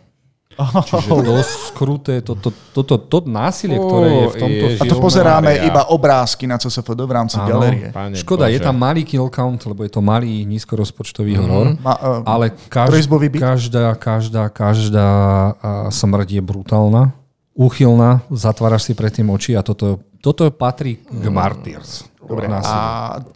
Čiže 0.59 1.09
dosť 1.23 1.53
skruté, 1.71 2.13
toto 2.19 2.51
to, 2.51 2.83
to, 2.83 2.95
to, 2.95 2.95
to 3.07 3.17
násilie, 3.29 3.79
ktoré 3.79 4.09
je 4.09 4.25
v 4.27 4.35
tomto 4.35 4.65
Ježiš. 4.75 4.81
A 4.81 4.91
to 4.91 4.97
pozeráme 4.99 5.51
Mária. 5.51 5.67
iba 5.67 5.81
obrázky 5.89 6.43
na 6.45 6.59
CSFD 6.59 6.99
v 7.07 7.13
rámci 7.13 7.37
Áno. 7.39 7.47
galerie. 7.47 7.87
Pane 7.89 8.19
Škoda, 8.19 8.45
Bože. 8.47 8.55
je 8.55 8.59
tam 8.59 8.75
malý 8.75 9.01
kill 9.07 9.31
count, 9.31 9.63
lebo 9.65 9.81
je 9.87 9.91
to 9.91 10.01
malý 10.03 10.43
nízkorozpočtový 10.45 11.33
mm-hmm. 11.35 11.49
horor, 11.49 11.67
Ma, 11.79 11.95
uh, 11.97 12.21
ale 12.27 12.53
každ, 12.69 13.07
každá, 13.39 13.95
každá, 13.95 14.43
každá 14.51 15.09
a, 15.09 15.89
smrť 15.89 16.27
je 16.37 16.41
brutálna, 16.43 17.15
úchylná, 17.55 18.23
zatváraš 18.31 18.91
si 18.91 18.93
predtým 18.93 19.27
oči 19.31 19.55
a 19.57 19.65
toto, 19.65 19.99
toto 20.19 20.47
patrí 20.53 21.01
k 21.01 21.25
Martyrs. 21.31 22.11
Dobre, 22.21 22.47
Násilie. 22.47 22.71
a 22.71 22.79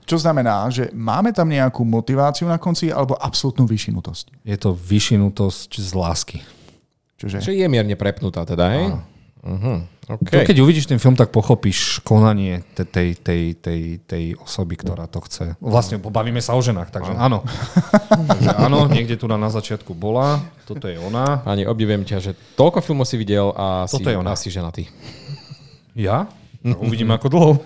čo 0.07 0.15
znamená, 0.15 0.69
že 0.71 0.87
máme 0.95 1.33
tam 1.35 1.49
nejakú 1.51 1.83
motiváciu 1.83 2.47
na 2.47 2.55
konci 2.55 2.93
alebo 2.93 3.17
absolútnu 3.19 3.67
vyšinutosť? 3.67 4.45
Je 4.45 4.55
to 4.55 4.71
vyšinutosť 4.71 5.69
z 5.81 5.91
lásky. 5.91 6.37
Čiže 7.15 7.39
Čiže 7.39 7.55
je 7.55 7.67
mierne 7.71 7.95
prepnutá 7.95 8.43
teda, 8.43 8.65
hej? 8.75 8.85
Uh-huh. 9.45 9.77
To, 10.05 10.21
OK. 10.21 10.45
keď 10.45 10.57
uvidíš 10.61 10.85
ten 10.85 11.01
film, 11.01 11.17
tak 11.17 11.33
pochopíš 11.33 11.97
konanie 12.05 12.61
te- 12.77 12.85
tej, 12.85 13.17
tej, 13.17 13.41
tej, 13.57 13.81
tej 14.05 14.23
osoby, 14.37 14.77
ktorá 14.77 15.09
to 15.09 15.17
chce. 15.25 15.57
Vlastne 15.57 15.97
pobavíme 15.97 16.37
sa 16.41 16.53
o 16.53 16.61
ženách, 16.61 16.93
takže 16.93 17.13
áno. 17.17 17.41
takže 18.29 18.53
áno, 18.53 18.85
niekde 18.85 19.17
tu 19.17 19.25
na, 19.25 19.37
na 19.37 19.49
začiatku 19.49 19.97
bola, 19.97 20.45
toto 20.69 20.85
je 20.85 21.01
ona. 21.01 21.41
Pani, 21.41 21.65
obdivujem 21.65 22.05
ťa, 22.05 22.17
že 22.21 22.31
toľko 22.53 22.85
filmov 22.85 23.09
si 23.09 23.17
videl 23.17 23.49
a 23.57 23.89
si, 23.89 23.97
Toto 23.97 24.13
je 24.13 24.17
ona. 24.17 24.33
a 24.33 24.37
si 24.37 24.53
ženatý. 24.53 24.85
Ja? 25.97 26.29
Tak 26.65 26.81
Uvidíme, 26.81 27.13
ako 27.17 27.27
dlho. 27.29 27.51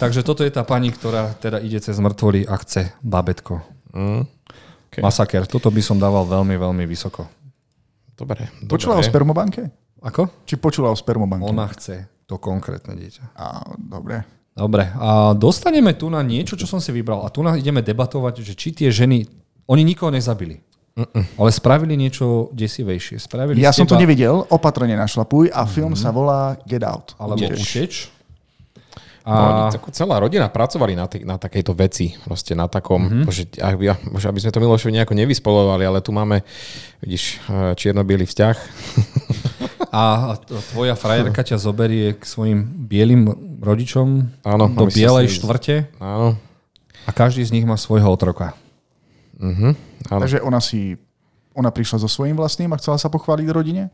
Takže 0.00 0.24
toto 0.24 0.40
je 0.40 0.52
tá 0.52 0.64
pani, 0.64 0.88
ktorá 0.88 1.36
teda 1.36 1.60
ide 1.60 1.76
cez 1.80 1.96
mŕtvoly 2.00 2.48
a 2.48 2.56
chce 2.60 2.96
babetko. 3.04 3.60
Mm. 3.92 4.24
Okay. 4.96 5.04
Masaker. 5.04 5.44
Toto 5.44 5.68
by 5.68 5.82
som 5.84 6.00
dával 6.00 6.24
veľmi, 6.24 6.56
veľmi 6.56 6.88
vysoko. 6.88 7.28
Dobre. 8.16 8.48
počula 8.64 8.96
o 8.96 9.04
dobre. 9.04 9.12
spermobanke? 9.12 9.62
Ako? 10.00 10.48
Či 10.48 10.56
počula 10.56 10.88
o 10.88 10.96
spermobanke? 10.96 11.44
Ona 11.44 11.68
chce 11.68 12.08
to 12.24 12.40
konkrétne 12.40 12.96
dieťa. 12.96 13.36
A, 13.36 13.76
dobre. 13.76 14.24
Dobre, 14.56 14.88
a 14.96 15.36
dostaneme 15.36 15.92
tu 15.92 16.08
na 16.08 16.24
niečo, 16.24 16.56
čo 16.56 16.64
som 16.64 16.80
si 16.80 16.88
vybral. 16.88 17.20
A 17.20 17.28
tu 17.28 17.44
na 17.44 17.60
ideme 17.60 17.84
debatovať, 17.84 18.40
že 18.40 18.56
či 18.56 18.72
tie 18.72 18.88
ženy, 18.88 19.28
oni 19.68 19.84
nikoho 19.84 20.08
nezabili. 20.08 20.64
Ale 21.36 21.52
spravili 21.52 21.92
niečo 21.92 22.48
desivejšie. 22.56 23.20
Spravili 23.20 23.60
Ja 23.60 23.68
som 23.68 23.84
to 23.84 23.92
teba- 23.92 24.00
nevidel, 24.00 24.48
opatrne 24.48 24.96
našlapuj 24.96 25.52
a 25.52 25.68
film 25.68 25.92
sa 25.92 26.08
volá 26.08 26.56
Get 26.64 26.80
Out. 26.80 27.12
Alebo 27.20 27.44
Uteč. 27.44 27.60
uteč. 27.60 27.92
No, 29.26 29.34
oni, 29.34 29.74
A 29.74 29.90
celá 29.90 30.16
rodina 30.16 30.46
pracovali 30.46 30.94
na, 30.94 31.04
tej, 31.04 31.22
na 31.22 31.34
takejto 31.34 31.74
veci, 31.74 32.14
proste 32.20 32.54
na 32.54 32.66
takom, 32.66 33.02
Mhm. 33.02 33.10
mm-hmm. 33.20 33.28
že, 33.28 33.42
aby, 33.58 33.84
aby 34.06 34.38
sme 34.38 34.50
to 34.50 34.60
Milošovi 34.60 34.94
nejako 34.94 35.14
nevyspolovali, 35.14 35.82
ale 35.82 35.98
tu 35.98 36.10
máme, 36.10 36.46
vidíš, 37.02 37.42
eh, 37.44 37.74
čierno-bielý 37.74 38.22
vzťah. 38.24 38.56
A 39.88 40.02
t- 40.36 40.52
tvoja 40.70 40.92
frajerka 40.92 41.40
ťa 41.40 41.56
zoberie 41.56 42.12
k 42.12 42.22
svojim 42.22 42.60
bielým 42.84 43.26
rodičom 43.58 44.28
Áno, 44.42 44.68
do 44.68 44.86
bielej 44.86 45.26
si- 45.26 45.40
štvrte 45.40 45.88
Áno. 45.96 46.36
a 47.02 47.10
každý 47.10 47.42
z 47.42 47.52
nich 47.52 47.64
má 47.64 47.74
svojho 47.74 48.06
otroka. 48.06 48.52
Mhm. 49.36 49.74
Áno. 50.06 50.20
Takže 50.20 50.38
ona 50.38 50.60
si 50.60 51.00
ona 51.56 51.72
prišla 51.72 52.04
so 52.04 52.08
svojím 52.12 52.36
vlastným 52.36 52.68
a 52.70 52.78
chcela 52.78 53.00
sa 53.00 53.08
pochváliť 53.08 53.48
rodine? 53.48 53.88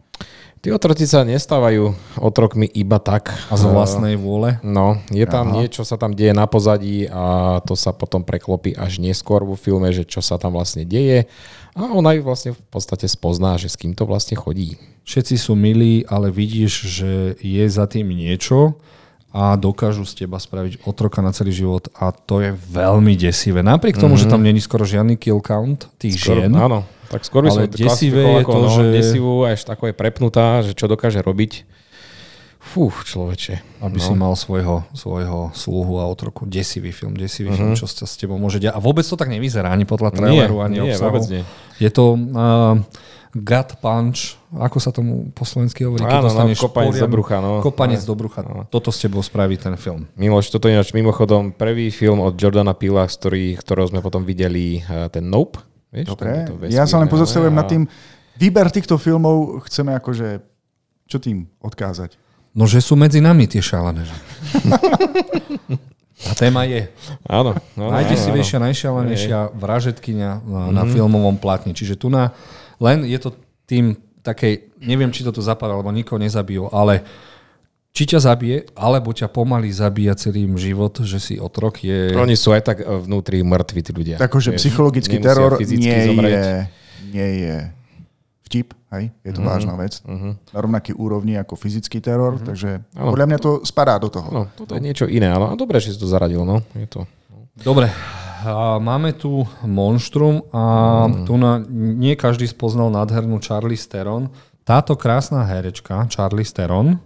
Tí 0.62 0.70
otroci 0.70 1.06
sa 1.06 1.26
nestávajú 1.26 1.94
otrokmi 2.18 2.66
iba 2.70 2.98
tak. 3.02 3.34
A 3.50 3.54
z 3.58 3.66
vlastnej 3.66 4.14
vôle? 4.14 4.62
No, 4.62 4.98
je 5.10 5.26
tam 5.26 5.50
Aha. 5.50 5.62
niečo, 5.62 5.82
sa 5.86 5.98
tam 5.98 6.14
deje 6.14 6.34
na 6.34 6.46
pozadí 6.46 7.06
a 7.10 7.58
to 7.66 7.74
sa 7.74 7.90
potom 7.90 8.22
preklopí 8.22 8.74
až 8.74 9.02
neskôr 9.02 9.42
vo 9.42 9.58
filme, 9.58 9.90
že 9.90 10.06
čo 10.06 10.22
sa 10.22 10.38
tam 10.38 10.54
vlastne 10.54 10.86
deje. 10.86 11.26
A 11.74 11.90
ona 11.90 12.14
ju 12.14 12.22
vlastne 12.22 12.50
v 12.54 12.62
podstate 12.70 13.10
spozná, 13.10 13.58
že 13.58 13.70
s 13.70 13.78
kým 13.78 13.94
to 13.96 14.06
vlastne 14.06 14.38
chodí. 14.38 14.78
Všetci 15.02 15.34
sú 15.34 15.58
milí, 15.58 16.06
ale 16.06 16.30
vidíš, 16.30 16.72
že 16.86 17.12
je 17.42 17.64
za 17.66 17.90
tým 17.90 18.14
niečo 18.14 18.78
a 19.32 19.56
dokážu 19.56 20.04
z 20.04 20.24
teba 20.24 20.36
spraviť 20.36 20.84
otroka 20.84 21.24
na 21.24 21.32
celý 21.32 21.56
život 21.56 21.88
a 21.96 22.12
to 22.12 22.44
je 22.44 22.52
veľmi 22.52 23.16
desivé. 23.16 23.64
Napriek 23.64 23.96
tomu, 23.96 24.14
mm-hmm. 24.14 24.28
že 24.28 24.32
tam 24.32 24.44
není 24.44 24.60
skoro 24.60 24.84
žiadny 24.84 25.16
kill 25.16 25.40
count 25.40 25.88
tých 25.96 26.20
skoro, 26.20 26.44
žien. 26.44 26.52
Áno, 26.52 26.84
tak 27.12 27.28
skôr 27.28 27.44
by 27.44 27.52
som 27.52 27.68
desivé 27.68 28.24
je 28.24 28.36
ako, 28.40 28.52
to, 28.52 28.58
no, 28.64 28.68
že... 28.72 28.84
desivú 28.96 29.34
až 29.44 29.60
tako 29.68 29.92
je 29.92 29.94
prepnutá, 29.94 30.64
že 30.64 30.72
čo 30.72 30.88
dokáže 30.88 31.20
robiť. 31.20 31.68
Fú, 32.62 32.88
človeče. 32.88 33.82
Aby 33.82 33.98
no. 33.98 34.04
si 34.06 34.12
mal 34.14 34.32
svojho, 34.38 34.86
svojho 34.94 35.50
sluhu 35.50 35.98
a 35.98 36.06
otroku. 36.06 36.46
Desivý 36.46 36.94
film, 36.94 37.18
desivý 37.18 37.50
uh-huh. 37.50 37.58
film, 37.58 37.72
čo 37.74 37.90
sa 37.90 38.06
s 38.06 38.14
tebou 38.14 38.38
môže 38.38 38.62
diať. 38.62 38.78
A 38.78 38.80
vôbec 38.80 39.02
to 39.02 39.18
tak 39.18 39.28
nevyzerá 39.28 39.74
ani 39.74 39.82
podľa 39.82 40.14
traileru, 40.14 40.62
ani 40.62 40.78
nie, 40.78 40.94
obsahu. 40.94 41.20
Nie, 41.26 41.42
Je 41.82 41.90
to 41.90 42.14
uh, 42.14 42.78
gut 43.34 43.70
punch, 43.82 44.38
ako 44.54 44.78
sa 44.78 44.94
tomu 44.94 45.34
po 45.34 45.42
slovensky 45.42 45.82
hovorí? 45.82 46.06
Áno, 46.06 46.30
no, 46.30 46.54
kopanec 46.54 46.96
do 47.02 47.10
brucha. 47.10 47.36
No. 47.42 47.58
Kopanec 47.66 48.00
do 48.06 48.14
brucha. 48.14 48.40
No. 48.46 48.64
Toto 48.70 48.94
s 48.94 49.02
tebou 49.02 49.26
spraví 49.26 49.58
ten 49.58 49.74
film. 49.74 50.06
Miloš, 50.14 50.54
toto 50.54 50.70
je 50.70 50.78
mimochodom 50.94 51.50
prvý 51.50 51.90
film 51.90 52.22
od 52.22 52.38
Jordana 52.38 52.78
Pila, 52.78 53.10
ktorý, 53.10 53.58
ktorého 53.58 53.90
sme 53.90 53.98
potom 53.98 54.22
videli, 54.22 54.86
uh, 54.86 55.10
ten 55.10 55.26
Nope 55.26 55.71
Vieš, 55.92 56.06
Dobre, 56.08 56.48
ja 56.72 56.88
sa 56.88 56.96
len 56.96 57.06
pozastavujem 57.06 57.52
nad 57.52 57.68
tým, 57.68 57.84
výber 58.40 58.72
týchto 58.72 58.96
filmov 58.96 59.60
chceme 59.68 59.92
akože, 60.00 60.40
čo 61.04 61.20
tým 61.20 61.44
odkázať? 61.60 62.16
No, 62.56 62.64
že 62.64 62.80
sú 62.80 62.96
medzi 62.96 63.20
nami 63.20 63.44
tie 63.44 63.60
šalené. 63.60 64.08
A 66.22 66.32
téma 66.38 66.62
je. 66.64 66.86
Áno. 67.26 67.58
No, 67.74 67.90
Najdesivejšia, 67.90 68.62
najšialenejšia 68.62 69.58
vražetkynia 69.58 70.38
na, 70.46 70.62
na 70.70 70.82
mm. 70.86 70.90
filmovom 70.94 71.36
platni. 71.36 71.74
Čiže 71.74 71.98
tu 71.98 72.08
na, 72.08 72.30
len 72.78 73.02
je 73.02 73.18
to 73.18 73.34
tým 73.66 73.98
takej, 74.22 74.70
neviem, 74.78 75.10
či 75.10 75.26
to 75.26 75.34
tu 75.34 75.42
zapadá, 75.42 75.74
alebo 75.74 75.90
nikoho 75.90 76.22
nezabijú, 76.22 76.70
ale 76.70 77.02
či 77.92 78.08
ťa 78.08 78.24
zabije, 78.24 78.72
alebo 78.72 79.12
ťa 79.12 79.28
pomaly 79.28 79.68
zabíja 79.68 80.16
celým 80.16 80.56
život, 80.56 80.96
že 81.04 81.20
si 81.20 81.34
otrok 81.36 81.84
je... 81.84 82.16
Oni 82.16 82.32
sú 82.40 82.56
aj 82.56 82.62
tak 82.64 82.76
e, 82.80 82.88
vnútri 82.88 83.44
mŕtvi, 83.44 83.80
tí 83.84 83.92
ľudia. 83.92 84.16
Takže 84.16 84.56
psychologický 84.56 85.20
teror 85.20 85.60
nie 85.60 85.92
je, 85.92 86.52
nie 87.12 87.28
je 87.44 87.56
vtip, 88.48 88.72
hej? 88.96 89.12
je 89.24 89.32
to 89.32 89.40
mm-hmm. 89.40 89.48
vážna 89.48 89.74
vec. 89.76 90.00
Mm-hmm. 90.04 90.32
Na 90.52 90.58
rovnaký 90.60 90.92
úrovni 90.96 91.36
ako 91.36 91.56
fyzický 91.56 92.00
teror, 92.00 92.40
mm-hmm. 92.40 92.48
takže 92.48 92.70
ano. 92.96 93.12
podľa 93.12 93.26
mňa 93.28 93.38
to 93.40 93.50
spadá 93.64 94.00
do 94.00 94.08
toho. 94.08 94.28
No, 94.32 94.42
toto 94.56 94.72
je 94.72 94.80
niečo 94.80 95.04
iné, 95.04 95.28
ale 95.28 95.52
dobre, 95.56 95.76
že 95.76 95.92
si 95.92 96.00
to 96.00 96.08
zaradil. 96.08 96.48
No. 96.48 96.64
Je 96.72 96.88
to. 96.88 97.04
Dobre, 97.60 97.92
a 98.42 98.80
máme 98.82 99.14
tu 99.14 99.46
Monštrum 99.62 100.50
a 100.50 100.64
mm. 101.06 101.28
tu 101.28 101.34
na, 101.38 101.62
nie 101.70 102.18
každý 102.18 102.50
spoznal 102.50 102.90
nádhernú 102.90 103.38
Charlie 103.38 103.78
Steron. 103.78 104.34
Táto 104.66 104.98
krásna 104.98 105.46
herečka, 105.46 106.06
Charlie 106.10 106.46
Steron, 106.46 106.98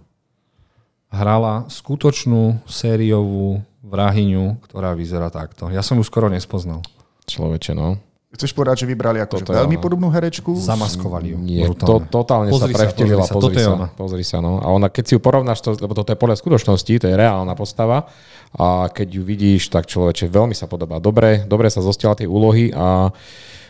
hrala 1.11 1.67
skutočnú 1.71 2.63
sériovú 2.67 3.63
vrahyňu, 3.83 4.59
ktorá 4.67 4.91
vyzerá 4.93 5.31
takto. 5.31 5.71
Ja 5.71 5.79
som 5.79 5.95
ju 5.99 6.03
skoro 6.03 6.27
nespoznal. 6.27 6.83
Človeče, 7.27 7.71
no. 7.75 7.99
Chceš 8.27 8.51
povedať, 8.51 8.83
že 8.83 8.91
vybrali 8.91 9.23
akože 9.23 9.47
veľmi 9.47 9.79
podobnú 9.79 10.11
herečku? 10.11 10.51
Zamaskovali 10.59 11.31
ju. 11.31 11.37
Nie, 11.39 11.71
to, 11.71 12.03
totálne 12.11 12.51
pozri 12.51 12.75
sa 12.75 12.83
prevtelila. 12.83 13.23
Pozri 13.23 13.31
sa, 13.31 13.39
pozri, 13.39 13.57
sa, 13.63 13.71
ona. 13.71 13.87
pozri 13.87 14.23
sa, 14.27 14.37
no. 14.43 14.59
A 14.59 14.67
ona, 14.67 14.91
keď 14.91 15.03
si 15.07 15.13
ju 15.15 15.21
porovnáš, 15.23 15.63
to, 15.63 15.79
lebo 15.79 15.95
toto 15.95 16.11
je 16.11 16.19
podľa 16.19 16.35
skutočnosti, 16.35 16.91
to 16.91 17.07
je 17.07 17.15
reálna 17.15 17.55
postava, 17.55 18.11
a 18.51 18.91
keď 18.91 19.07
ju 19.15 19.23
vidíš, 19.23 19.71
tak 19.71 19.87
človeče 19.87 20.27
veľmi 20.27 20.51
sa 20.51 20.67
podobá. 20.67 20.99
Dobre, 20.99 21.47
dobre 21.47 21.71
sa 21.71 21.79
zostiala 21.79 22.19
tie 22.19 22.27
úlohy 22.27 22.75
a 22.75 23.15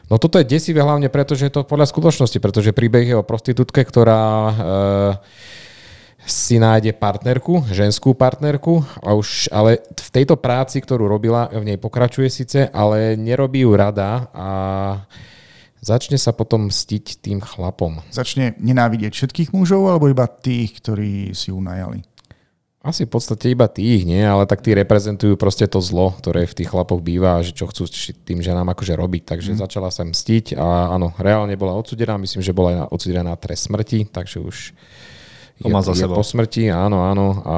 No 0.08 0.16
toto 0.16 0.40
je 0.40 0.48
desivé 0.48 0.80
hlavne 0.80 1.12
preto, 1.12 1.36
že 1.36 1.52
je 1.52 1.60
to 1.60 1.68
podľa 1.68 1.92
skutočnosti, 1.92 2.40
pretože 2.40 2.72
príbeh 2.72 3.12
je 3.12 3.20
o 3.20 3.28
prostitútke, 3.28 3.84
ktorá 3.84 4.24
e, 4.24 4.54
si 6.28 6.60
nájde 6.60 6.92
partnerku, 6.92 7.64
ženskú 7.72 8.12
partnerku, 8.12 8.84
a 9.00 9.16
už, 9.16 9.48
ale 9.48 9.80
v 9.96 10.10
tejto 10.12 10.36
práci, 10.36 10.84
ktorú 10.84 11.08
robila, 11.08 11.48
v 11.48 11.74
nej 11.74 11.80
pokračuje 11.80 12.28
síce, 12.28 12.68
ale 12.76 13.16
nerobí 13.16 13.64
ju 13.64 13.72
rada 13.72 14.28
a 14.36 14.50
začne 15.80 16.20
sa 16.20 16.36
potom 16.36 16.68
mstiť 16.68 17.24
tým 17.24 17.40
chlapom. 17.40 18.04
Začne 18.12 18.60
nenávidieť 18.60 19.16
všetkých 19.16 19.56
mužov 19.56 19.88
alebo 19.88 20.12
iba 20.12 20.28
tých, 20.28 20.84
ktorí 20.84 21.32
si 21.32 21.56
ju 21.56 21.64
najali? 21.64 22.04
Asi 22.84 23.04
v 23.04 23.20
podstate 23.20 23.52
iba 23.52 23.68
tých, 23.68 24.08
nie? 24.08 24.24
Ale 24.24 24.48
tak 24.48 24.64
tí 24.64 24.72
reprezentujú 24.72 25.36
proste 25.36 25.68
to 25.68 25.84
zlo, 25.84 26.16
ktoré 26.24 26.48
v 26.48 26.56
tých 26.56 26.72
chlapoch 26.72 27.04
býva, 27.04 27.44
že 27.44 27.52
čo 27.52 27.68
chcú 27.68 27.84
tým 28.24 28.40
ženám 28.40 28.72
akože 28.72 28.96
robiť. 28.96 29.28
Takže 29.28 29.52
mm. 29.56 29.60
začala 29.60 29.92
sa 29.92 30.08
mstiť 30.08 30.56
a 30.56 30.96
áno, 30.96 31.12
reálne 31.20 31.60
bola 31.60 31.76
odsudená. 31.76 32.16
Myslím, 32.16 32.48
že 32.48 32.56
bola 32.56 32.88
aj 32.88 32.96
odsudená 32.96 33.28
na 33.28 33.36
trest 33.36 33.68
smrti, 33.68 34.08
takže 34.08 34.40
už 34.40 34.72
to 35.58 35.74
má 35.74 35.82
za 35.82 35.98
sebou. 35.98 36.18
po 36.18 36.24
smrti, 36.24 36.70
áno, 36.70 37.02
áno. 37.02 37.42
A 37.42 37.56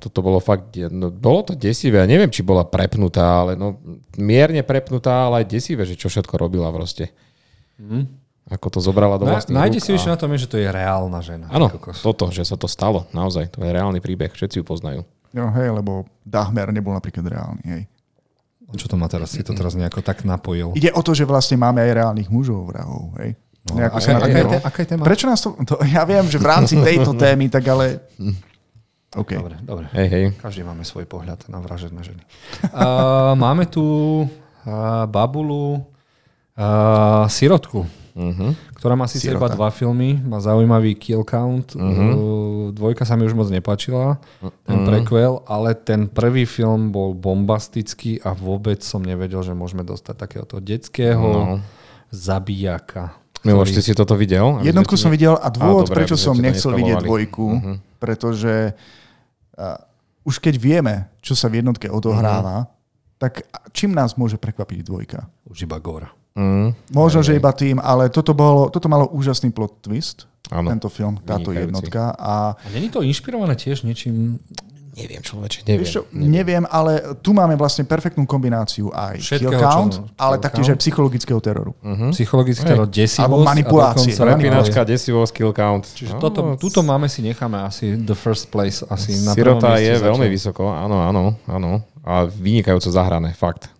toto 0.00 0.24
bolo 0.24 0.40
fakt, 0.40 0.72
no, 0.88 1.12
bolo 1.12 1.44
to 1.44 1.52
desivé. 1.52 2.00
Ja 2.00 2.08
neviem, 2.08 2.32
či 2.32 2.40
bola 2.40 2.64
prepnutá, 2.64 3.44
ale 3.44 3.52
no, 3.60 3.76
mierne 4.16 4.64
prepnutá, 4.64 5.28
ale 5.28 5.44
aj 5.44 5.52
desivé, 5.52 5.84
že 5.84 5.92
čo 5.92 6.08
všetko 6.08 6.32
robila 6.40 6.72
proste. 6.72 7.12
Mm. 7.76 8.08
Ako 8.50 8.68
to 8.72 8.78
zobrala 8.82 9.20
do 9.20 9.28
vlastných 9.28 9.54
Na, 9.54 9.68
Najde 9.68 9.78
a... 9.78 10.12
na 10.12 10.18
tom 10.18 10.32
je, 10.34 10.44
že 10.44 10.48
to 10.50 10.56
je 10.58 10.66
reálna 10.66 11.20
žena. 11.22 11.46
Áno, 11.52 11.70
toto, 12.02 12.32
že 12.34 12.42
sa 12.42 12.58
to 12.58 12.66
stalo, 12.66 13.06
naozaj. 13.14 13.52
To 13.54 13.62
je 13.62 13.70
reálny 13.70 14.02
príbeh, 14.02 14.32
všetci 14.34 14.60
ju 14.60 14.64
poznajú. 14.66 15.00
No 15.32 15.48
hej, 15.56 15.72
lebo 15.72 16.04
Dahmer 16.26 16.68
nebol 16.74 16.92
napríklad 16.92 17.24
reálny, 17.24 17.64
hej. 17.64 17.82
Čo 18.72 18.88
to 18.88 18.96
má 18.96 19.04
teraz? 19.04 19.36
Si 19.36 19.44
to 19.44 19.52
teraz 19.52 19.76
nejako 19.76 20.00
tak 20.00 20.24
napojil? 20.24 20.72
Ide 20.72 20.96
o 20.96 21.04
to, 21.04 21.12
že 21.12 21.28
vlastne 21.28 21.60
máme 21.60 21.84
aj 21.84 21.92
reálnych 21.92 22.28
mužov 22.32 22.72
vrahov, 22.72 23.12
hej. 23.20 23.36
No, 23.62 23.78
aká, 23.78 23.98
aká, 24.02 24.26
aká, 24.26 24.58
aká 24.66 24.78
je 24.82 24.88
téma? 24.90 25.06
Prečo 25.06 25.30
nás 25.30 25.38
to, 25.38 25.54
to... 25.62 25.78
Ja 25.86 26.02
viem, 26.02 26.26
že 26.26 26.42
v 26.42 26.46
rámci 26.50 26.74
tejto 26.86 27.14
témy, 27.14 27.46
tak 27.46 27.62
ale... 27.70 28.02
Okay. 29.12 29.36
Dobre, 29.36 29.60
dobre. 29.60 29.86
Hej, 29.92 30.08
hej. 30.08 30.24
Každý 30.40 30.64
máme 30.64 30.88
svoj 30.88 31.04
pohľad 31.04 31.44
na 31.52 31.60
vražedné 31.60 32.00
ženy. 32.00 32.24
Uh, 32.72 33.36
máme 33.36 33.68
tu 33.68 33.84
uh, 34.24 35.04
babulu, 35.04 35.84
uh, 36.56 37.28
sirotku, 37.28 37.84
uh-huh. 38.16 38.50
ktorá 38.72 38.96
má 38.96 39.04
síce 39.04 39.28
iba 39.28 39.52
dva 39.52 39.68
filmy, 39.68 40.16
má 40.16 40.40
zaujímavý 40.40 40.96
kill 40.96 41.28
count. 41.28 41.76
Uh-huh. 41.76 41.84
Uh, 41.84 42.66
dvojka 42.72 43.04
sa 43.04 43.20
mi 43.20 43.28
už 43.28 43.36
moc 43.36 43.52
nepáčila, 43.52 44.16
uh-huh. 44.16 44.48
ten 44.64 44.78
prequel, 44.88 45.44
ale 45.44 45.76
ten 45.76 46.08
prvý 46.08 46.48
film 46.48 46.88
bol 46.88 47.12
bombastický 47.12 48.16
a 48.24 48.32
vôbec 48.32 48.80
som 48.80 49.04
nevedel, 49.04 49.44
že 49.44 49.52
môžeme 49.52 49.84
dostať 49.84 50.14
takéhoto 50.16 50.56
detského 50.56 51.20
no. 51.20 51.60
zabijaka. 52.08 53.21
Miloš, 53.42 53.74
ty 53.74 53.82
si 53.82 53.92
toto 53.92 54.14
videl? 54.14 54.62
Jednotku 54.62 54.94
som 54.94 55.10
videl 55.10 55.34
a 55.34 55.50
dôvod, 55.50 55.86
a, 55.86 55.90
dobre, 55.90 55.96
prečo 56.02 56.14
som 56.14 56.38
nechcel 56.38 56.78
vidieť 56.78 57.02
dvojku, 57.02 57.46
uh-huh. 57.46 57.76
pretože 57.98 58.70
uh, 58.72 59.78
už 60.22 60.38
keď 60.38 60.54
vieme, 60.62 60.94
čo 61.18 61.34
sa 61.34 61.50
v 61.50 61.58
jednotke 61.58 61.90
odohráva, 61.90 62.66
uh-huh. 62.66 63.18
tak 63.18 63.42
čím 63.74 63.98
nás 63.98 64.14
môže 64.14 64.38
prekvapiť 64.38 64.86
dvojka? 64.86 65.26
Už 65.50 65.66
iba 65.66 65.82
Gora. 65.82 66.14
Uh-huh. 66.38 66.70
Možno, 66.94 67.20
aj, 67.20 67.26
že 67.28 67.38
iba 67.38 67.50
tým, 67.50 67.82
ale 67.82 68.06
toto, 68.08 68.30
bolo, 68.30 68.70
toto 68.70 68.86
malo 68.86 69.10
úžasný 69.10 69.50
plot 69.50 69.82
twist, 69.82 70.30
ano. 70.48 70.70
tento 70.70 70.86
film, 70.86 71.18
táto 71.26 71.50
Vynikajúci. 71.50 71.66
jednotka. 71.66 72.02
A, 72.14 72.54
a 72.54 72.68
není 72.70 72.94
to 72.94 73.02
inšpirované 73.02 73.58
tiež 73.58 73.82
niečím 73.82 74.38
Neviem, 74.92 75.24
človeče, 75.24 75.64
neviem, 75.64 75.88
čo, 75.88 76.04
neviem. 76.12 76.28
neviem. 76.28 76.64
ale 76.68 77.16
tu 77.24 77.32
máme 77.32 77.56
vlastne 77.56 77.88
perfektnú 77.88 78.28
kombináciu 78.28 78.92
aj 78.92 79.24
Všetkého, 79.24 79.48
kill 79.48 79.64
count, 79.64 79.94
čo, 79.96 80.04
ale 80.20 80.36
taktiež 80.36 80.76
aj 80.76 80.78
psychologického 80.84 81.40
teroru. 81.40 81.72
Uh-huh. 81.80 82.12
Psychologický 82.12 82.68
teror, 82.68 82.84
desivosť. 82.84 83.24
Alebo 83.24 83.40
manipulácie. 83.40 84.12
Prepínačka, 84.12 84.84
desivosť, 84.84 85.32
kill 85.32 85.52
count. 85.56 85.88
Čiže 85.96 86.12
no, 86.16 86.20
toto, 86.20 86.40
tuto 86.60 86.84
máme 86.84 87.08
si 87.08 87.24
necháme 87.24 87.64
asi 87.64 87.96
the 88.04 88.12
first 88.12 88.52
place. 88.52 88.84
Asi 88.84 89.16
na 89.24 89.32
Sirota 89.32 89.80
je 89.80 89.96
začal. 89.96 90.12
veľmi 90.12 90.26
vysoko, 90.28 90.68
áno, 90.68 91.08
áno, 91.08 91.40
áno. 91.48 91.80
A 92.04 92.28
vynikajúco 92.28 92.92
zahrané, 92.92 93.32
fakt. 93.32 93.72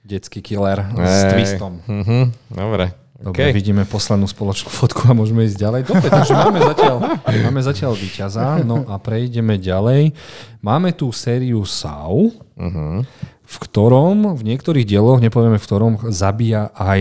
Detský 0.00 0.40
killer 0.40 0.88
Ej. 0.96 1.04
s 1.04 1.20
twistom. 1.36 1.84
Uh-huh. 1.84 2.32
Dobre. 2.48 2.99
Dobre, 3.20 3.52
okay. 3.52 3.52
vidíme 3.52 3.84
poslednú 3.84 4.24
spoločnú 4.24 4.72
fotku 4.72 5.04
a 5.04 5.12
môžeme 5.12 5.44
ísť 5.44 5.60
ďalej. 5.60 5.80
Dobre, 5.92 6.08
takže 6.08 6.32
máme 6.32 6.60
zatiaľ, 6.64 6.96
máme 7.44 7.60
zatiaľ 7.60 7.92
víťaza. 7.92 8.64
No 8.64 8.88
a 8.88 8.96
prejdeme 8.96 9.60
ďalej. 9.60 10.16
Máme 10.64 10.96
tu 10.96 11.12
sériu 11.12 11.68
SAU, 11.68 12.32
uh-huh. 12.32 13.04
v 13.44 13.56
ktorom, 13.68 14.32
v 14.32 14.42
niektorých 14.48 14.88
dieloch, 14.88 15.20
nepovieme 15.20 15.60
v 15.60 15.66
ktorom, 15.68 15.92
zabíja 16.08 16.72
aj 16.72 17.00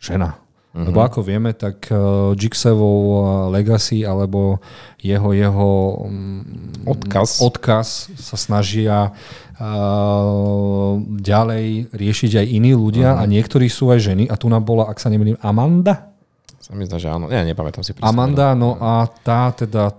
žena. 0.00 0.41
Uh-huh. 0.72 0.88
Lebo 0.88 1.04
ako 1.04 1.20
vieme, 1.20 1.52
tak 1.52 1.92
uh, 1.92 2.32
Jigsawov 2.32 3.00
uh, 3.04 3.20
legacy 3.52 4.08
alebo 4.08 4.56
jeho, 5.04 5.36
jeho 5.36 5.70
um, 6.08 6.40
odkaz. 6.88 7.44
odkaz 7.44 8.08
sa 8.16 8.40
snažia 8.40 9.12
uh, 9.60 10.96
ďalej 11.20 11.92
riešiť 11.92 12.32
aj 12.40 12.46
iní 12.48 12.72
ľudia 12.72 13.12
uh-huh. 13.12 13.20
a 13.20 13.28
niektorí 13.28 13.68
sú 13.68 13.92
aj 13.92 14.00
ženy. 14.00 14.24
A 14.32 14.40
tu 14.40 14.48
nám 14.48 14.64
bola, 14.64 14.88
ak 14.88 14.96
sa 14.96 15.12
nemýlim, 15.12 15.36
Amanda? 15.44 16.08
Sa 16.56 16.72
mi 16.72 16.88
zdá, 16.88 16.96
že 16.96 17.12
áno. 17.12 17.28
Ja 17.28 17.44
nepamätám 17.44 17.84
si. 17.84 17.92
presne. 17.92 18.08
Amanda, 18.08 18.56
no 18.56 18.80
a 18.80 19.04
tá 19.04 19.52
teda 19.52 19.92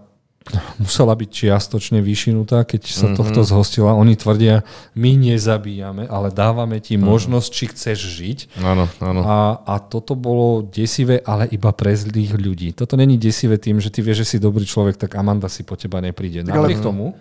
musela 0.77 1.13
byť 1.13 1.29
čiastočne 1.29 1.99
vyšinutá, 1.99 2.63
keď 2.63 2.81
sa 2.85 3.07
Mhm. 3.07 3.15
tohto 3.15 3.41
zhostila. 3.41 3.93
Oni 3.93 4.13
tvrdia, 4.13 4.61
my 4.93 5.11
nezabíjame, 5.15 6.05
ale 6.05 6.29
dávame 6.29 6.77
ti 6.77 6.93
Mhm. 6.93 7.03
možnosť, 7.03 7.49
či 7.49 7.63
chceš 7.67 7.99
žiť. 8.13 8.39
Áno, 8.59 8.85
áno. 8.99 9.21
A, 9.21 9.37
a 9.65 9.75
toto 9.77 10.13
bolo 10.13 10.61
desivé, 10.61 11.19
ale 11.21 11.47
iba 11.47 11.71
pre 11.71 11.93
zlých 11.93 12.33
ľudí. 12.33 12.69
Toto 12.71 12.93
není 12.93 13.15
desivé 13.15 13.55
tým, 13.55 13.79
že 13.79 13.87
ty 13.87 13.99
vieš, 13.99 14.23
že 14.23 14.29
si 14.29 14.37
dobrý 14.37 14.63
človek, 14.63 14.97
tak 14.97 15.15
Amanda 15.15 15.47
si 15.47 15.61
po 15.61 15.75
teba 15.75 15.99
nepríde. 15.99 16.43
ale- 16.43 16.51
Napriek 16.53 16.81
tomu, 16.81 17.15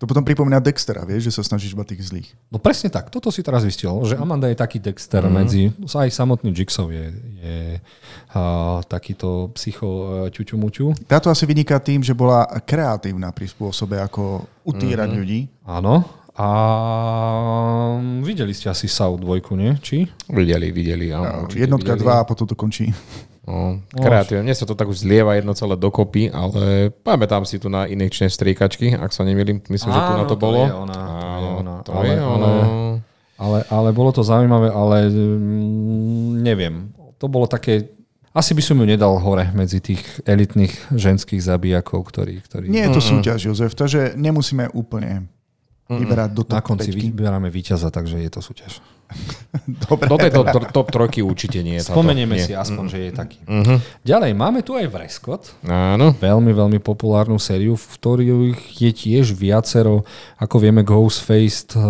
To 0.00 0.08
potom 0.08 0.24
pripomína 0.24 0.64
Dextera, 0.64 1.04
vieš, 1.04 1.28
že 1.28 1.36
sa 1.36 1.44
snažíš 1.44 1.76
iba 1.76 1.84
tých 1.84 2.00
zlých. 2.08 2.32
no 2.48 2.56
presne 2.56 2.88
tak, 2.88 3.12
toto 3.12 3.28
si 3.28 3.44
teraz 3.44 3.60
vystihol, 3.60 4.00
že 4.08 4.16
Amanda 4.16 4.48
je 4.48 4.56
taký 4.56 4.80
Dexter 4.80 5.20
Mhm. 5.20 5.32
medzi, 5.32 5.62
aj 5.84 6.08
samotný 6.08 6.56
Jigsaw 6.56 6.88
je, 6.88 7.04
je 7.36 7.58
a, 8.32 8.40
takýto 8.88 9.52
psycho 9.52 9.84
uh, 9.84 10.04
ťuťumuťu. 10.32 11.04
Táto 11.04 11.28
asi 11.28 11.44
vyniká 11.44 11.76
tým, 11.78 12.00
že 12.00 12.16
bola 12.16 12.48
kreatívna 12.64 13.28
pri 13.28 13.44
spôsobe, 13.46 14.00
ako 14.00 14.48
utírať 14.64 15.12
ľudí. 15.12 15.52
Áno. 15.68 16.00
A 16.32 16.48
videli 18.22 18.56
ste 18.56 18.70
asi 18.70 18.88
SAU 18.88 19.20
dvojku, 19.20 19.52
nie? 19.52 19.76
Či? 19.78 20.08
Videli, 20.32 20.72
videli. 20.72 21.12
Áno, 21.12 21.44
určite 21.44 21.68
Jednotka, 21.68 21.92
videli. 21.92 22.02
dva 22.02 22.14
a 22.20 22.24
potom 22.24 22.48
to 22.48 22.56
končí. 22.56 22.88
No, 23.40 23.80
kreatívne. 23.96 24.44
Mne 24.44 24.54
sa 24.54 24.68
to 24.68 24.76
tak 24.76 24.86
už 24.86 25.00
zlieva 25.00 25.32
jedno 25.34 25.56
celé 25.56 25.74
dokopy, 25.74 26.28
ale 26.28 26.92
pamätám 26.92 27.48
si 27.48 27.56
tu 27.56 27.72
na 27.72 27.88
inekčné 27.88 28.28
striekačky, 28.28 28.92
ak 28.92 29.10
sa 29.10 29.24
nemýlim, 29.24 29.64
myslím, 29.64 29.90
že 29.90 30.00
tu 30.00 30.12
na 30.12 30.24
to 30.28 30.36
to 30.36 30.36
bolo. 30.36 30.60
je 30.68 30.74
ona, 30.76 30.92
to 30.92 31.00
je 31.00 31.24
Áno, 31.24 31.48
ona. 31.56 31.74
to 31.82 31.90
Ale- 31.96 32.06
je 32.06 32.18
ono. 32.20 32.50
Ale, 33.40 33.58
ale 33.72 33.88
bolo 33.96 34.12
to 34.12 34.20
zaujímavé, 34.20 34.68
ale 34.68 35.08
mm, 35.08 36.44
neviem. 36.44 36.92
To 37.16 37.24
bolo 37.24 37.48
také... 37.48 37.88
Asi 38.30 38.52
by 38.52 38.62
som 38.62 38.76
ju 38.76 38.84
nedal 38.84 39.16
hore 39.18 39.48
medzi 39.56 39.80
tých 39.80 40.04
elitných 40.22 40.92
ženských 40.92 41.40
zabijakov, 41.40 42.04
ktorí... 42.12 42.44
ktorí 42.44 42.68
Nie 42.68 42.86
je 42.92 43.00
to 43.00 43.02
súťaž, 43.02 43.48
Jozef, 43.48 43.72
takže 43.72 44.12
nemusíme 44.14 44.68
úplne 44.70 45.26
vyberať 45.88 46.30
do 46.30 46.44
na 46.46 46.60
top 46.60 46.76
konci 46.76 46.92
5. 46.94 47.10
vyberáme 47.10 47.48
víťaza, 47.50 47.88
takže 47.90 48.20
je 48.20 48.30
to 48.30 48.38
súťaž. 48.38 48.78
Dobre. 49.90 50.06
Do 50.06 50.16
tejto 50.16 50.40
tr- 50.46 50.70
top 50.70 50.88
trojky 50.94 51.20
určite 51.22 51.60
nie 51.60 51.78
je 51.78 51.86
táto. 51.86 51.98
Spomenieme 51.98 52.38
Nie. 52.38 52.46
si 52.46 52.52
aspoň, 52.54 52.84
že 52.86 52.98
je 53.08 53.12
taký. 53.12 53.38
Mhm. 53.46 53.74
Ďalej, 54.06 54.30
máme 54.34 54.60
tu 54.62 54.78
aj 54.78 54.86
Vrescott, 54.86 55.54
Áno. 55.66 56.14
veľmi, 56.16 56.52
veľmi 56.54 56.78
populárnu 56.78 57.36
sériu, 57.42 57.74
v 57.74 57.86
ktorých 57.98 58.60
je 58.78 58.90
tiež 58.90 59.34
viacero, 59.34 60.06
ako 60.38 60.56
vieme, 60.62 60.86
Ghostface 60.86 61.74
eh, 61.74 61.80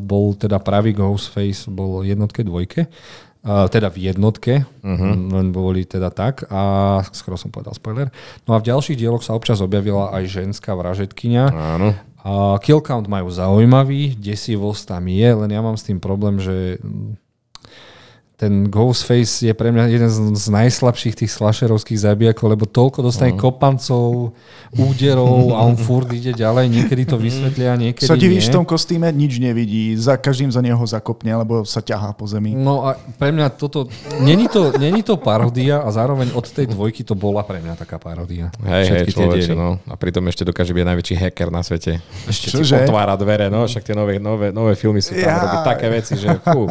bol 0.00 0.34
teda 0.36 0.58
pravý 0.60 0.96
Ghostface, 0.96 1.68
bol 1.68 2.02
jednotke, 2.02 2.40
dvojke, 2.42 2.88
eh, 2.88 3.66
teda 3.68 3.88
v 3.92 3.98
jednotke, 4.12 4.64
uh-huh. 4.80 5.12
len 5.36 5.46
boli 5.52 5.84
teda 5.84 6.08
tak 6.12 6.48
a 6.48 6.62
skoro 7.12 7.36
som 7.36 7.52
povedal 7.52 7.76
spoiler. 7.76 8.08
No 8.48 8.56
a 8.56 8.60
v 8.60 8.68
ďalších 8.72 8.96
dieloch 8.96 9.24
sa 9.24 9.36
občas 9.36 9.60
objavila 9.60 10.12
aj 10.16 10.24
ženská 10.28 10.72
vražetkyňa. 10.72 11.44
Áno. 11.52 11.96
A 12.20 12.60
kill 12.60 12.84
count 12.84 13.08
majú 13.08 13.32
zaujímavý, 13.32 14.12
desivosť 14.20 14.96
tam 14.96 15.08
je, 15.08 15.28
len 15.32 15.50
ja 15.50 15.60
mám 15.64 15.80
s 15.80 15.88
tým 15.88 15.96
problém, 15.96 16.36
že 16.36 16.76
ten 18.40 18.72
Ghostface 18.72 19.44
je 19.44 19.52
pre 19.52 19.68
mňa 19.68 19.84
jeden 19.86 20.08
z, 20.08 20.48
najslabších 20.48 21.12
tých 21.12 21.28
slasherovských 21.28 22.00
zabijakov, 22.00 22.48
lebo 22.48 22.64
toľko 22.64 23.04
dostane 23.04 23.36
No. 23.36 23.38
kopancov, 23.38 24.32
úderov 24.72 25.52
a 25.52 25.60
on 25.60 25.76
furt 25.76 26.08
ide 26.08 26.32
ďalej, 26.32 26.72
niekedy 26.72 27.04
to 27.04 27.20
vysvetlia, 27.20 27.76
niekedy 27.76 28.08
Sa 28.08 28.16
divíš 28.16 28.48
v 28.48 28.56
tom 28.56 28.64
kostýme, 28.64 29.12
nič 29.12 29.36
nevidí, 29.36 29.92
za 29.92 30.16
každým 30.16 30.48
za 30.48 30.58
neho 30.58 30.80
zakopne, 30.80 31.36
lebo 31.36 31.68
sa 31.68 31.78
ťahá 31.78 32.16
po 32.16 32.24
zemi. 32.24 32.54
No 32.54 32.88
a 32.88 32.96
pre 32.96 33.28
mňa 33.28 33.52
toto, 33.52 33.92
není 34.18 34.48
to, 34.48 34.72
není 34.78 35.02
to 35.02 35.14
paródia 35.14 35.84
a 35.84 35.88
zároveň 35.90 36.32
od 36.32 36.46
tej 36.46 36.64
dvojky 36.66 37.04
to 37.04 37.12
bola 37.12 37.44
pre 37.44 37.60
mňa 37.60 37.76
taká 37.76 38.00
paródia. 38.00 38.48
Hej, 38.62 38.84
hej, 38.88 39.04
človeče, 39.12 39.52
no. 39.52 39.76
A 39.84 39.94
pritom 39.94 40.24
ešte 40.26 40.48
dokáže 40.48 40.72
byť 40.72 40.84
najväčší 40.86 41.14
hacker 41.18 41.52
na 41.52 41.60
svete. 41.60 42.00
Ešte 42.24 42.56
ti 42.56 42.64
Čože? 42.64 42.86
otvára 42.86 43.20
dvere, 43.20 43.52
no. 43.52 43.68
Však 43.68 43.84
tie 43.84 43.92
nové, 43.92 44.16
nové, 44.16 44.48
nové 44.48 44.72
filmy 44.72 45.04
sú 45.04 45.12
tam 45.12 45.28
Ja. 45.28 45.44
robiť 45.44 45.60
také 45.66 45.86
veci, 45.92 46.16
že 46.16 46.40
fú. 46.40 46.64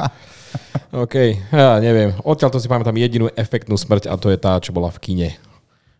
OK, 1.06 1.16
ja 1.54 1.78
neviem. 1.78 2.18
Odtiaľ 2.26 2.50
to 2.50 2.60
si 2.62 2.66
pamätám 2.66 2.97
jedinú 2.97 3.30
efektnú 3.38 3.78
smrť 3.78 4.10
a 4.10 4.18
to 4.18 4.34
je 4.34 4.38
tá, 4.41 4.58
čo 4.58 4.74
bola 4.74 4.89
v 4.89 5.00
kine. 5.02 5.30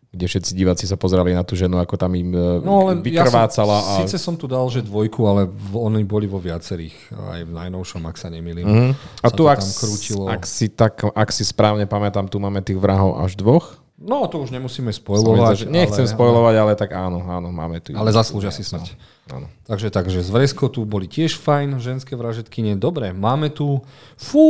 Kde 0.10 0.26
všetci 0.26 0.58
diváci 0.58 0.89
sa 0.89 0.97
pozerali 0.97 1.38
na 1.38 1.45
tú 1.45 1.54
ženu, 1.54 1.78
ako 1.78 1.93
tam 1.93 2.18
im 2.18 2.34
no, 2.34 2.66
No 2.66 2.89
len 2.89 3.06
vykrvácala. 3.06 3.78
ja 3.78 3.86
som, 3.86 3.93
a... 3.93 4.00
Síce 4.02 4.18
som 4.18 4.34
tu 4.34 4.50
dal, 4.50 4.66
že 4.74 4.82
dvojku, 4.82 5.22
ale 5.30 5.45
v, 5.45 5.78
oni 5.78 6.02
boli 6.02 6.26
vo 6.26 6.41
viacerých, 6.41 7.14
aj 7.14 7.41
v 7.45 7.52
najnovšom, 7.54 8.02
ak 8.10 8.18
sa 8.18 8.34
nemýlim. 8.34 8.66
Mhm. 8.66 8.91
A 9.22 9.28
tu, 9.30 9.45
ak, 9.45 9.62
krútilo. 9.62 10.26
ak, 10.26 10.50
si 10.50 10.74
tak, 10.74 11.06
ak 11.06 11.30
si 11.30 11.45
správne 11.45 11.86
pamätám, 11.86 12.26
tu 12.26 12.41
máme 12.41 12.66
tých 12.66 12.82
vrahov 12.82 13.22
až 13.22 13.38
dvoch. 13.38 13.78
No, 14.00 14.26
to 14.32 14.39
už 14.39 14.56
nemusíme 14.56 14.89
spoilovať. 14.95 15.68
Nechcem 15.68 16.08
ale, 16.08 16.14
spoilovať, 16.16 16.56
ale 16.56 16.74
tak 16.80 16.95
áno, 16.95 17.20
áno, 17.20 17.52
máme 17.52 17.84
tu. 17.84 17.91
Ale 17.91 18.16
zaslúžia 18.16 18.50
si 18.50 18.64
smrť. 18.64 18.95
Áno. 19.30 19.48
Takže, 19.64 19.90
takže 19.90 20.20
z 20.20 20.30
Vreskotu 20.30 20.84
boli 20.84 21.06
tiež 21.06 21.38
fajn 21.38 21.78
ženské 21.78 22.14
vražetkyne. 22.14 22.74
Dobre, 22.76 23.12
máme 23.12 23.48
tu 23.48 23.86
fú, 24.16 24.46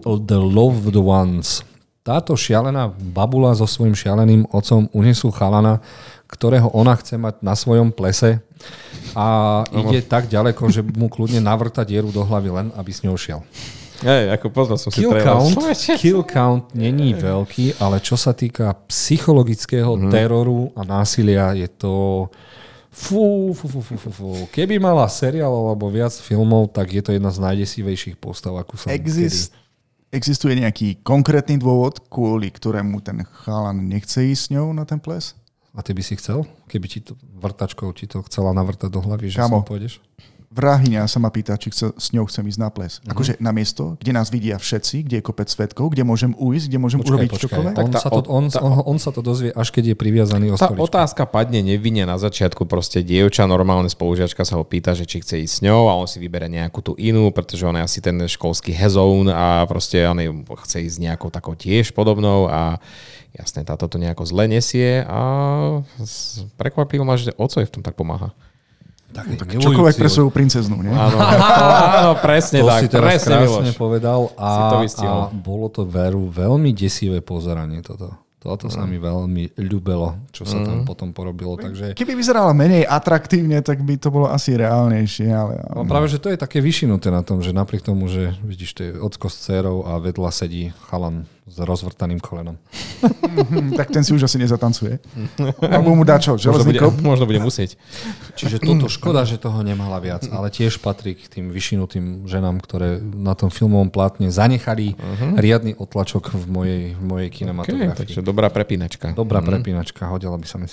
The 0.00 0.36
Loved 0.36 0.96
Ones. 0.96 1.60
Táto 2.00 2.34
šialená 2.34 2.90
babula 2.90 3.52
so 3.52 3.62
svojím 3.62 3.92
šialeným 3.92 4.50
otcom 4.50 4.90
unesú 4.90 5.30
chalana, 5.30 5.78
ktorého 6.26 6.66
ona 6.68 6.96
chce 6.96 7.14
mať 7.14 7.38
na 7.40 7.52
svojom 7.52 7.92
plese 7.92 8.40
a 9.12 9.26
ide 9.70 10.02
tak 10.02 10.26
ďaleko, 10.26 10.66
že 10.66 10.80
mu 10.82 11.06
kľudne 11.06 11.38
navrta 11.38 11.84
dieru 11.84 12.08
do 12.08 12.24
hlavy 12.24 12.50
len, 12.50 12.66
aby 12.74 12.90
s 12.90 13.04
ňou 13.04 13.14
šiel. 13.14 13.44
Hej, 14.02 14.34
ako 14.34 14.46
pozrel 14.50 14.78
som 14.80 14.90
si 14.90 14.98
Kill 14.98 15.14
trailer. 15.14 15.28
count, 15.30 15.54
kill 16.02 16.22
count 16.26 16.64
není 16.74 17.14
veľký, 17.14 17.78
ale 17.78 18.02
čo 18.02 18.18
sa 18.18 18.34
týka 18.34 18.74
psychologického 18.90 19.94
Mhm. 19.94 20.10
teroru 20.10 20.74
a 20.74 20.82
násilia, 20.82 21.54
je 21.54 21.70
to 21.70 22.26
fú, 22.92 23.56
fú, 23.56 23.66
fú, 23.66 23.80
fú, 23.80 23.96
fú, 23.96 24.10
fú. 24.12 24.28
Keby 24.52 24.76
mala 24.76 25.08
seriál 25.08 25.50
alebo 25.50 25.88
viac 25.88 26.12
filmov, 26.12 26.76
tak 26.76 26.92
je 26.92 27.02
to 27.02 27.16
jedna 27.16 27.32
z 27.32 27.40
najdesivejších 27.40 28.20
postav, 28.20 28.52
akú 28.60 28.76
som 28.76 28.92
Exist, 28.92 29.56
existuje 30.12 30.52
nejaký 30.60 31.00
konkrétny 31.00 31.56
dôvod, 31.56 32.04
kvôli 32.12 32.52
ktorému 32.52 33.00
ten 33.00 33.24
chalan 33.24 33.88
nechce 33.88 34.20
ísť 34.20 34.42
s 34.44 34.52
ňou 34.52 34.76
na 34.76 34.84
ten 34.84 35.00
ples? 35.00 35.32
kedy. 35.32 35.40
A 35.72 35.80
ty 35.80 35.96
by 35.96 36.02
si 36.04 36.14
chcel? 36.20 36.44
Keby 36.68 36.86
ti 36.86 37.00
to 37.00 37.16
vrtačkou 37.40 37.88
ti 37.96 38.04
to 38.04 38.20
chcela 38.28 38.52
navrtať 38.52 38.92
do 38.92 39.00
hlavy, 39.00 39.32
že 39.32 39.40
Kamo. 39.40 39.64
pôjdeš? 39.64 40.04
Vrahyňa 40.52 41.08
sa 41.08 41.16
ma 41.16 41.32
pýta, 41.32 41.56
či 41.56 41.72
chce, 41.72 41.96
s 41.96 42.12
ňou 42.12 42.28
chcem 42.28 42.44
ísť 42.44 42.60
na 42.60 42.68
ples. 42.68 43.00
Mhm. 43.00 43.08
Akože 43.08 43.32
na 43.40 43.56
miesto, 43.56 43.96
kde 43.96 44.12
nás 44.12 44.28
vidia 44.28 44.60
všetci, 44.60 45.08
kde 45.08 45.16
je 45.18 45.24
kopec 45.24 45.48
svetkov, 45.48 45.96
kde 45.96 46.04
môžem 46.04 46.36
ujsť, 46.36 46.64
kde 46.68 46.78
môžem 46.78 47.00
urobiť 47.00 47.30
čokoľvek. 47.40 47.74
On, 47.80 47.88
tá 47.88 48.00
sa 48.04 48.10
to, 48.12 48.20
on, 48.28 48.44
tá- 48.52 48.60
on, 48.60 48.84
on 48.84 48.98
sa 49.00 49.10
to 49.16 49.24
dozvie, 49.24 49.48
až 49.56 49.72
keď 49.72 49.92
je 49.92 49.96
priviazaný 49.96 50.52
o 50.52 50.60
Tá 50.60 50.68
stoličku. 50.68 50.84
otázka 50.92 51.22
padne 51.24 51.64
nevinne 51.64 52.04
na 52.04 52.20
začiatku, 52.20 52.68
proste 52.68 53.00
dievča, 53.00 53.48
normálne 53.48 53.88
spolužiačka 53.88 54.44
sa 54.44 54.60
ho 54.60 54.64
pýta, 54.68 54.92
že 54.92 55.08
či 55.08 55.24
chce 55.24 55.40
ísť 55.40 55.54
s 55.56 55.60
ňou 55.64 55.88
a 55.88 55.96
on 55.96 56.04
si 56.04 56.20
vybere 56.20 56.52
nejakú 56.52 56.84
tú 56.84 56.92
inú, 57.00 57.32
pretože 57.32 57.64
on 57.64 57.72
je 57.80 57.82
asi 57.88 58.04
ten 58.04 58.20
školský 58.20 58.76
hezoun 58.76 59.32
a 59.32 59.64
proste 59.64 60.04
on 60.04 60.20
je, 60.20 60.28
chce 60.68 60.84
ísť 60.84 60.98
nejakou 61.00 61.32
takou 61.32 61.56
tiež 61.56 61.96
podobnou 61.96 62.44
a 62.52 62.76
jasne, 63.32 63.64
táto 63.64 63.88
to 63.88 63.96
nejako 63.96 64.28
zle 64.28 64.44
nesie 64.44 65.00
a 65.08 65.20
prekvapilo 66.60 67.08
ma, 67.08 67.16
že 67.16 67.32
oco 67.40 67.56
je 67.56 67.64
v 67.64 67.72
tom 67.72 67.82
tak 67.82 67.96
pomáha. 67.96 68.36
Tak, 69.12 69.24
Čokoľvek 69.60 69.96
pre 70.00 70.08
svoju 70.08 70.32
princeznú, 70.32 70.80
nie? 70.80 70.88
Áno, 70.96 71.16
áno 71.20 72.12
presne 72.18 72.64
To 72.64 72.72
tak, 72.72 72.80
si 72.80 72.88
teraz 72.88 73.06
presne 73.20 73.34
krásne 73.44 73.68
Miloš. 73.68 73.76
povedal 73.76 74.20
a, 74.34 74.48
Si 74.48 74.62
to 74.64 74.76
vystihol. 74.80 75.20
a 75.20 75.30
bolo 75.30 75.66
to 75.68 75.84
veru 75.84 76.26
veľmi 76.26 76.72
desivé 76.72 77.20
pozeranie 77.20 77.84
toto. 77.84 78.16
Toto 78.42 78.66
sa 78.66 78.82
mi 78.90 78.98
veľmi 78.98 79.54
ľúbelo, 79.54 80.18
čo 80.34 80.42
sa 80.42 80.58
tam 80.66 80.82
potom 80.82 81.14
porobilo. 81.14 81.54
Takže 81.54 81.94
Keby 81.94 82.18
vyzerala 82.18 82.50
menej 82.50 82.82
atraktívne, 82.82 83.62
tak 83.62 83.86
by 83.86 83.94
to 83.94 84.10
bolo 84.10 84.26
asi 84.26 84.58
reálnejšie, 84.58 85.30
ale... 85.30 85.62
no, 85.70 85.86
práve, 85.86 86.10
že 86.10 86.18
to 86.18 86.26
je 86.26 86.34
také 86.34 86.58
vyšinuté 86.58 87.14
na 87.14 87.22
tom, 87.22 87.38
že 87.38 87.54
napriek 87.54 87.86
tomu, 87.86 88.10
že 88.10 88.34
vidíš, 88.42 88.70
to 88.74 88.80
je 88.82 88.90
ocko 88.98 89.30
s 89.30 89.46
dcerou 89.46 89.86
a 89.86 89.94
vedľa 90.02 90.34
sedí 90.34 90.74
chalan 90.90 91.22
s 91.42 91.56
rozvrtaným 91.58 92.22
kolenom. 92.22 92.56
Tak 93.74 93.90
ten 93.90 94.06
si 94.06 94.14
už 94.14 94.30
asi 94.30 94.38
nezatancuje. 94.38 95.02
Alebo 95.58 95.90
mu 95.98 96.06
dá 96.06 96.14
čo, 96.22 96.38
Možno 96.38 96.54
železný 96.54 96.70
bude, 96.70 96.78
kop? 96.78 96.94
možno 97.10 97.24
bude 97.26 97.42
musieť. 97.42 97.74
Čiže 98.38 98.62
toto 98.62 98.86
škoda, 98.86 99.26
že 99.26 99.42
toho 99.42 99.58
nemala 99.66 99.98
viac, 99.98 100.22
ale 100.30 100.54
tiež 100.54 100.78
patrí 100.78 101.18
k 101.18 101.26
tým 101.26 101.50
vyšinutým 101.50 102.30
ženám, 102.30 102.62
ktoré 102.62 103.02
na 103.02 103.34
tom 103.34 103.50
filmovom 103.50 103.90
plátne 103.90 104.30
zanechali 104.30 104.94
riadny 105.34 105.74
otlačok 105.74 106.30
v 106.30 106.44
mojej, 106.46 106.82
v 106.94 107.02
mojej 107.02 107.28
Okay, 107.32 107.38
kinematografii. 107.42 107.98
takže 108.06 108.18
dobrá 108.22 108.46
prepínačka. 108.54 109.10
Dobrá 109.18 109.42
prepínačka, 109.42 110.06
hodila 110.06 110.38
by 110.38 110.46
sa 110.46 110.62
mi. 110.62 110.70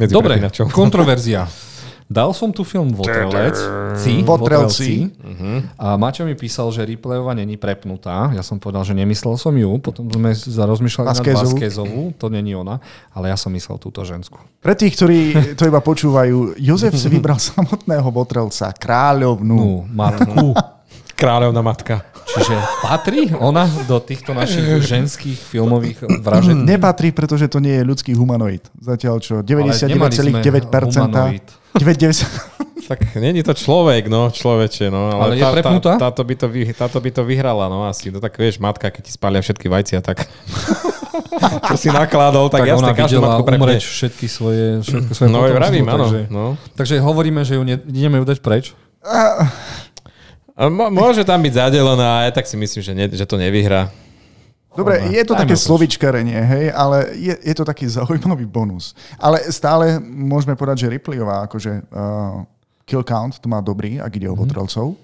Medzi 0.00 0.12
Dobre, 0.16 0.40
kontroverzia. 0.72 1.44
Dal 2.08 2.32
som 2.32 2.48
tu 2.56 2.64
film 2.64 2.88
Votrelci. 2.96 4.24
Votrelci. 4.24 5.12
A 5.76 6.00
Maťo 6.00 6.24
mi 6.24 6.32
písal, 6.32 6.72
že 6.72 6.88
replayová 6.88 7.36
není 7.36 7.60
prepnutá. 7.60 8.32
Ja 8.32 8.40
som 8.40 8.56
povedal, 8.56 8.80
že 8.88 8.96
nemyslel 8.96 9.36
som 9.36 9.52
ju. 9.52 9.76
Potom 9.76 10.08
sme 10.08 10.32
sa 10.32 10.64
rozmýšľali 10.64 11.04
nad 11.04 11.20
Vasquezovú. 11.20 11.52
Vasquezovú. 11.52 12.00
To 12.16 12.32
není 12.32 12.56
ona. 12.56 12.80
Ale 13.12 13.28
ja 13.28 13.36
som 13.36 13.52
myslel 13.52 13.76
túto 13.76 14.08
ženskú. 14.08 14.40
Pre 14.64 14.72
tých, 14.72 14.96
ktorí 14.96 15.20
to 15.52 15.68
iba 15.68 15.84
počúvajú, 15.84 16.56
Jozef 16.56 16.96
si 16.96 17.12
vybral 17.14 17.36
samotného 17.36 18.08
Votrelca, 18.08 18.72
kráľovnú. 18.72 19.84
No, 19.84 19.84
matku. 19.92 20.56
Kráľovná 21.18 21.60
matka. 21.60 22.06
Čiže 22.28 22.54
patrí 22.78 23.32
ona 23.32 23.66
do 23.84 23.98
týchto 23.98 24.30
našich 24.30 24.62
ženských 24.80 25.34
filmových 25.34 26.04
vražet? 26.20 26.54
Nepatrí, 26.54 27.10
pretože 27.10 27.48
to 27.48 27.58
nie 27.58 27.72
je 27.72 27.82
ľudský 27.82 28.14
humanoid. 28.14 28.62
Zatiaľ 28.76 29.18
čo 29.18 29.40
nemali 29.40 29.72
sme 29.72 29.98
99,9% 30.38 30.70
humanoid. 31.02 31.42
99 31.74 32.86
Tak 32.86 32.98
není 33.16 33.42
to 33.42 33.50
človek, 33.50 34.06
no, 34.06 34.30
človeče, 34.30 34.88
no. 34.88 35.12
Ale 35.12 35.36
je 35.36 35.44
prepnutá? 35.44 35.98
táto, 35.98 36.22
by 36.22 36.34
to 36.34 36.46
vy, 36.46 36.70
táto 36.70 36.96
by 36.96 37.10
to 37.10 37.20
vyhrala, 37.20 37.66
no 37.66 37.84
asi. 37.84 38.08
No 38.08 38.16
tak 38.16 38.32
vieš, 38.34 38.56
matka, 38.56 38.88
keď 38.88 39.02
ti 39.02 39.12
spália 39.12 39.40
všetky 39.40 39.66
vajcia, 39.66 40.00
tak 40.00 40.24
čo 41.66 41.74
si 41.76 41.88
nakládol, 41.90 42.48
tak, 42.48 42.62
Tak 42.62 42.68
jasne, 42.70 42.80
ona 42.80 42.92
každú 42.92 43.18
videla 43.18 43.28
matku 43.30 43.44
prepne. 43.44 43.60
umreť 43.60 43.82
všetky 43.82 44.26
svoje, 44.26 44.64
všetko 44.80 45.10
svoje 45.12 45.28
No, 45.28 45.38
potomstvo, 45.38 45.58
vravím, 45.58 45.84
áno. 45.84 45.96
takže, 45.98 46.20
No. 46.30 46.44
takže 46.72 46.94
hovoríme, 46.98 47.40
že 47.42 47.54
ju 47.54 47.62
ne, 47.62 47.76
ideme 47.76 48.16
ju 48.16 48.24
dať 48.24 48.38
preč. 48.38 48.64
A 49.00 49.44
môže 50.90 51.22
tam 51.22 51.38
byť 51.38 51.52
zadelená, 51.54 52.26
aj 52.26 52.34
tak 52.34 52.50
si 52.50 52.58
myslím, 52.58 52.82
že, 52.82 52.92
ne, 52.94 53.06
že 53.06 53.22
to 53.22 53.38
nevyhrá. 53.38 53.86
Dobre, 54.74 55.10
je 55.10 55.22
to 55.26 55.34
také 55.34 55.58
slovičkarenie, 55.58 56.38
hej, 56.38 56.66
ale 56.70 57.10
je, 57.18 57.34
je 57.34 57.54
to 57.54 57.66
taký 57.66 57.86
zaujímavý 57.98 58.46
bonus. 58.46 58.94
Ale 59.18 59.42
stále 59.50 59.98
môžeme 60.02 60.54
povedať, 60.54 60.86
že 60.86 60.92
Ripleyová, 60.94 61.50
akože 61.50 61.82
uh, 61.90 62.42
kill 62.86 63.02
count, 63.02 63.42
to 63.42 63.50
má 63.50 63.58
dobrý, 63.58 63.98
ak 63.98 64.10
ide 64.14 64.30
o 64.30 64.38
votrelcov. 64.38 64.94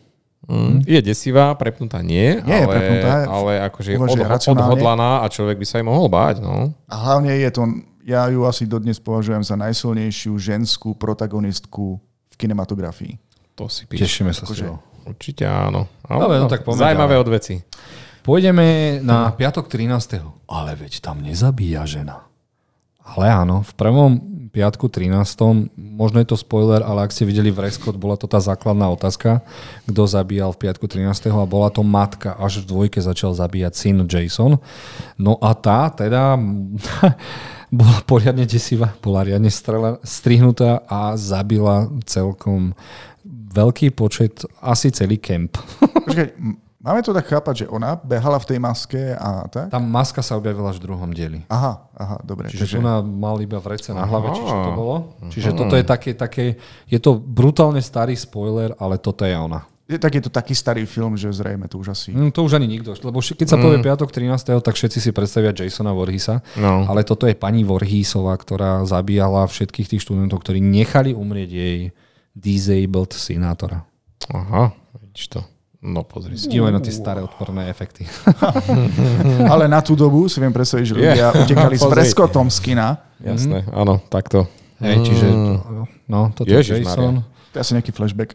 Mm. 0.44 0.84
Je 0.84 1.00
desivá, 1.00 1.56
prepnutá 1.56 2.04
nie, 2.04 2.36
Nie 2.44 2.62
je 2.62 2.66
ale, 2.68 2.74
prepnutá. 2.76 3.12
ale 3.32 3.52
akože 3.64 3.88
je 3.94 3.98
od, 3.98 4.12
odhodlaná 4.52 5.24
a 5.24 5.26
človek 5.32 5.56
by 5.56 5.66
sa 5.66 5.80
jej 5.80 5.86
mohol 5.88 6.06
báť. 6.12 6.44
No. 6.44 6.68
A 6.84 6.94
hlavne 7.00 7.32
je 7.32 7.48
to, 7.48 7.62
ja 8.04 8.28
ju 8.28 8.44
asi 8.44 8.68
dodnes 8.68 9.00
považujem 9.00 9.40
za 9.40 9.56
najsilnejšiu 9.56 10.36
ženskú 10.36 10.92
protagonistku 11.00 11.96
v 12.28 12.34
kinematografii. 12.36 13.16
To 13.56 13.72
si 13.72 13.88
píš. 13.88 14.04
Tešíme 14.04 14.36
sa 14.36 14.44
z 14.44 14.52
Akože- 14.52 14.66
toho. 14.68 14.93
Určite 15.04 15.44
áno. 15.44 15.88
Dobre, 16.04 16.40
no 16.40 16.48
tak 16.48 16.64
poďme 16.64 16.80
Zajímavé 16.80 17.14
ďalej. 17.16 17.24
od 17.24 17.28
veci. 17.32 17.54
Pôjdeme 18.24 18.66
na 19.04 19.28
piatok 19.32 19.68
13. 19.68 20.24
Ale 20.48 20.70
veď 20.80 21.04
tam 21.04 21.20
nezabíja 21.20 21.84
žena. 21.84 22.24
Ale 23.04 23.28
áno, 23.28 23.60
v 23.60 23.72
prvom 23.76 24.12
piatku 24.48 24.86
13. 24.88 25.12
možno 25.76 26.22
je 26.22 26.28
to 26.30 26.38
spoiler, 26.38 26.80
ale 26.80 27.04
ak 27.04 27.12
ste 27.12 27.26
videli 27.26 27.50
v 27.50 27.66
Rescott, 27.68 27.98
bola 27.98 28.14
to 28.14 28.30
tá 28.30 28.38
základná 28.38 28.86
otázka, 28.86 29.42
kto 29.84 30.06
zabíjal 30.06 30.54
v 30.54 30.62
piatku 30.64 30.86
13. 30.86 31.10
a 31.34 31.44
bola 31.44 31.68
to 31.74 31.82
matka, 31.82 32.38
až 32.38 32.62
v 32.62 32.70
dvojke 32.70 33.02
začal 33.02 33.34
zabíjať 33.34 33.72
syn 33.74 33.98
Jason. 34.06 34.56
No 35.18 35.36
a 35.42 35.52
tá 35.58 35.90
teda 35.90 36.38
bola 37.74 37.98
poriadne 38.06 38.46
desivá, 38.46 38.94
bola 39.02 39.26
riadne 39.26 39.50
strela, 39.50 39.98
strihnutá 40.06 40.86
a 40.86 41.18
zabila 41.18 41.90
celkom 42.06 42.72
veľký 43.54 43.90
počet, 43.94 44.46
asi 44.62 44.94
celý 44.94 45.18
kemp. 45.18 45.58
Počkaj, 46.06 46.38
máme 46.82 47.00
to 47.02 47.10
tak 47.10 47.26
chápať, 47.26 47.54
že 47.64 47.66
ona 47.70 47.98
behala 47.98 48.38
v 48.38 48.46
tej 48.54 48.58
maske 48.62 49.02
a 49.14 49.46
tak? 49.50 49.70
Tá 49.70 49.78
maska 49.82 50.22
sa 50.22 50.38
objavila 50.38 50.70
až 50.70 50.78
v 50.78 50.86
druhom 50.90 51.10
dieli. 51.10 51.42
Aha, 51.50 51.90
aha, 51.94 52.16
dobre. 52.22 52.50
Čiže 52.50 52.78
tu 52.78 52.80
na 52.82 53.02
mal 53.02 53.38
iba 53.42 53.58
vrece 53.58 53.90
na 53.90 54.06
hlave, 54.06 54.30
Aha. 54.30 54.36
či 54.38 54.42
čo 54.42 54.56
to 54.58 54.70
bolo. 54.74 54.96
Čiže 55.30 55.50
toto 55.54 55.74
je 55.74 55.84
také, 55.86 56.10
také, 56.14 56.44
je 56.86 56.98
to 57.02 57.18
brutálne 57.18 57.82
starý 57.82 58.14
spoiler, 58.14 58.74
ale 58.78 59.02
toto 59.02 59.26
je 59.26 59.34
ona. 59.34 59.66
Je, 59.84 60.00
tak 60.00 60.16
je 60.16 60.24
to 60.24 60.32
taký 60.32 60.56
starý 60.56 60.88
film, 60.88 61.12
že 61.12 61.28
zrejme 61.28 61.68
to 61.68 61.76
už 61.76 61.92
asi... 61.92 62.08
Mm, 62.08 62.32
to 62.32 62.40
už 62.40 62.56
ani 62.56 62.64
nikto, 62.64 62.96
lebo 63.04 63.20
keď 63.20 63.44
sa 63.44 63.60
povie 63.60 63.84
piatok 63.84 64.08
13., 64.08 64.56
tak 64.58 64.74
všetci 64.74 64.96
si 64.96 65.10
predstavia 65.12 65.52
Jasona 65.52 65.92
Voorhisa, 65.92 66.40
No. 66.56 66.88
ale 66.88 67.04
toto 67.04 67.28
je 67.28 67.36
pani 67.36 67.68
Voorhisová, 67.68 68.32
ktorá 68.34 68.80
zabíjala 68.82 69.44
všetkých 69.44 69.92
tých 69.92 70.00
študentov, 70.00 70.40
ktorí 70.40 70.64
nechali 70.64 71.12
umrieť 71.12 71.50
jej 71.52 71.78
disabled 72.32 73.12
synátora. 73.12 73.84
Aha, 74.32 74.72
vidíš 75.04 75.28
to. 75.28 75.40
No 75.84 76.00
pozri 76.00 76.40
si. 76.40 76.48
Dívaj 76.48 76.72
na 76.72 76.80
tie 76.80 76.88
staré 76.88 77.20
odporné 77.20 77.68
efekty. 77.68 78.08
Ale 79.52 79.68
na 79.68 79.84
tú 79.84 79.92
dobu 79.92 80.24
si 80.28 80.40
viem 80.40 80.48
predstaviť, 80.48 80.84
že 80.84 80.94
ľudia 80.96 81.26
utekali 81.44 81.76
s 81.76 81.84
Pozri. 81.84 81.92
freskotom 81.92 82.48
z 82.48 82.58
kina. 82.62 83.04
Jasné, 83.20 83.68
áno, 83.68 84.00
takto. 84.08 84.48
Hej, 84.80 84.96
čiže 85.04 85.26
no, 86.08 86.32
toto 86.32 86.48
je. 86.48 86.56
Jason. 86.56 87.20
To 87.54 87.62
je 87.62 87.70
asi 87.70 87.78
nejaký 87.78 87.94
flashback. 87.94 88.34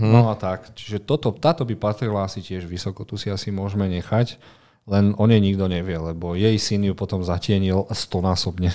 No 0.00 0.32
a 0.32 0.34
tak. 0.34 0.72
Čiže 0.72 1.04
toto, 1.04 1.28
táto 1.28 1.68
by 1.68 1.76
patrila 1.76 2.24
asi 2.24 2.40
tiež 2.40 2.64
vysoko, 2.64 3.04
tu 3.04 3.20
si 3.20 3.28
asi 3.28 3.52
môžeme 3.52 3.84
nechať. 3.84 4.40
Len 4.88 5.12
o 5.20 5.28
nej 5.28 5.44
nikto 5.44 5.68
nevie, 5.68 6.00
lebo 6.00 6.32
jej 6.32 6.56
syn 6.56 6.88
ju 6.88 6.96
potom 6.96 7.20
zatienil 7.20 7.84
stonásobne. 7.92 8.72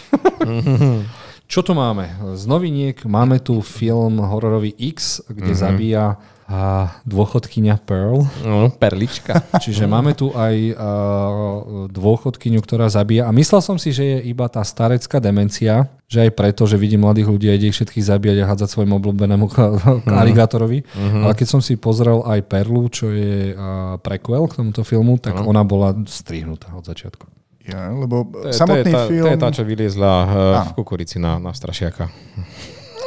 Čo 1.50 1.66
tu 1.66 1.74
máme? 1.74 2.14
Z 2.38 2.46
noviniek 2.46 3.02
máme 3.10 3.42
tu 3.42 3.58
film 3.66 4.22
hororový 4.22 4.70
X, 4.78 5.26
kde 5.26 5.58
zabíja 5.58 6.22
a, 6.46 6.94
dôchodkyňa 7.10 7.76
Pearl. 7.82 8.22
No, 8.46 8.70
perlička. 8.70 9.42
Čiže 9.64 9.90
máme 9.90 10.14
tu 10.14 10.30
aj 10.30 10.56
a, 10.78 10.90
dôchodkyňu, 11.90 12.62
ktorá 12.62 12.86
zabíja. 12.86 13.26
A 13.26 13.34
myslel 13.34 13.62
som 13.66 13.82
si, 13.82 13.90
že 13.90 14.06
je 14.06 14.20
iba 14.30 14.46
tá 14.46 14.62
starecká 14.62 15.18
demencia, 15.18 15.90
že 16.06 16.30
aj 16.30 16.32
preto, 16.38 16.70
že 16.70 16.78
vidí 16.78 17.02
mladých 17.02 17.34
ľudí 17.34 17.48
a 17.50 17.58
ide 17.58 17.74
ich 17.74 17.78
všetkých 17.78 18.06
zabíjať 18.06 18.38
a 18.46 18.50
hádzať 18.54 18.70
svojmu 18.78 18.94
obľúbenému 19.02 19.46
ka- 19.50 19.74
alligátorovi. 20.06 20.86
Ale 20.96 21.34
keď 21.34 21.48
som 21.50 21.62
si 21.66 21.82
pozrel 21.82 22.22
aj 22.22 22.46
Perlu, 22.46 22.94
čo 22.94 23.10
je 23.10 23.58
a, 23.58 23.98
prequel 23.98 24.46
k 24.46 24.62
tomuto 24.62 24.86
filmu, 24.86 25.18
tak 25.18 25.42
ona 25.42 25.66
bola 25.66 25.98
strihnutá 26.06 26.70
od 26.78 26.86
začiatku. 26.86 27.26
Ja, 27.66 27.90
lebo 27.90 28.30
To 28.30 28.46
je, 28.46 28.54
samotný 28.54 28.86
to 28.86 28.90
je, 28.90 28.94
tá, 28.94 29.02
film... 29.10 29.26
to 29.26 29.30
je 29.34 29.42
tá, 29.42 29.50
čo 29.50 29.64
vyliezla 29.66 30.14
uh, 30.22 30.30
v 30.70 30.72
kukurici 30.78 31.18
na, 31.18 31.42
na 31.42 31.50
strašiaka. 31.50 32.14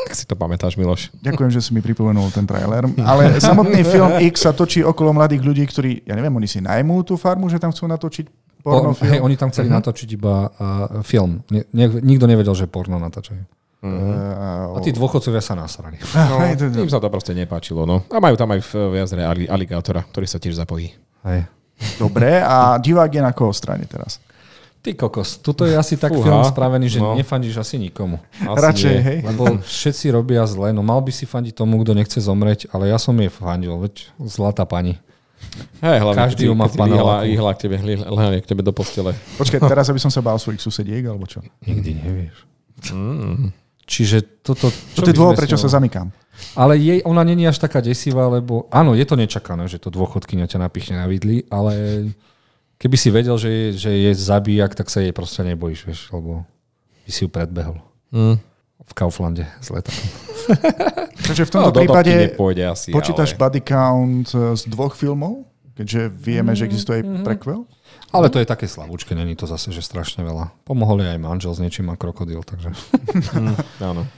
Ak 0.08 0.16
si 0.16 0.24
to 0.24 0.32
pamätáš, 0.32 0.74
Miloš. 0.74 1.12
Ďakujem, 1.20 1.50
že 1.52 1.60
si 1.60 1.70
mi 1.70 1.84
pripomenul 1.84 2.32
ten 2.32 2.48
trailer. 2.48 2.88
Ale 2.96 3.36
samotný 3.36 3.84
film 3.84 4.16
X 4.24 4.48
sa 4.48 4.56
točí 4.56 4.80
okolo 4.80 5.12
mladých 5.12 5.44
ľudí, 5.44 5.68
ktorí, 5.68 6.08
ja 6.08 6.16
neviem, 6.16 6.32
oni 6.32 6.48
si 6.48 6.64
najmú 6.64 7.04
tú 7.04 7.14
farmu, 7.14 7.46
že 7.46 7.60
tam 7.60 7.68
chcú 7.68 7.84
natočiť 7.84 8.26
O, 8.58 8.74
porno 8.74 8.90
hej, 9.06 9.22
oni 9.22 9.38
tam 9.38 9.48
chceli 9.48 9.70
natočiť 9.70 10.08
iba 10.18 10.50
uh, 10.50 11.00
film. 11.06 11.46
Nie, 11.46 11.62
nie, 11.70 11.86
nikto 12.02 12.26
nevedel, 12.26 12.52
že 12.52 12.66
porno 12.66 12.98
natáčajú. 12.98 13.38
Uh, 13.78 14.74
A 14.74 14.82
tí 14.82 14.90
dôchodcovia 14.90 15.38
sa 15.38 15.54
nasrali. 15.54 15.94
No, 16.18 16.42
to- 16.58 16.82
im 16.82 16.90
sa 16.90 16.98
to 16.98 17.06
proste 17.06 17.38
nepáčilo. 17.38 17.86
No. 17.86 18.02
A 18.10 18.18
majú 18.18 18.34
tam 18.34 18.50
aj 18.50 18.60
v 18.66 18.98
jazere 18.98 19.22
ali- 19.22 19.46
aligátora, 19.46 20.02
ktorý 20.02 20.26
sa 20.26 20.42
tiež 20.42 20.58
zapojí. 20.58 20.90
Hej. 21.22 21.46
Dobre, 21.94 22.42
a 22.42 22.74
divák 22.82 23.06
je 23.06 23.22
na 23.22 23.30
koho 23.30 23.54
strane 23.54 23.86
teraz? 23.86 24.18
Ty 24.88 24.96
kokos, 24.96 25.36
tuto 25.38 25.68
je 25.68 25.76
asi 25.76 25.94
tak 25.94 26.10
Fúha. 26.10 26.24
film 26.24 26.40
spravený, 26.42 26.88
že 26.88 26.96
No. 26.96 27.12
nefandíš 27.12 27.60
asi 27.60 27.76
nikomu. 27.76 28.16
Asi 28.40 28.56
Radšej, 28.56 28.94
nie. 28.94 29.04
hej. 29.04 29.18
Lebo 29.20 29.42
všetci 29.60 30.06
robia 30.08 30.48
zle, 30.48 30.72
no 30.72 30.80
mal 30.80 30.98
by 30.98 31.12
si 31.12 31.28
fandiť 31.28 31.52
tomu, 31.52 31.76
kto 31.78 31.92
nechce 31.92 32.16
zomrieť, 32.16 32.72
ale 32.72 32.88
ja 32.88 32.96
som 32.96 33.12
jej 33.12 33.28
fandil, 33.28 33.76
veď 33.76 34.08
zlatá 34.18 34.64
pani. 34.64 34.96
Hej, 35.78 36.00
hlavne, 36.00 36.18
Každý 36.18 36.48
ju 36.48 36.56
má 36.56 36.66
v 36.66 36.74
paneláku. 36.74 37.28
ihla 37.28 37.52
k 37.52 37.58
tebe, 37.62 37.76
k 38.40 38.46
tebe 38.48 38.62
do 38.64 38.72
postele. 38.72 39.12
Počkaj, 39.36 39.60
teraz 39.62 39.86
aby 39.86 40.00
som 40.00 40.08
sa 40.08 40.18
bál 40.18 40.34
svojich 40.34 40.58
susediek, 40.58 41.04
alebo 41.04 41.28
čo? 41.28 41.44
Nikdy 41.62 41.90
nevieš. 41.94 42.36
Čiže 43.84 44.40
toto... 44.40 44.68
Čo 44.68 45.00
To 45.00 45.08
je 45.08 45.16
dôvod, 45.16 45.36
prečo 45.36 45.56
sa 45.56 45.68
zamykám. 45.68 46.12
Ale 46.52 46.76
jej, 46.76 47.00
ona 47.04 47.24
není 47.24 47.44
až 47.44 47.56
taká 47.56 47.80
desivá, 47.80 48.28
lebo 48.28 48.68
áno, 48.68 48.92
je 48.92 49.04
to 49.04 49.16
nečakané, 49.16 49.64
že 49.64 49.76
to 49.76 49.88
dôchodkyňa 49.88 50.44
ťa 50.44 50.58
napichne 50.58 50.96
na 50.96 51.06
vidli, 51.08 51.44
ale 51.48 52.04
keby 52.78 52.96
si 52.96 53.08
vedel, 53.10 53.34
že 53.34 53.50
je, 53.50 53.66
že 53.76 53.90
je 53.90 54.10
zabíjak, 54.14 54.72
tak 54.72 54.88
sa 54.88 54.98
jej 54.98 55.10
proste 55.10 55.42
nebojíš, 55.42 55.80
vieš, 55.84 56.00
lebo 56.08 56.46
by 57.02 57.10
si 57.10 57.22
ju 57.22 57.28
predbehol. 57.28 57.78
Mm. 58.08 58.38
V 58.80 58.92
Kauflande 58.94 59.44
s 59.58 59.68
letákom. 59.68 60.08
Takže 61.28 61.44
v 61.44 61.50
No, 61.50 61.54
tomto 61.68 61.70
do 61.76 61.80
prípade 61.84 62.12
asi, 62.64 62.88
počítaš 62.88 63.36
ale... 63.36 63.38
body 63.38 63.60
count 63.60 64.28
e, 64.32 64.56
z 64.56 64.62
dvoch 64.64 64.96
filmov? 64.96 65.44
Keďže 65.76 66.08
vieme, 66.08 66.56
že 66.56 66.64
existuje 66.64 67.04
Mm-hmm. 67.04 67.22
prequel? 67.22 67.62
Ale 68.10 68.32
to 68.32 68.40
je 68.40 68.48
také 68.48 68.64
slabúčke, 68.64 69.12
není 69.12 69.36
to 69.36 69.44
zase, 69.44 69.68
že 69.70 69.84
strašne 69.84 70.24
veľa. 70.24 70.50
Pomohol 70.64 71.04
aj 71.04 71.20
manžel 71.20 71.52
s 71.52 71.60
niečím 71.60 71.92
a 71.92 72.00
krokodil, 72.00 72.40
takže... 72.40 72.72
Áno. 73.84 74.08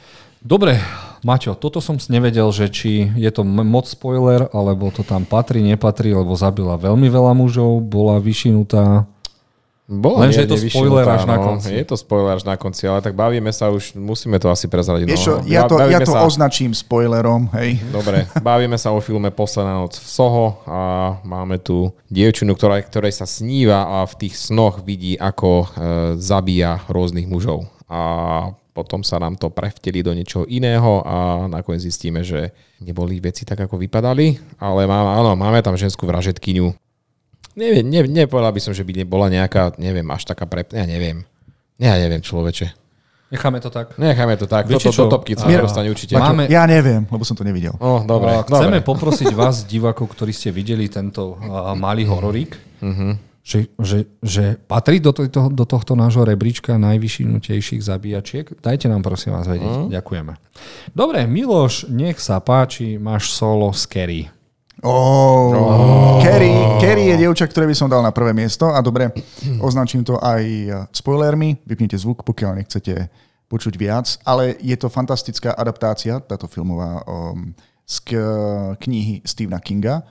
Dobre, 0.41 0.79
Maťo, 1.21 1.53
toto 1.53 1.85
som 1.85 2.01
nevedel, 2.09 2.49
že 2.49 2.73
či 2.73 3.13
je 3.13 3.31
to 3.33 3.45
moc 3.45 3.85
spoiler, 3.85 4.49
alebo 4.57 4.89
to 4.89 5.05
tam 5.05 5.29
patrí, 5.29 5.61
nepatrí, 5.61 6.17
lebo 6.17 6.33
zabila 6.33 6.81
veľmi 6.81 7.09
veľa 7.13 7.37
mužov, 7.37 7.85
bola 7.85 8.17
vyšinutá. 8.17 9.05
Bola 9.91 10.23
Lenže 10.23 10.47
je 10.47 10.55
to 10.55 10.59
spoiler 10.71 11.03
vyšinutá, 11.03 11.19
až 11.19 11.25
na 11.27 11.37
no. 11.37 11.45
konci. 11.45 11.71
Je 11.75 11.83
to 11.83 11.97
spoiler 11.99 12.33
až 12.39 12.45
na 12.47 12.55
konci, 12.55 12.83
ale 12.87 13.03
tak 13.03 13.19
bavíme 13.19 13.51
sa 13.51 13.75
už, 13.75 13.99
musíme 13.99 14.39
to 14.39 14.47
asi 14.47 14.71
prezradiť. 14.71 15.07
Vieš 15.11 15.25
čo, 15.27 15.35
no. 15.43 15.51
ja 15.51 15.67
to, 15.67 15.83
ja 15.83 15.99
to 15.99 16.15
sa, 16.15 16.23
označím 16.23 16.71
spoilerom, 16.71 17.51
hej. 17.59 17.83
Dobre, 17.91 18.31
bavíme 18.47 18.79
sa 18.79 18.95
o 18.95 19.03
filme 19.03 19.35
Posledná 19.35 19.83
noc 19.83 19.99
v 19.99 20.07
Soho 20.07 20.63
a 20.65 20.81
máme 21.27 21.59
tu 21.59 21.91
dievčinu, 22.07 22.55
ktorá, 22.55 22.79
ktorej 22.81 23.13
sa 23.13 23.27
sníva 23.27 23.83
a 23.83 24.07
v 24.07 24.15
tých 24.25 24.39
snoch 24.39 24.79
vidí, 24.87 25.19
ako 25.19 25.51
e, 25.51 25.67
zabíja 26.23 26.87
rôznych 26.87 27.27
mužov. 27.27 27.67
A 27.91 28.01
potom 28.81 29.05
sa 29.05 29.21
nám 29.21 29.37
to 29.37 29.53
prevteli 29.53 30.01
do 30.01 30.17
niečoho 30.17 30.49
iného 30.49 31.05
a 31.05 31.45
nakoniec 31.45 31.85
zistíme, 31.85 32.25
že 32.25 32.57
neboli 32.81 33.21
veci 33.21 33.45
tak, 33.45 33.61
ako 33.69 33.77
vypadali, 33.77 34.57
ale 34.57 34.89
má, 34.89 35.21
áno, 35.21 35.37
máme 35.37 35.61
tam 35.61 35.77
ženskú 35.77 36.09
vražetkyňu. 36.09 36.73
Neviem, 37.61 37.85
ne, 37.85 38.01
nepovedal 38.25 38.57
by 38.57 38.61
som, 38.65 38.73
že 38.73 38.81
by 38.89 39.05
nebola 39.05 39.29
nejaká, 39.29 39.77
neviem, 39.77 40.09
až 40.09 40.25
taká 40.25 40.49
pre... 40.49 40.65
Ja 40.73 40.89
neviem. 40.89 41.29
Ja 41.77 42.01
neviem, 42.01 42.25
človeče. 42.25 42.73
Necháme 43.31 43.63
to 43.63 43.71
tak. 43.71 43.95
Necháme 43.95 44.35
to 44.35 44.51
tak. 44.51 44.67
Viete 44.67 44.91
Toto 44.91 44.97
čo? 44.97 45.03
do 45.07 45.15
topky 45.15 45.39
sa 45.39 45.47
dostane 45.47 45.87
určite. 45.87 46.19
Máme- 46.19 46.51
Ja 46.51 46.67
neviem, 46.67 47.07
lebo 47.07 47.23
som 47.23 47.39
to 47.39 47.47
nevidel. 47.47 47.79
No, 47.79 48.03
dobre. 48.03 48.35
Chceme 48.43 48.83
dobre. 48.83 48.91
poprosiť 48.91 49.31
vás, 49.39 49.63
divákov, 49.71 50.11
ktorí 50.19 50.35
ste 50.35 50.51
videli 50.51 50.91
tento 50.91 51.39
uh, 51.39 51.71
malý 51.79 52.11
hororík, 52.11 52.59
že, 53.41 53.73
že, 53.81 54.05
že 54.21 54.61
patrí 54.69 55.01
do, 55.01 55.17
tohto, 55.17 55.49
do 55.49 55.65
tohto 55.65 55.97
nášho 55.97 56.23
rebríčka 56.29 56.77
najvyšinutejších 56.77 57.81
zabíjačiek. 57.81 58.47
Dajte 58.61 58.87
nám 58.93 59.01
prosím 59.01 59.35
vás 59.35 59.49
vedieť. 59.49 59.89
Ďakujeme. 59.89 60.33
Dobre, 60.93 61.25
Miloš, 61.25 61.89
nech 61.89 62.21
sa 62.21 62.39
páči, 62.45 63.01
máš 63.01 63.33
solo 63.33 63.73
z 63.73 63.83
Kerry. 63.89 64.23
Oh, 64.81 66.17
Kerry, 66.25 66.57
Kerry 66.81 67.13
je 67.13 67.21
dievča, 67.21 67.45
ktoré 67.45 67.69
by 67.69 67.77
som 67.77 67.93
dal 67.93 68.01
na 68.01 68.17
prvé 68.17 68.33
miesto 68.33 68.73
a 68.73 68.81
dobre, 68.81 69.13
označím 69.67 70.05
to 70.05 70.17
aj 70.17 70.41
spoilermi, 70.93 71.61
vypnite 71.69 72.01
zvuk, 72.01 72.25
pokiaľ 72.25 72.65
nechcete 72.65 73.13
počuť 73.51 73.75
viac, 73.77 74.07
ale 74.25 74.57
je 74.63 74.77
to 74.79 74.89
fantastická 74.89 75.53
adaptácia, 75.53 76.23
táto 76.23 76.47
filmová, 76.47 77.03
um, 77.05 77.53
z 77.83 77.97
k- 78.07 78.15
knihy 78.79 79.27
Stephena 79.27 79.59
Kinga. 79.59 80.07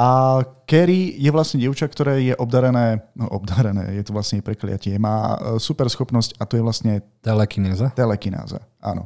A 0.00 0.40
Kerry 0.64 1.12
je 1.20 1.28
vlastne 1.28 1.60
dievča, 1.60 1.84
ktoré 1.84 2.24
je 2.24 2.34
obdarené, 2.40 3.04
no 3.12 3.28
obdarené, 3.28 4.00
je 4.00 4.04
to 4.08 4.16
vlastne 4.16 4.40
prekliatie, 4.40 4.96
má 4.96 5.36
e, 5.36 5.60
super 5.60 5.92
schopnosť 5.92 6.40
a 6.40 6.48
to 6.48 6.56
je 6.56 6.64
vlastne 6.64 7.04
Telekinéza. 7.20 7.92
telekináza, 7.92 8.64
áno. 8.80 9.04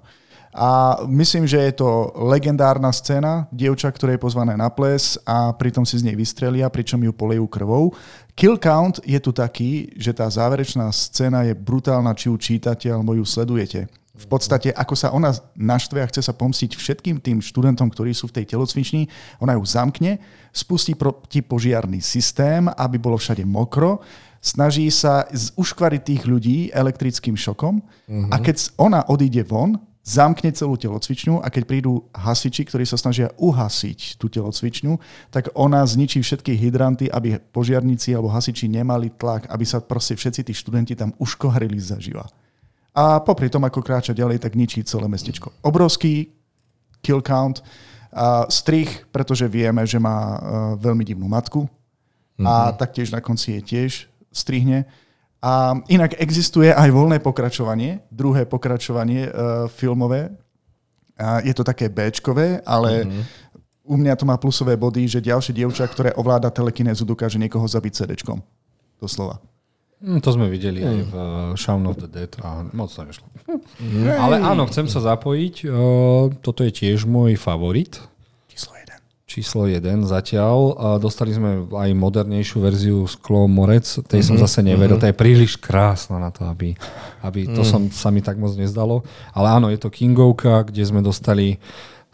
A 0.55 1.03
myslím, 1.11 1.51
že 1.51 1.59
je 1.59 1.83
to 1.83 2.15
legendárna 2.15 2.95
scéna, 2.95 3.51
dievča, 3.51 3.91
ktoré 3.91 4.15
je 4.15 4.23
pozvané 4.23 4.55
na 4.55 4.71
ples 4.71 5.19
a 5.27 5.51
pritom 5.51 5.83
si 5.83 5.99
z 5.99 6.07
nej 6.07 6.15
vystrelia, 6.15 6.71
pričom 6.71 7.03
ju 7.03 7.11
polejú 7.11 7.51
krvou. 7.51 7.91
Kill 8.39 8.55
count 8.63 9.03
je 9.03 9.19
tu 9.19 9.35
taký, 9.35 9.91
že 9.99 10.15
tá 10.15 10.31
záverečná 10.31 10.95
scéna 10.95 11.43
je 11.43 11.59
brutálna, 11.59 12.15
či 12.15 12.31
ju 12.31 12.39
čítate 12.39 12.87
alebo 12.87 13.19
ju 13.19 13.27
sledujete. 13.27 13.91
V 14.15 14.27
podstate, 14.31 14.71
ako 14.71 14.95
sa 14.95 15.11
ona 15.11 15.35
naštve 15.59 15.99
a 15.99 16.07
chce 16.07 16.23
sa 16.23 16.31
pomstiť 16.31 16.79
všetkým 16.79 17.19
tým 17.19 17.43
študentom, 17.43 17.91
ktorí 17.91 18.15
sú 18.15 18.31
v 18.31 18.39
tej 18.39 18.55
telocvični, 18.55 19.11
ona 19.43 19.59
ju 19.59 19.67
zamkne, 19.67 20.23
spustí 20.55 20.95
protipožiarný 20.95 21.99
systém, 21.99 22.71
aby 22.79 22.95
bolo 22.95 23.19
všade 23.19 23.43
mokro, 23.43 24.07
snaží 24.39 24.87
sa 24.95 25.27
uškvariť 25.59 26.03
tých 26.07 26.23
ľudí 26.31 26.71
elektrickým 26.71 27.35
šokom 27.35 27.83
a 28.31 28.37
keď 28.39 28.77
ona 28.79 29.03
odíde 29.11 29.43
von, 29.43 29.83
zamkne 30.05 30.53
celú 30.53 30.77
telocvičňu 30.77 31.41
a 31.41 31.49
keď 31.49 31.63
prídu 31.65 32.05
hasiči, 32.13 32.69
ktorí 32.69 32.85
sa 32.85 33.01
snažia 33.01 33.33
uhasiť 33.41 34.21
tú 34.21 34.29
telocvičňu, 34.29 35.01
tak 35.33 35.49
ona 35.57 35.81
zničí 35.81 36.21
všetky 36.21 36.53
hydranty, 36.61 37.09
aby 37.09 37.41
požiarníci 37.41 38.13
alebo 38.13 38.29
hasiči 38.29 38.69
nemali 38.69 39.11
tlak, 39.17 39.49
aby 39.49 39.65
sa 39.65 39.81
proste 39.81 40.13
všetci 40.15 40.45
tí 40.45 40.53
študenti 40.53 40.93
tam 40.93 41.17
uškoharili 41.17 41.81
zaživa. 41.81 42.29
A 42.95 43.19
popri 43.19 43.51
tom, 43.51 43.67
ako 43.67 43.83
kráča 43.83 44.15
ďalej, 44.15 44.39
tak 44.39 44.55
ničí 44.55 44.87
celé 44.87 45.11
mestečko. 45.11 45.51
Obrovský 45.67 46.31
kill 47.03 47.21
count, 47.21 47.61
a 48.15 48.47
strich, 48.47 49.03
pretože 49.11 49.51
vieme, 49.51 49.83
že 49.83 49.99
má 49.99 50.39
uh, 50.39 50.39
veľmi 50.79 51.03
divnú 51.03 51.27
matku 51.27 51.67
a 52.39 52.71
taktiež 52.71 53.11
na 53.11 53.19
konci 53.19 53.59
je 53.59 53.61
tiež 53.63 53.91
strihne. 54.31 54.87
A 55.43 55.79
inak 55.91 56.15
existuje 56.23 56.71
aj 56.71 56.95
voľné 56.95 57.19
pokračovanie, 57.19 58.07
druhé 58.11 58.47
pokračovanie 58.47 59.27
uh, 59.27 59.67
filmové. 59.67 60.31
A 61.19 61.43
je 61.43 61.55
to 61.55 61.67
také 61.67 61.91
Bčkové, 61.91 62.63
ale 62.67 63.07
u 63.87 63.95
mňa 63.95 64.19
to 64.19 64.27
má 64.27 64.35
plusové 64.35 64.75
body, 64.75 65.07
že 65.07 65.23
ďalšie 65.23 65.55
dievča, 65.55 65.87
ktoré 65.87 66.11
ovláda 66.19 66.51
telekinézu, 66.51 67.07
dokáže 67.07 67.39
niekoho 67.39 67.67
zabiť 67.67 67.93
CDčkom. 68.03 68.43
Doslova. 68.99 69.39
Hm, 70.03 70.21
to 70.21 70.29
sme 70.35 70.51
videli 70.51 70.83
aj 70.83 70.99
v 71.07 71.13
uh, 71.15 71.27
Shaun 71.55 71.87
of 71.87 72.01
the 72.03 72.11
Dead 72.11 72.33
a 72.43 72.67
moc 72.75 72.91
to 72.91 73.05
nešlo. 73.07 73.27
Ale 74.25 74.43
áno, 74.43 74.67
chcem 74.67 74.91
sa 74.91 74.99
zapojiť. 75.01 75.55
Uh, 75.69 76.33
toto 76.43 76.67
je 76.67 76.73
tiež 76.75 77.07
môj 77.07 77.39
favorit. 77.39 78.03
Číslo 78.51 78.75
1. 78.75 79.01
číslo 79.25 79.63
1 79.67 79.81
zatiaľ. 80.07 80.57
Dostali 80.99 81.35
sme 81.35 81.67
aj 81.71 81.91
modernejšiu 81.97 82.59
verziu 82.63 82.99
Sklo 83.07 83.51
Morec. 83.51 83.87
Tej 84.07 84.23
som 84.23 84.37
zase 84.39 84.63
neveril. 84.63 84.99
Tá 84.99 85.11
je 85.11 85.17
príliš 85.17 85.59
krásna 85.59 86.19
na 86.23 86.31
to, 86.31 86.47
aby, 86.47 86.79
aby 87.25 87.51
to 87.51 87.67
som, 87.67 87.91
sa 87.91 88.15
mi 88.15 88.23
tak 88.23 88.39
moc 88.39 88.55
nezdalo. 88.55 89.03
Ale 89.35 89.51
áno, 89.51 89.73
je 89.73 89.79
to 89.81 89.91
Kingovka, 89.91 90.69
kde 90.69 90.87
sme 90.87 91.01
dostali 91.03 91.59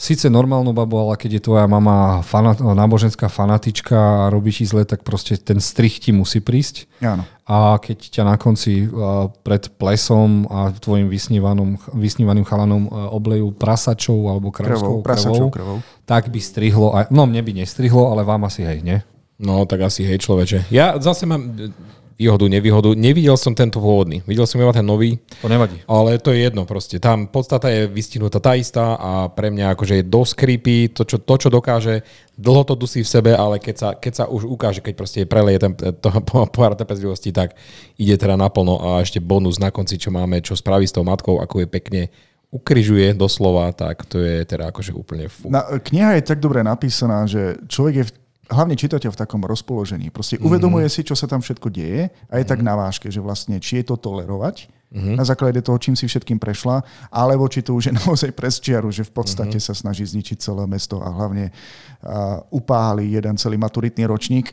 síce 0.00 0.32
normálnu 0.32 0.72
babu, 0.72 0.96
ale 0.96 1.20
keď 1.20 1.30
je 1.36 1.44
tvoja 1.44 1.68
mama 1.68 2.24
fanat, 2.24 2.64
náboženská 2.64 3.28
fanatička 3.28 4.24
a 4.24 4.32
robí 4.32 4.48
ti 4.48 4.64
zle, 4.64 4.88
tak 4.88 5.04
proste 5.04 5.36
ten 5.36 5.60
strich 5.60 6.00
ti 6.00 6.16
musí 6.16 6.40
prísť. 6.40 6.88
Áno. 7.04 7.28
A 7.50 7.82
keď 7.82 7.98
ťa 8.14 8.22
na 8.22 8.38
konci 8.38 8.86
uh, 8.86 9.26
pred 9.42 9.66
plesom 9.74 10.46
a 10.46 10.70
tvojim 10.70 11.10
vysnívaným, 11.10 11.82
vysnívaným 11.98 12.46
chalanom 12.46 12.86
uh, 12.86 13.10
oblejú 13.10 13.50
prasačou 13.50 14.30
alebo 14.30 14.54
Krvou, 14.54 14.70
kravskou 14.70 14.94
prasačou 15.02 15.48
krvou, 15.50 15.82
tak 16.06 16.30
by 16.30 16.38
strihlo, 16.38 16.94
aj, 16.94 17.10
no 17.10 17.26
mne 17.26 17.42
by 17.42 17.52
nestrihlo, 17.58 18.14
ale 18.14 18.22
vám 18.22 18.46
asi 18.46 18.62
hej, 18.62 18.86
nie? 18.86 19.02
No, 19.42 19.66
tak 19.66 19.82
asi 19.82 20.06
hej, 20.06 20.22
človeče. 20.22 20.70
Ja 20.70 20.94
zase 21.02 21.26
mám 21.26 21.58
e, 21.58 21.74
výhodu, 22.20 22.44
nevýhodu. 22.52 22.92
Nevidel 22.92 23.32
som 23.40 23.56
tento 23.56 23.80
pôvodný. 23.80 24.20
Videl 24.28 24.44
som 24.44 24.60
iba 24.60 24.76
ten 24.76 24.84
nový, 24.84 25.16
To 25.40 25.48
nevadí. 25.48 25.80
ale 25.88 26.20
to 26.20 26.36
je 26.36 26.44
jedno 26.44 26.68
proste. 26.68 27.00
Tam 27.00 27.24
podstata 27.24 27.72
je 27.72 27.88
vystihnutá 27.88 28.44
tá 28.44 28.52
istá 28.60 29.00
a 29.00 29.32
pre 29.32 29.48
mňa 29.48 29.72
akože 29.72 29.94
je 29.96 30.04
dosť 30.04 30.32
creepy, 30.36 30.92
to 30.92 31.08
čo, 31.08 31.16
to, 31.16 31.34
čo 31.40 31.48
dokáže, 31.48 32.04
dlho 32.36 32.68
to 32.68 32.76
dusí 32.76 33.00
v 33.00 33.08
sebe, 33.08 33.32
ale 33.32 33.56
keď 33.56 33.76
sa, 33.80 33.88
keď 33.96 34.12
sa 34.12 34.24
už 34.28 34.44
ukáže, 34.44 34.84
keď 34.84 34.94
proste 35.00 35.24
preleje 35.24 35.64
ten, 35.64 35.72
to, 35.72 36.08
pohár 36.52 36.76
trpezlivosti, 36.76 37.32
tak 37.32 37.56
ide 37.96 38.20
teda 38.20 38.36
naplno 38.36 38.76
a 38.84 39.00
ešte 39.00 39.16
bonus 39.24 39.56
na 39.56 39.72
konci, 39.72 39.96
čo 39.96 40.12
máme, 40.12 40.44
čo 40.44 40.52
spraví 40.52 40.84
s 40.84 40.92
tou 40.92 41.08
matkou, 41.08 41.40
ako 41.40 41.64
je 41.64 41.68
pekne 41.72 42.02
ukryžuje 42.50 43.14
doslova, 43.14 43.70
tak 43.70 44.02
to 44.10 44.18
je 44.18 44.42
teda 44.42 44.74
akože 44.74 44.90
úplne 44.90 45.30
fú. 45.30 45.46
Na, 45.46 45.62
kniha 45.78 46.18
je 46.18 46.34
tak 46.34 46.42
dobre 46.42 46.66
napísaná, 46.66 47.22
že 47.22 47.62
človek 47.70 47.94
je 47.94 48.04
v, 48.04 48.12
hlavne 48.50 48.74
čitateľ 48.74 49.08
v 49.08 49.20
takom 49.20 49.40
rozpoložení. 49.40 50.08
Proste 50.08 50.36
Mhm. 50.36 50.44
uvedomuje 50.44 50.86
si, 50.86 51.00
čo 51.00 51.14
sa 51.14 51.24
tam 51.24 51.38
všetko 51.38 51.68
deje 51.68 52.00
a 52.26 52.34
je 52.34 52.44
tak 52.44 52.60
na 52.60 52.74
vážke, 52.74 53.06
že 53.06 53.18
vlastne 53.18 53.56
či 53.56 53.78
je 53.78 53.86
to 53.86 53.96
tolerovať 53.96 54.68
Mhm. 54.90 55.14
na 55.14 55.22
základe 55.22 55.58
toho, 55.60 55.78
čím 55.78 55.94
si 55.94 56.04
všetkým 56.04 56.36
prešla, 56.36 56.82
alebo 57.08 57.46
či 57.46 57.62
to 57.62 57.72
už 57.72 57.84
je 57.84 57.94
naozaj 58.02 58.30
pres 58.32 58.58
čiaru, 58.58 58.90
že 58.90 59.02
v 59.02 59.12
podstate 59.12 59.54
Mhm. 59.54 59.62
sa 59.62 59.72
snaží 59.72 60.02
zničiť 60.02 60.36
celé 60.36 60.66
mesto 60.66 60.98
a 60.98 61.08
hlavne 61.08 61.54
uh, 62.00 62.10
upáhali 62.50 63.06
jeden 63.08 63.36
celý 63.36 63.54
maturitný 63.54 64.04
ročník. 64.04 64.50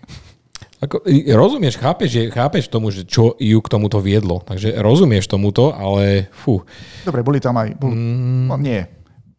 Ako, 0.78 1.02
rozumieš, 1.32 1.74
chápeš, 1.76 2.10
že, 2.12 2.22
chápeš 2.30 2.66
tomu, 2.68 2.90
že 2.90 3.02
čo 3.02 3.34
ju 3.36 3.58
k 3.58 3.68
tomuto 3.68 3.98
viedlo. 3.98 4.42
Takže 4.44 4.78
rozumieš 4.78 5.26
tomuto, 5.26 5.74
ale 5.74 6.30
fú. 6.32 6.62
Dobre, 7.02 7.22
boli 7.22 7.40
tam 7.40 7.58
aj... 7.58 7.74
Bol, 7.74 7.90
Mm. 7.90 8.46
no, 8.46 8.56
nie. 8.60 8.86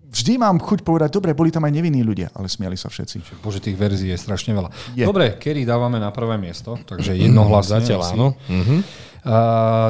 Vždy 0.08 0.40
mám 0.40 0.56
chuť 0.56 0.80
povedať, 0.80 1.12
dobre, 1.12 1.36
boli 1.36 1.52
tam 1.52 1.68
aj 1.68 1.72
nevinní 1.72 2.00
ľudia, 2.00 2.32
ale 2.32 2.48
smiali 2.48 2.80
sa 2.80 2.88
všetci. 2.88 3.44
Bože, 3.44 3.60
tých 3.60 3.76
verzií 3.76 4.08
je 4.08 4.16
strašne 4.16 4.56
veľa. 4.56 4.72
Je. 4.96 5.04
Dobre, 5.04 5.36
Kerry 5.36 5.68
dávame 5.68 6.00
na 6.00 6.08
prvé 6.08 6.40
miesto, 6.40 6.80
takže 6.88 7.12
jednohlasne. 7.12 7.84
Zatiaľ 7.84 8.00
asi. 8.00 8.14
áno. 8.16 8.32
Mhm. 8.48 8.76
A, 9.28 9.36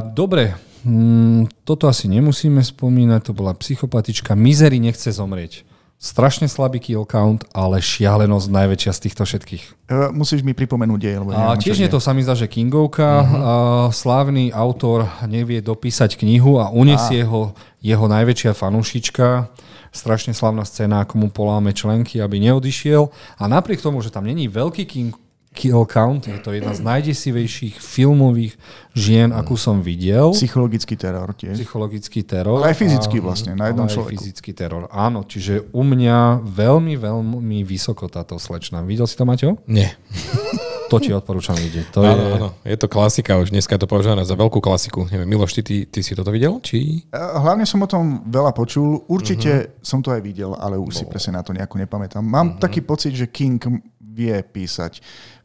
dobre, 0.02 0.58
mm, 0.82 1.62
toto 1.62 1.86
asi 1.86 2.10
nemusíme 2.10 2.58
spomínať, 2.58 3.30
to 3.30 3.32
bola 3.36 3.54
psychopatička. 3.54 4.34
Mizery 4.34 4.82
nechce 4.82 5.06
zomrieť. 5.14 5.62
Strašne 5.98 6.46
slabý 6.46 6.78
kill 6.78 7.02
count, 7.02 7.42
ale 7.50 7.82
šialenosť 7.82 8.46
najväčšia 8.54 8.92
z 8.94 9.00
týchto 9.02 9.22
všetkých. 9.26 9.62
Uh, 9.90 10.14
musíš 10.14 10.46
mi 10.46 10.54
pripomenúť 10.54 10.98
dej, 11.02 11.14
lebo 11.18 11.34
A 11.34 11.58
tiež 11.58 11.74
je. 11.74 11.90
to 11.90 11.98
sa 11.98 12.14
mi 12.14 12.22
zdá, 12.22 12.38
že 12.38 12.46
Kingovka, 12.46 13.10
a 13.18 13.54
slávny 13.90 14.54
autor 14.54 15.10
nevie 15.26 15.58
dopísať 15.58 16.14
knihu 16.22 16.62
a 16.62 16.70
unesie 16.70 17.26
ho 17.26 17.50
jeho 17.82 18.06
najväčšia 18.06 18.54
fanúšička. 18.54 19.50
Strašne 19.90 20.32
slavná 20.32 20.62
scéna, 20.62 21.02
ako 21.02 21.14
mu 21.16 21.28
poláme 21.28 21.72
členky, 21.72 22.20
aby 22.20 22.38
neodišiel. 22.40 23.08
A 23.36 23.44
napriek 23.46 23.80
tomu, 23.80 24.00
že 24.00 24.12
tam 24.12 24.24
není 24.28 24.46
veľký 24.46 24.84
king, 24.84 25.12
kill 25.48 25.82
count, 25.90 26.28
je 26.30 26.38
to 26.38 26.54
jedna 26.54 26.70
z 26.70 26.86
najdesivejších 26.86 27.82
filmových 27.82 28.54
žien, 28.94 29.34
akú 29.34 29.58
som 29.58 29.82
videl. 29.82 30.30
Psychologický 30.30 30.94
teror 30.94 31.34
tiež. 31.34 31.58
Psychologický 31.58 32.22
teror. 32.22 32.62
Ale 32.62 32.70
aj 32.70 32.78
fyzický 32.78 33.18
A- 33.18 33.24
vlastne, 33.26 33.52
na 33.58 33.66
jednom 33.72 33.90
človeku. 33.90 34.14
fyzický 34.22 34.54
teror, 34.54 34.86
áno. 34.94 35.26
Čiže 35.26 35.66
u 35.74 35.82
mňa 35.82 36.46
veľmi, 36.46 36.94
veľmi 36.94 37.58
vysoko 37.66 38.06
táto 38.06 38.38
slečna. 38.38 38.86
Videl 38.86 39.10
si 39.10 39.18
to, 39.18 39.26
Maťo? 39.26 39.58
Nie. 39.66 39.98
To 40.88 40.98
ti 40.98 41.10
odporúčam 41.10 41.54
vidieť. 41.54 41.86
To 41.90 42.00
Áno, 42.00 42.16
je... 42.18 42.32
áno, 42.34 42.48
je 42.62 42.76
to 42.76 42.86
klasika 42.86 43.36
už. 43.36 43.48
Dneska 43.48 43.74
je 43.74 43.82
to 43.82 43.86
považované 43.86 44.22
za 44.22 44.32
veľkú 44.32 44.58
klasiku. 44.58 45.04
Neviem, 45.06 45.28
Miloš, 45.28 45.52
ty, 45.52 45.62
ty, 45.62 45.76
ty 45.84 46.00
si 46.00 46.12
toto 46.12 46.28
videl? 46.28 46.56
Či... 46.58 47.04
E, 47.04 47.16
Hlavne 47.16 47.62
som 47.62 47.78
o 47.78 47.86
tom 47.86 48.24
veľa 48.24 48.52
počul. 48.52 49.04
Určite 49.06 49.50
Mhm. 49.50 49.62
uh-huh. 49.62 49.84
som 49.84 50.00
to 50.00 50.10
aj 50.10 50.20
videl, 50.20 50.52
ale 50.52 50.74
už 50.74 50.92
si 50.94 51.04
presne 51.04 51.36
na 51.36 51.42
to 51.42 51.52
nejako 51.52 51.76
nepamätám. 51.76 52.20
Mám 52.20 52.30
Mhm. 52.30 52.52
uh-huh. 52.52 52.60
taký 52.60 52.80
pocit, 52.80 53.12
že 53.12 53.26
King 53.26 53.60
vie 54.00 54.34
písať 54.34 54.98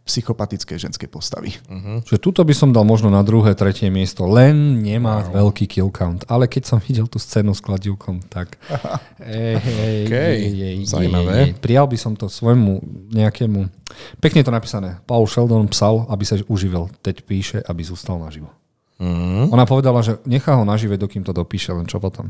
psychopatické 0.04 0.76
ženské 0.76 1.08
postavy. 1.08 1.56
Mhm. 1.72 2.04
Čiže 2.04 2.20
tuto 2.20 2.44
by 2.44 2.52
som 2.52 2.76
dal 2.76 2.84
možno 2.84 3.08
na 3.08 3.24
druhé, 3.24 3.56
tretie 3.56 3.88
miesto, 3.88 4.28
len 4.28 4.84
nemá 4.84 5.24
wow. 5.32 5.48
veľký 5.48 5.64
kill 5.68 5.88
count. 5.96 6.28
Ale 6.28 6.52
keď 6.52 6.64
som 6.76 6.78
videl 6.84 7.08
tú 7.08 7.18
scénu 7.24 7.56
s 7.56 7.64
kladivkom, 7.64 8.20
tak... 8.28 8.60
Ej, 9.24 9.56
ej, 9.64 10.04
ej, 10.12 10.56
ej, 10.60 10.78
zaujímavé. 10.84 11.32
ej, 11.32 11.44
ej. 11.48 11.50
Prijal 11.64 11.88
by 11.88 11.96
som 11.96 12.12
to 12.20 12.28
svojmu 12.28 12.84
nejakému... 13.16 13.72
Pekne 14.20 14.44
to 14.44 14.52
napísané. 14.52 15.00
Paul 15.08 15.24
Sheldon 15.24 15.72
psal, 15.72 16.04
aby 16.12 16.28
sa 16.28 16.36
uživil. 16.52 16.92
Teď 17.00 17.24
píše, 17.24 17.58
aby 17.64 17.88
zostal 17.88 18.20
naživo. 18.20 18.52
Mm. 19.00 19.56
Ona 19.56 19.64
povedala, 19.64 20.04
že 20.04 20.20
nechá 20.28 20.60
ho 20.60 20.68
nažive, 20.68 21.00
dokým 21.00 21.24
to 21.24 21.32
dopíše, 21.32 21.72
len 21.72 21.88
čo 21.88 22.04
potom. 22.04 22.28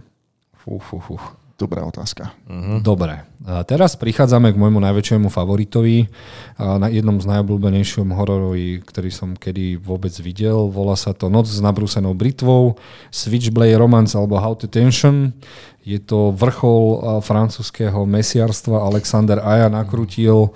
Fú, 0.54 0.78
fú, 0.78 1.02
fú. 1.02 1.18
Dobrá 1.64 1.88
otázka. 1.88 2.36
Uh-huh. 2.44 2.84
Dobre. 2.84 3.24
A 3.48 3.64
teraz 3.64 3.96
prichádzame 3.96 4.52
k 4.52 4.60
môjmu 4.60 4.84
najväčšiemu 4.84 5.32
favoritovi, 5.32 6.12
na 6.60 6.92
jednom 6.92 7.16
z 7.24 7.26
najobľúbenejších 7.32 8.04
hororovi, 8.04 8.84
ktorý 8.84 9.08
som 9.08 9.40
kedy 9.40 9.80
vôbec 9.80 10.12
videl. 10.20 10.68
Volá 10.68 11.00
sa 11.00 11.16
to 11.16 11.32
Noc 11.32 11.48
s 11.48 11.64
nabrúsenou 11.64 12.12
britvou, 12.12 12.76
Switchblade 13.16 13.80
Romance 13.80 14.12
alebo 14.12 14.44
How 14.44 14.60
to 14.60 14.68
Tension. 14.68 15.32
Je 15.88 16.04
to 16.04 16.36
vrchol 16.36 17.20
francúzského 17.24 18.04
mesiarstva. 18.04 18.84
Alexander 18.84 19.40
Aja 19.40 19.72
nakrutil 19.72 20.52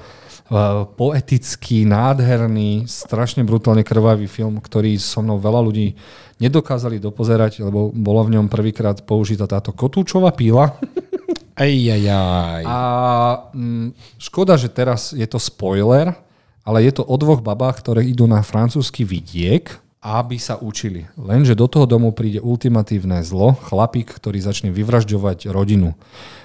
poetický, 0.95 1.84
nádherný, 1.84 2.88
strašne 2.88 3.43
brutálne 3.43 3.84
krvavý 3.84 4.32
film, 4.32 4.64
ktorý 4.64 4.95
so 4.95 5.20
mnou 5.20 5.36
veľa 5.43 5.60
ľudí 5.60 6.00
nedokázali 6.39 7.04
dopozerať, 7.04 7.68
lebo 7.68 7.91
bola 7.91 8.24
v 8.24 8.39
ňom 8.39 8.48
prvýkrát 8.48 9.04
použitá 9.04 9.43
táto 9.43 9.76
kotúčová 9.76 10.32
píla. 10.32 10.72
Aj, 11.58 11.74
aj, 11.74 12.06
aj. 12.06 12.64
A 12.70 12.80
mm, 13.50 14.22
škoda, 14.22 14.62
že 14.62 14.70
teraz 14.70 15.10
je 15.10 15.26
to 15.26 15.41
spoiler, 15.41 16.14
ale 16.62 16.86
je 16.86 16.93
to 16.93 17.02
o 17.02 17.18
dvoch 17.18 17.41
babách, 17.41 17.82
ktoré 17.82 18.06
idú 18.06 18.30
na 18.30 18.45
francúzsky 18.45 19.02
vidiek, 19.02 19.66
aby 19.98 20.38
sa 20.38 20.62
učili. 20.62 21.10
Lenže 21.18 21.58
do 21.58 21.66
toho 21.66 21.89
domu 21.89 22.14
príde 22.14 22.38
ultimatívne 22.45 23.26
zlo, 23.26 23.58
chlapík, 23.58 24.06
ktorý 24.06 24.38
začne 24.38 24.70
vyvražďovať 24.70 25.50
rodinu. 25.50 25.98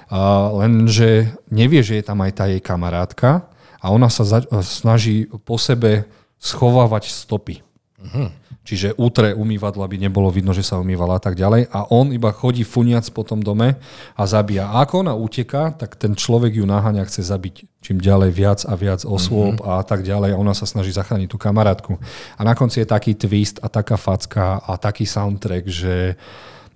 A 0.09 0.49
lenže 0.49 1.29
nevie, 1.53 1.85
že 1.85 2.01
je 2.01 2.03
tam 2.09 2.25
aj 2.25 2.31
tá 2.33 2.49
jej 2.49 2.57
kamarátka 2.57 3.52
a 3.83 3.91
ona 3.91 4.07
sa 4.07 4.23
za- 4.23 4.47
snaží 4.63 5.27
po 5.43 5.59
sebe 5.59 6.07
schovávať 6.39 7.11
stopy. 7.11 7.59
Uh-huh. 7.99 8.31
Čiže 8.63 8.95
útre 8.95 9.35
umývadlo, 9.35 9.83
aby 9.83 9.99
nebolo 9.99 10.31
vidno, 10.31 10.55
že 10.55 10.63
sa 10.63 10.79
umývala 10.79 11.19
a 11.19 11.21
tak 11.23 11.35
ďalej. 11.35 11.67
A 11.67 11.91
on 11.91 12.15
iba 12.15 12.31
chodí 12.31 12.63
funiac 12.63 13.03
po 13.11 13.27
tom 13.27 13.43
dome 13.43 13.75
a 14.15 14.23
zabíja. 14.23 14.71
A 14.71 14.87
ako 14.87 15.03
ona 15.03 15.13
uteká, 15.19 15.75
tak 15.75 15.99
ten 15.99 16.15
človek 16.15 16.55
ju 16.55 16.63
naháňa, 16.63 17.03
chce 17.03 17.27
zabiť 17.27 17.67
čím 17.83 17.99
ďalej 17.99 18.31
viac 18.31 18.59
a 18.63 18.79
viac 18.79 19.03
osôb 19.03 19.59
mm-hmm. 19.59 19.67
a 19.67 19.83
tak 19.83 20.07
ďalej. 20.07 20.31
A 20.31 20.39
ona 20.39 20.55
sa 20.55 20.63
snaží 20.63 20.95
zachrániť 20.95 21.27
tú 21.27 21.35
kamarátku. 21.35 21.99
A 22.39 22.41
na 22.47 22.55
konci 22.55 22.79
je 22.79 22.87
taký 22.87 23.19
twist 23.19 23.59
a 23.59 23.67
taká 23.67 23.99
facka 23.99 24.63
a 24.63 24.79
taký 24.79 25.03
soundtrack, 25.03 25.63
že 25.67 26.15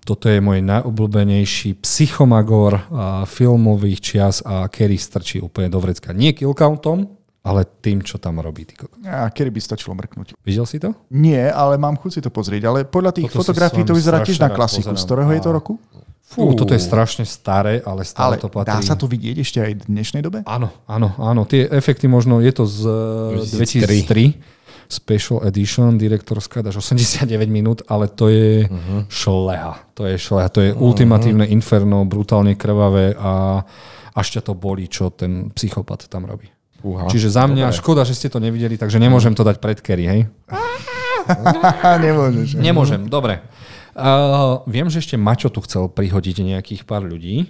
toto 0.08 0.32
je 0.32 0.40
môj 0.40 0.64
najobľúbenejší 0.64 1.84
psychomagor 1.84 2.80
filmových 3.28 4.00
čias 4.00 4.40
a 4.40 4.72
Kerry 4.72 4.96
strčí 4.96 5.44
úplne 5.44 5.68
do 5.68 5.84
vrecka. 5.84 6.16
Nie 6.16 6.32
killcountom, 6.32 7.12
ale 7.44 7.68
tým, 7.84 8.00
čo 8.00 8.16
tam 8.16 8.40
robí. 8.40 8.64
Ty 8.64 8.88
A 9.08 9.28
kedy 9.28 9.52
by 9.52 9.60
stačilo 9.60 9.96
mrknúť? 9.96 10.40
Videl 10.44 10.64
si 10.64 10.80
to? 10.80 10.96
Nie, 11.12 11.52
ale 11.52 11.76
mám 11.76 12.00
chuť 12.00 12.12
si 12.20 12.22
to 12.24 12.32
pozrieť. 12.32 12.64
Ale 12.68 12.80
podľa 12.88 13.20
tých 13.20 13.32
Toto 13.32 13.44
fotografií 13.44 13.84
to 13.84 13.96
vyzerá 13.96 14.24
tiež 14.24 14.40
na 14.40 14.52
klasiku. 14.52 14.96
Z 14.96 15.04
ktorého 15.04 15.32
je 15.36 15.44
to 15.44 15.52
roku? 15.52 15.74
Fú, 16.28 16.52
toto 16.60 16.76
je 16.76 16.84
strašne 16.84 17.24
staré, 17.24 17.80
ale 17.88 18.04
stále 18.04 18.36
ale 18.36 18.44
to 18.44 18.52
patrí. 18.52 18.68
dá 18.68 18.84
sa 18.84 19.00
to 19.00 19.08
vidieť 19.08 19.36
ešte 19.40 19.64
aj 19.64 19.72
v 19.80 19.84
dnešnej 19.88 20.20
dobe? 20.20 20.44
Áno, 20.44 20.76
áno, 20.84 21.16
áno. 21.16 21.48
Tie 21.48 21.72
efekty 21.72 22.12
možno, 22.12 22.44
je 22.44 22.52
to 22.52 22.68
z 22.68 22.84
2003. 23.48 24.36
2003 24.44 24.57
Special 24.88 25.44
Edition, 25.44 26.00
direktorská, 26.00 26.64
dáš 26.64 26.80
89 26.80 27.28
minút, 27.52 27.84
ale 27.92 28.08
to 28.08 28.32
je 28.32 28.66
uh-huh. 28.66 29.04
šleha. 29.12 29.84
To 30.00 30.08
je 30.08 30.16
šleha, 30.16 30.48
to 30.48 30.64
je 30.64 30.72
uh-huh. 30.72 30.80
ultimatívne 30.80 31.44
inferno, 31.52 32.08
brutálne 32.08 32.56
krvavé 32.56 33.12
a 33.20 33.64
až 34.16 34.40
ťa 34.40 34.42
to 34.48 34.54
bolí, 34.56 34.88
čo 34.88 35.12
ten 35.12 35.52
psychopat 35.52 36.08
tam 36.08 36.26
robí. 36.26 36.48
Uha, 36.86 37.10
Čiže 37.10 37.34
za 37.34 37.46
mňa, 37.50 37.74
dobre. 37.74 37.78
škoda, 37.78 38.02
že 38.06 38.14
ste 38.14 38.30
to 38.30 38.38
nevideli, 38.38 38.78
takže 38.78 39.02
nemôžem 39.02 39.34
to 39.34 39.42
dať 39.42 39.58
pred 39.58 39.78
Kerry, 39.82 40.06
hej? 40.06 40.22
Nemôžeš. 42.06 42.56
Nemôžem, 42.56 43.02
dobre. 43.10 43.44
Uh, 43.98 44.62
viem, 44.70 44.86
že 44.94 45.02
ešte 45.02 45.18
Mačo 45.18 45.50
tu 45.50 45.58
chcel 45.66 45.90
prihodiť 45.90 46.46
nejakých 46.46 46.86
pár 46.86 47.02
ľudí. 47.02 47.50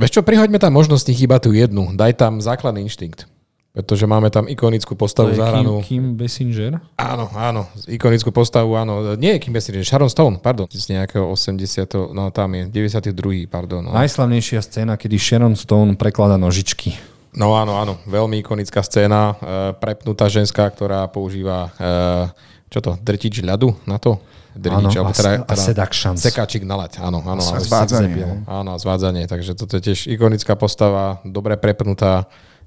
Vieš 0.00 0.20
čo, 0.20 0.22
prihoďme 0.24 0.56
tam 0.56 0.72
možnosť 0.72 1.12
iba 1.12 1.36
tú 1.36 1.52
jednu. 1.52 1.92
Daj 1.92 2.16
tam 2.16 2.40
základný 2.40 2.84
inštinkt. 2.84 3.28
Pretože 3.76 4.08
máme 4.08 4.32
tam 4.32 4.48
ikonickú 4.48 4.96
postavu 4.96 5.36
zahranú. 5.36 5.84
Kim, 5.84 6.16
Kim 6.16 6.16
Bessinger? 6.16 6.80
Áno, 6.96 7.28
áno. 7.36 7.68
Ikonickú 7.84 8.32
postavu, 8.32 8.72
áno. 8.72 9.12
Nie 9.20 9.36
Kim 9.36 9.52
Bessinger, 9.52 9.84
Sharon 9.84 10.08
Stone, 10.08 10.40
pardon. 10.40 10.64
Z 10.72 10.96
nejakého 10.96 11.28
80. 11.28 12.16
No 12.16 12.32
tam 12.32 12.56
je, 12.56 12.72
92. 12.72 13.44
pardon. 13.44 13.84
No. 13.84 13.92
Najslavnejšia 13.92 14.64
scéna, 14.64 14.96
kedy 14.96 15.20
Sharon 15.20 15.52
Stone 15.60 16.00
preklada 16.00 16.40
nožičky. 16.40 16.96
No 17.36 17.52
áno, 17.52 17.76
áno, 17.76 18.00
veľmi 18.08 18.40
ikonická 18.40 18.80
scéna. 18.80 19.36
E, 19.36 19.76
prepnutá 19.76 20.32
ženská, 20.32 20.72
ktorá 20.72 21.04
používa, 21.12 21.68
e, 21.76 22.32
čo 22.72 22.80
to, 22.80 22.96
drtič 22.96 23.44
ľadu 23.44 23.76
na 23.84 24.00
to? 24.00 24.16
Drtič, 24.56 24.96
áno, 24.96 25.12
teda, 25.12 25.44
a, 25.44 25.52
teda. 25.52 25.84
Sekáčik 26.16 26.64
na 26.64 26.80
leď, 26.80 27.04
áno. 27.04 27.20
áno 27.28 27.44
a 27.44 27.60
zvádzanie. 27.60 28.48
Áno, 28.48 28.80
zvádzanie, 28.80 29.28
takže 29.28 29.52
toto 29.52 29.76
je 29.76 29.92
tiež 29.92 30.08
ikonická 30.08 30.56
postava, 30.56 31.20
dobre 31.28 31.60
prepnutá. 31.60 32.24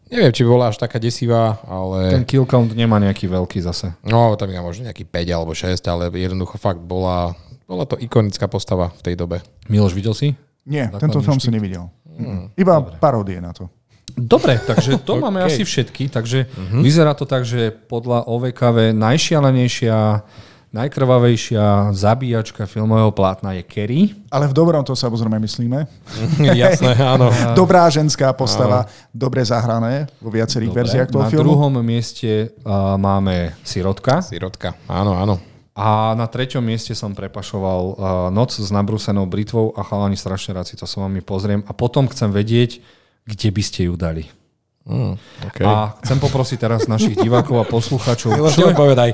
Neviem, 0.10 0.34
či 0.34 0.42
by 0.42 0.50
bola 0.50 0.66
až 0.74 0.82
taká 0.82 0.98
desivá, 0.98 1.62
ale... 1.70 2.18
Ten 2.18 2.26
kill 2.26 2.50
count 2.50 2.74
nemá 2.74 2.98
nejaký 2.98 3.30
veľký 3.30 3.62
zase. 3.62 3.94
No, 4.02 4.34
tam 4.34 4.50
je 4.50 4.58
možno 4.58 4.90
nejaký 4.90 5.06
5 5.06 5.38
alebo 5.38 5.54
6, 5.54 5.78
ale 5.86 6.10
jednoducho 6.18 6.58
fakt 6.58 6.82
bola, 6.82 7.38
bola 7.70 7.86
to 7.86 7.94
ikonická 8.02 8.50
postava 8.50 8.90
v 8.98 9.02
tej 9.06 9.16
dobe. 9.16 9.46
Miloš, 9.70 9.94
videl 9.94 10.18
si? 10.18 10.34
Nie, 10.66 10.90
Základný 10.90 11.02
tento 11.06 11.20
film 11.22 11.38
som 11.38 11.54
nevidel. 11.54 11.86
Hmm, 12.10 12.50
Iba 12.58 12.82
dobre. 12.82 12.98
paródie 12.98 13.38
na 13.38 13.54
to. 13.54 13.70
Dobre, 14.18 14.58
takže 14.58 14.98
to 15.06 15.14
okay. 15.18 15.24
máme 15.24 15.40
asi 15.46 15.62
všetky. 15.62 16.10
Takže 16.10 16.50
uh-huh. 16.50 16.82
vyzerá 16.82 17.14
to 17.14 17.30
tak, 17.30 17.46
že 17.46 17.70
podľa 17.70 18.26
OVKV 18.26 18.98
najšialenejšia, 18.98 20.26
najkrvavejšia 20.70 21.94
zabíjačka 21.98 22.70
filmového 22.70 23.10
plátna 23.10 23.58
je 23.58 23.64
Kerry. 23.66 24.02
Ale 24.30 24.46
v 24.46 24.54
dobrom 24.54 24.86
to 24.86 24.94
samozrejme 24.94 25.42
myslíme. 25.42 25.90
Jasné, 26.62 26.94
áno. 27.02 27.34
Dobrá 27.60 27.90
ženská 27.90 28.30
postava, 28.38 28.86
áno. 28.86 29.10
dobre 29.10 29.42
zahrané 29.42 30.06
vo 30.22 30.30
viacerých 30.30 30.70
Dobre. 30.70 30.80
verziách 30.86 31.10
toho 31.10 31.26
Na 31.26 31.30
filmu. 31.34 31.42
Na 31.42 31.48
druhom 31.50 31.74
mieste 31.82 32.54
uh, 32.62 32.96
máme 33.02 33.58
Sirotka. 33.66 34.22
Sirotka, 34.22 34.78
áno, 34.86 35.18
áno. 35.18 35.36
A 35.80 36.12
na 36.14 36.28
treťom 36.28 36.62
mieste 36.62 36.92
som 36.92 37.16
prepašoval 37.16 37.82
uh, 37.82 37.96
Noc 38.30 38.52
s 38.52 38.68
nabrúsenou 38.68 39.24
britvou 39.26 39.72
a 39.74 39.82
chalani 39.82 40.20
strašne 40.20 40.54
rád 40.54 40.68
si 40.68 40.76
to 40.76 40.84
som 40.84 41.08
vami 41.08 41.24
pozriem. 41.24 41.64
A 41.66 41.72
potom 41.72 42.06
chcem 42.12 42.30
vedieť, 42.30 42.84
kde 43.26 43.50
by 43.50 43.62
ste 43.64 43.88
ju 43.88 43.96
dali? 43.96 44.28
Mm, 44.90 45.22
okay. 45.46 45.66
A 45.70 45.94
chcem 46.02 46.18
poprosiť 46.18 46.58
teraz 46.58 46.90
našich 46.90 47.14
divákov 47.14 47.62
a 47.62 47.66
poslucháčov. 47.68 48.34
Čo, 48.50 48.74
povedaj. 48.74 49.14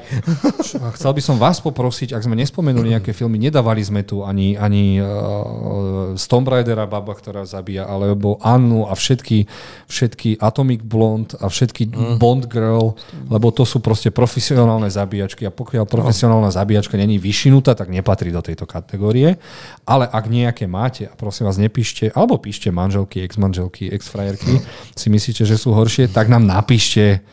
Chcel 0.95 1.11
by 1.11 1.21
som 1.25 1.35
vás 1.35 1.59
poprosiť, 1.59 2.15
ak 2.15 2.23
sme 2.23 2.39
nespomenuli 2.39 2.95
nejaké 2.95 3.11
filmy, 3.11 3.35
nedávali 3.41 3.83
sme 3.83 4.07
tu 4.07 4.23
ani, 4.23 4.55
ani 4.55 5.03
uh, 5.03 6.15
Tomb 6.15 6.47
Raidera 6.47 6.87
baba, 6.87 7.11
ktorá 7.11 7.43
zabíja, 7.43 7.91
alebo 7.91 8.39
Annu 8.39 8.87
a 8.87 8.95
všetky, 8.95 9.51
všetky 9.91 10.39
Atomic 10.39 10.79
Blonde 10.79 11.35
a 11.43 11.51
všetky 11.51 11.91
mm. 11.91 12.15
Bond 12.23 12.47
Girl, 12.47 12.95
lebo 13.27 13.51
to 13.51 13.67
sú 13.67 13.83
proste 13.83 14.15
profesionálne 14.15 14.87
zabíjačky 14.87 15.43
a 15.43 15.51
pokiaľ 15.51 15.91
profesionálna 15.91 16.55
zabíjačka 16.55 16.95
není 16.95 17.19
vyšinutá, 17.19 17.75
tak 17.75 17.91
nepatrí 17.91 18.31
do 18.31 18.39
tejto 18.39 18.63
kategórie. 18.63 19.35
Ale 19.83 20.07
ak 20.07 20.31
nejaké 20.31 20.71
máte, 20.71 21.11
a 21.11 21.13
prosím 21.19 21.51
vás, 21.51 21.59
nepíšte, 21.59 22.15
alebo 22.15 22.39
píšte 22.39 22.71
manželky, 22.71 23.27
ex-manželky, 23.27 23.91
ex-frajerky, 23.91 24.63
si 24.95 25.07
myslíte, 25.11 25.43
že 25.43 25.54
sú 25.57 25.75
horšie, 25.75 26.11
tak 26.11 26.27
nám 26.31 26.47
napíšte, 26.47 27.23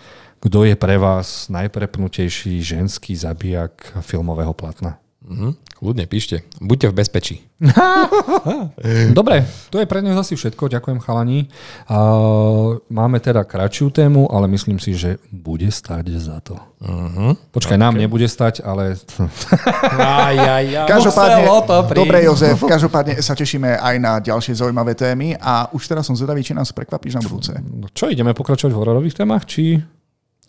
kto 0.43 0.67
je 0.67 0.75
pre 0.75 0.99
vás 0.99 1.47
najprepnutejší 1.53 2.63
ženský 2.63 3.15
zabijak 3.15 3.95
filmového 4.03 4.51
platna. 4.55 4.99
Mm-hmm. 5.23 5.53
Ľudne 5.83 6.07
píšte. 6.07 6.47
Buďte 6.63 6.95
v 6.95 6.95
bezpečí. 6.95 7.37
Dobre, 9.19 9.43
to 9.67 9.83
je 9.83 9.87
pre 9.91 9.99
dnes 9.99 10.15
asi 10.15 10.39
všetko. 10.39 10.71
Ďakujem 10.71 11.03
chalani. 11.03 11.51
máme 12.87 13.19
teda 13.19 13.43
kratšiu 13.43 13.91
tému, 13.91 14.31
ale 14.31 14.47
myslím 14.55 14.79
si, 14.79 14.95
že 14.95 15.19
bude 15.35 15.67
stať 15.75 16.07
za 16.23 16.39
to. 16.39 16.55
Uh-huh. 16.79 17.35
Počkaj, 17.51 17.75
okay. 17.75 17.83
nám 17.83 17.99
nebude 17.99 18.31
stať, 18.31 18.63
ale... 18.63 18.95
aj, 19.99 20.37
aj, 20.39 20.67
aj. 20.71 20.89
Každopádne, 20.95 21.43
dobre 21.99 22.31
Jozef, 22.31 22.63
každopádne 22.63 23.19
sa 23.19 23.35
tešíme 23.35 23.75
aj 23.75 23.95
na 23.99 24.23
ďalšie 24.23 24.55
zaujímavé 24.55 24.95
témy 24.95 25.35
a 25.35 25.67
už 25.75 25.83
teraz 25.91 26.07
som 26.07 26.15
zvedavý, 26.15 26.47
či 26.47 26.55
nás 26.55 26.71
prekvapíš 26.71 27.19
na 27.19 27.27
budúce. 27.27 27.59
No 27.59 27.91
čo, 27.91 28.07
ideme 28.07 28.31
pokračovať 28.39 28.71
v 28.71 28.79
hororových 28.79 29.19
témach, 29.19 29.51
či... 29.51 29.83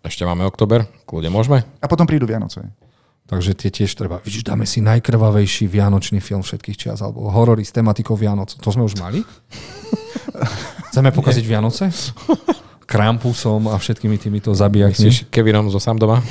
Ešte 0.04 0.28
máme 0.28 0.44
oktober, 0.46 0.84
kľudne 1.08 1.32
môžeme. 1.32 1.64
A 1.80 1.88
potom 1.88 2.04
prídu 2.04 2.28
Vianoce. 2.28 2.83
Takže 3.24 3.56
tie 3.56 3.72
tiež 3.72 3.96
treba. 3.96 4.20
Vidíš, 4.20 4.44
dáme 4.44 4.68
si 4.68 4.84
najkrvavejší 4.84 5.72
vianočný 5.72 6.20
film 6.20 6.44
všetkých 6.44 6.76
čias, 6.76 7.00
alebo 7.00 7.32
horory 7.32 7.64
s 7.64 7.72
tematikou 7.72 8.20
Vianoc. 8.20 8.52
To 8.60 8.70
sme 8.70 8.84
už 8.84 9.00
mali? 9.00 9.24
Chceme 10.92 11.10
pokaziť 11.16 11.46
Vianoce? 11.48 11.90
Krampusom 12.84 13.72
a 13.72 13.80
všetkými 13.80 14.20
týmito 14.20 14.52
zabijakmi. 14.54 15.10
Myslíš 15.10 15.32
Kevinom 15.32 15.72
zo 15.72 15.80
sám 15.80 15.98
doma? 15.98 16.22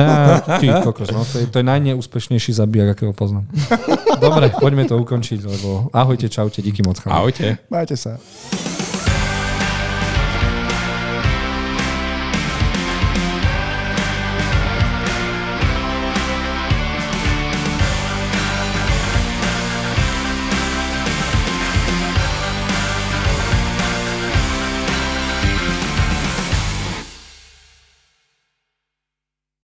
Ty 0.60 0.66
kokos, 0.84 1.10
no, 1.10 1.24
to, 1.24 1.42
je, 1.42 1.46
to 1.50 1.58
je 1.58 1.66
najneúspešnejší 1.66 2.52
zabijak, 2.52 2.94
akého 2.94 3.16
poznám. 3.16 3.48
Dobre, 4.22 4.52
poďme 4.54 4.86
to 4.86 5.00
ukončiť, 5.00 5.40
lebo 5.42 5.90
ahojte, 5.90 6.28
čaute, 6.28 6.62
díky 6.62 6.84
moc. 6.86 7.00
Ahojte. 7.08 7.58
Majte 7.72 7.96
sa. 7.98 8.20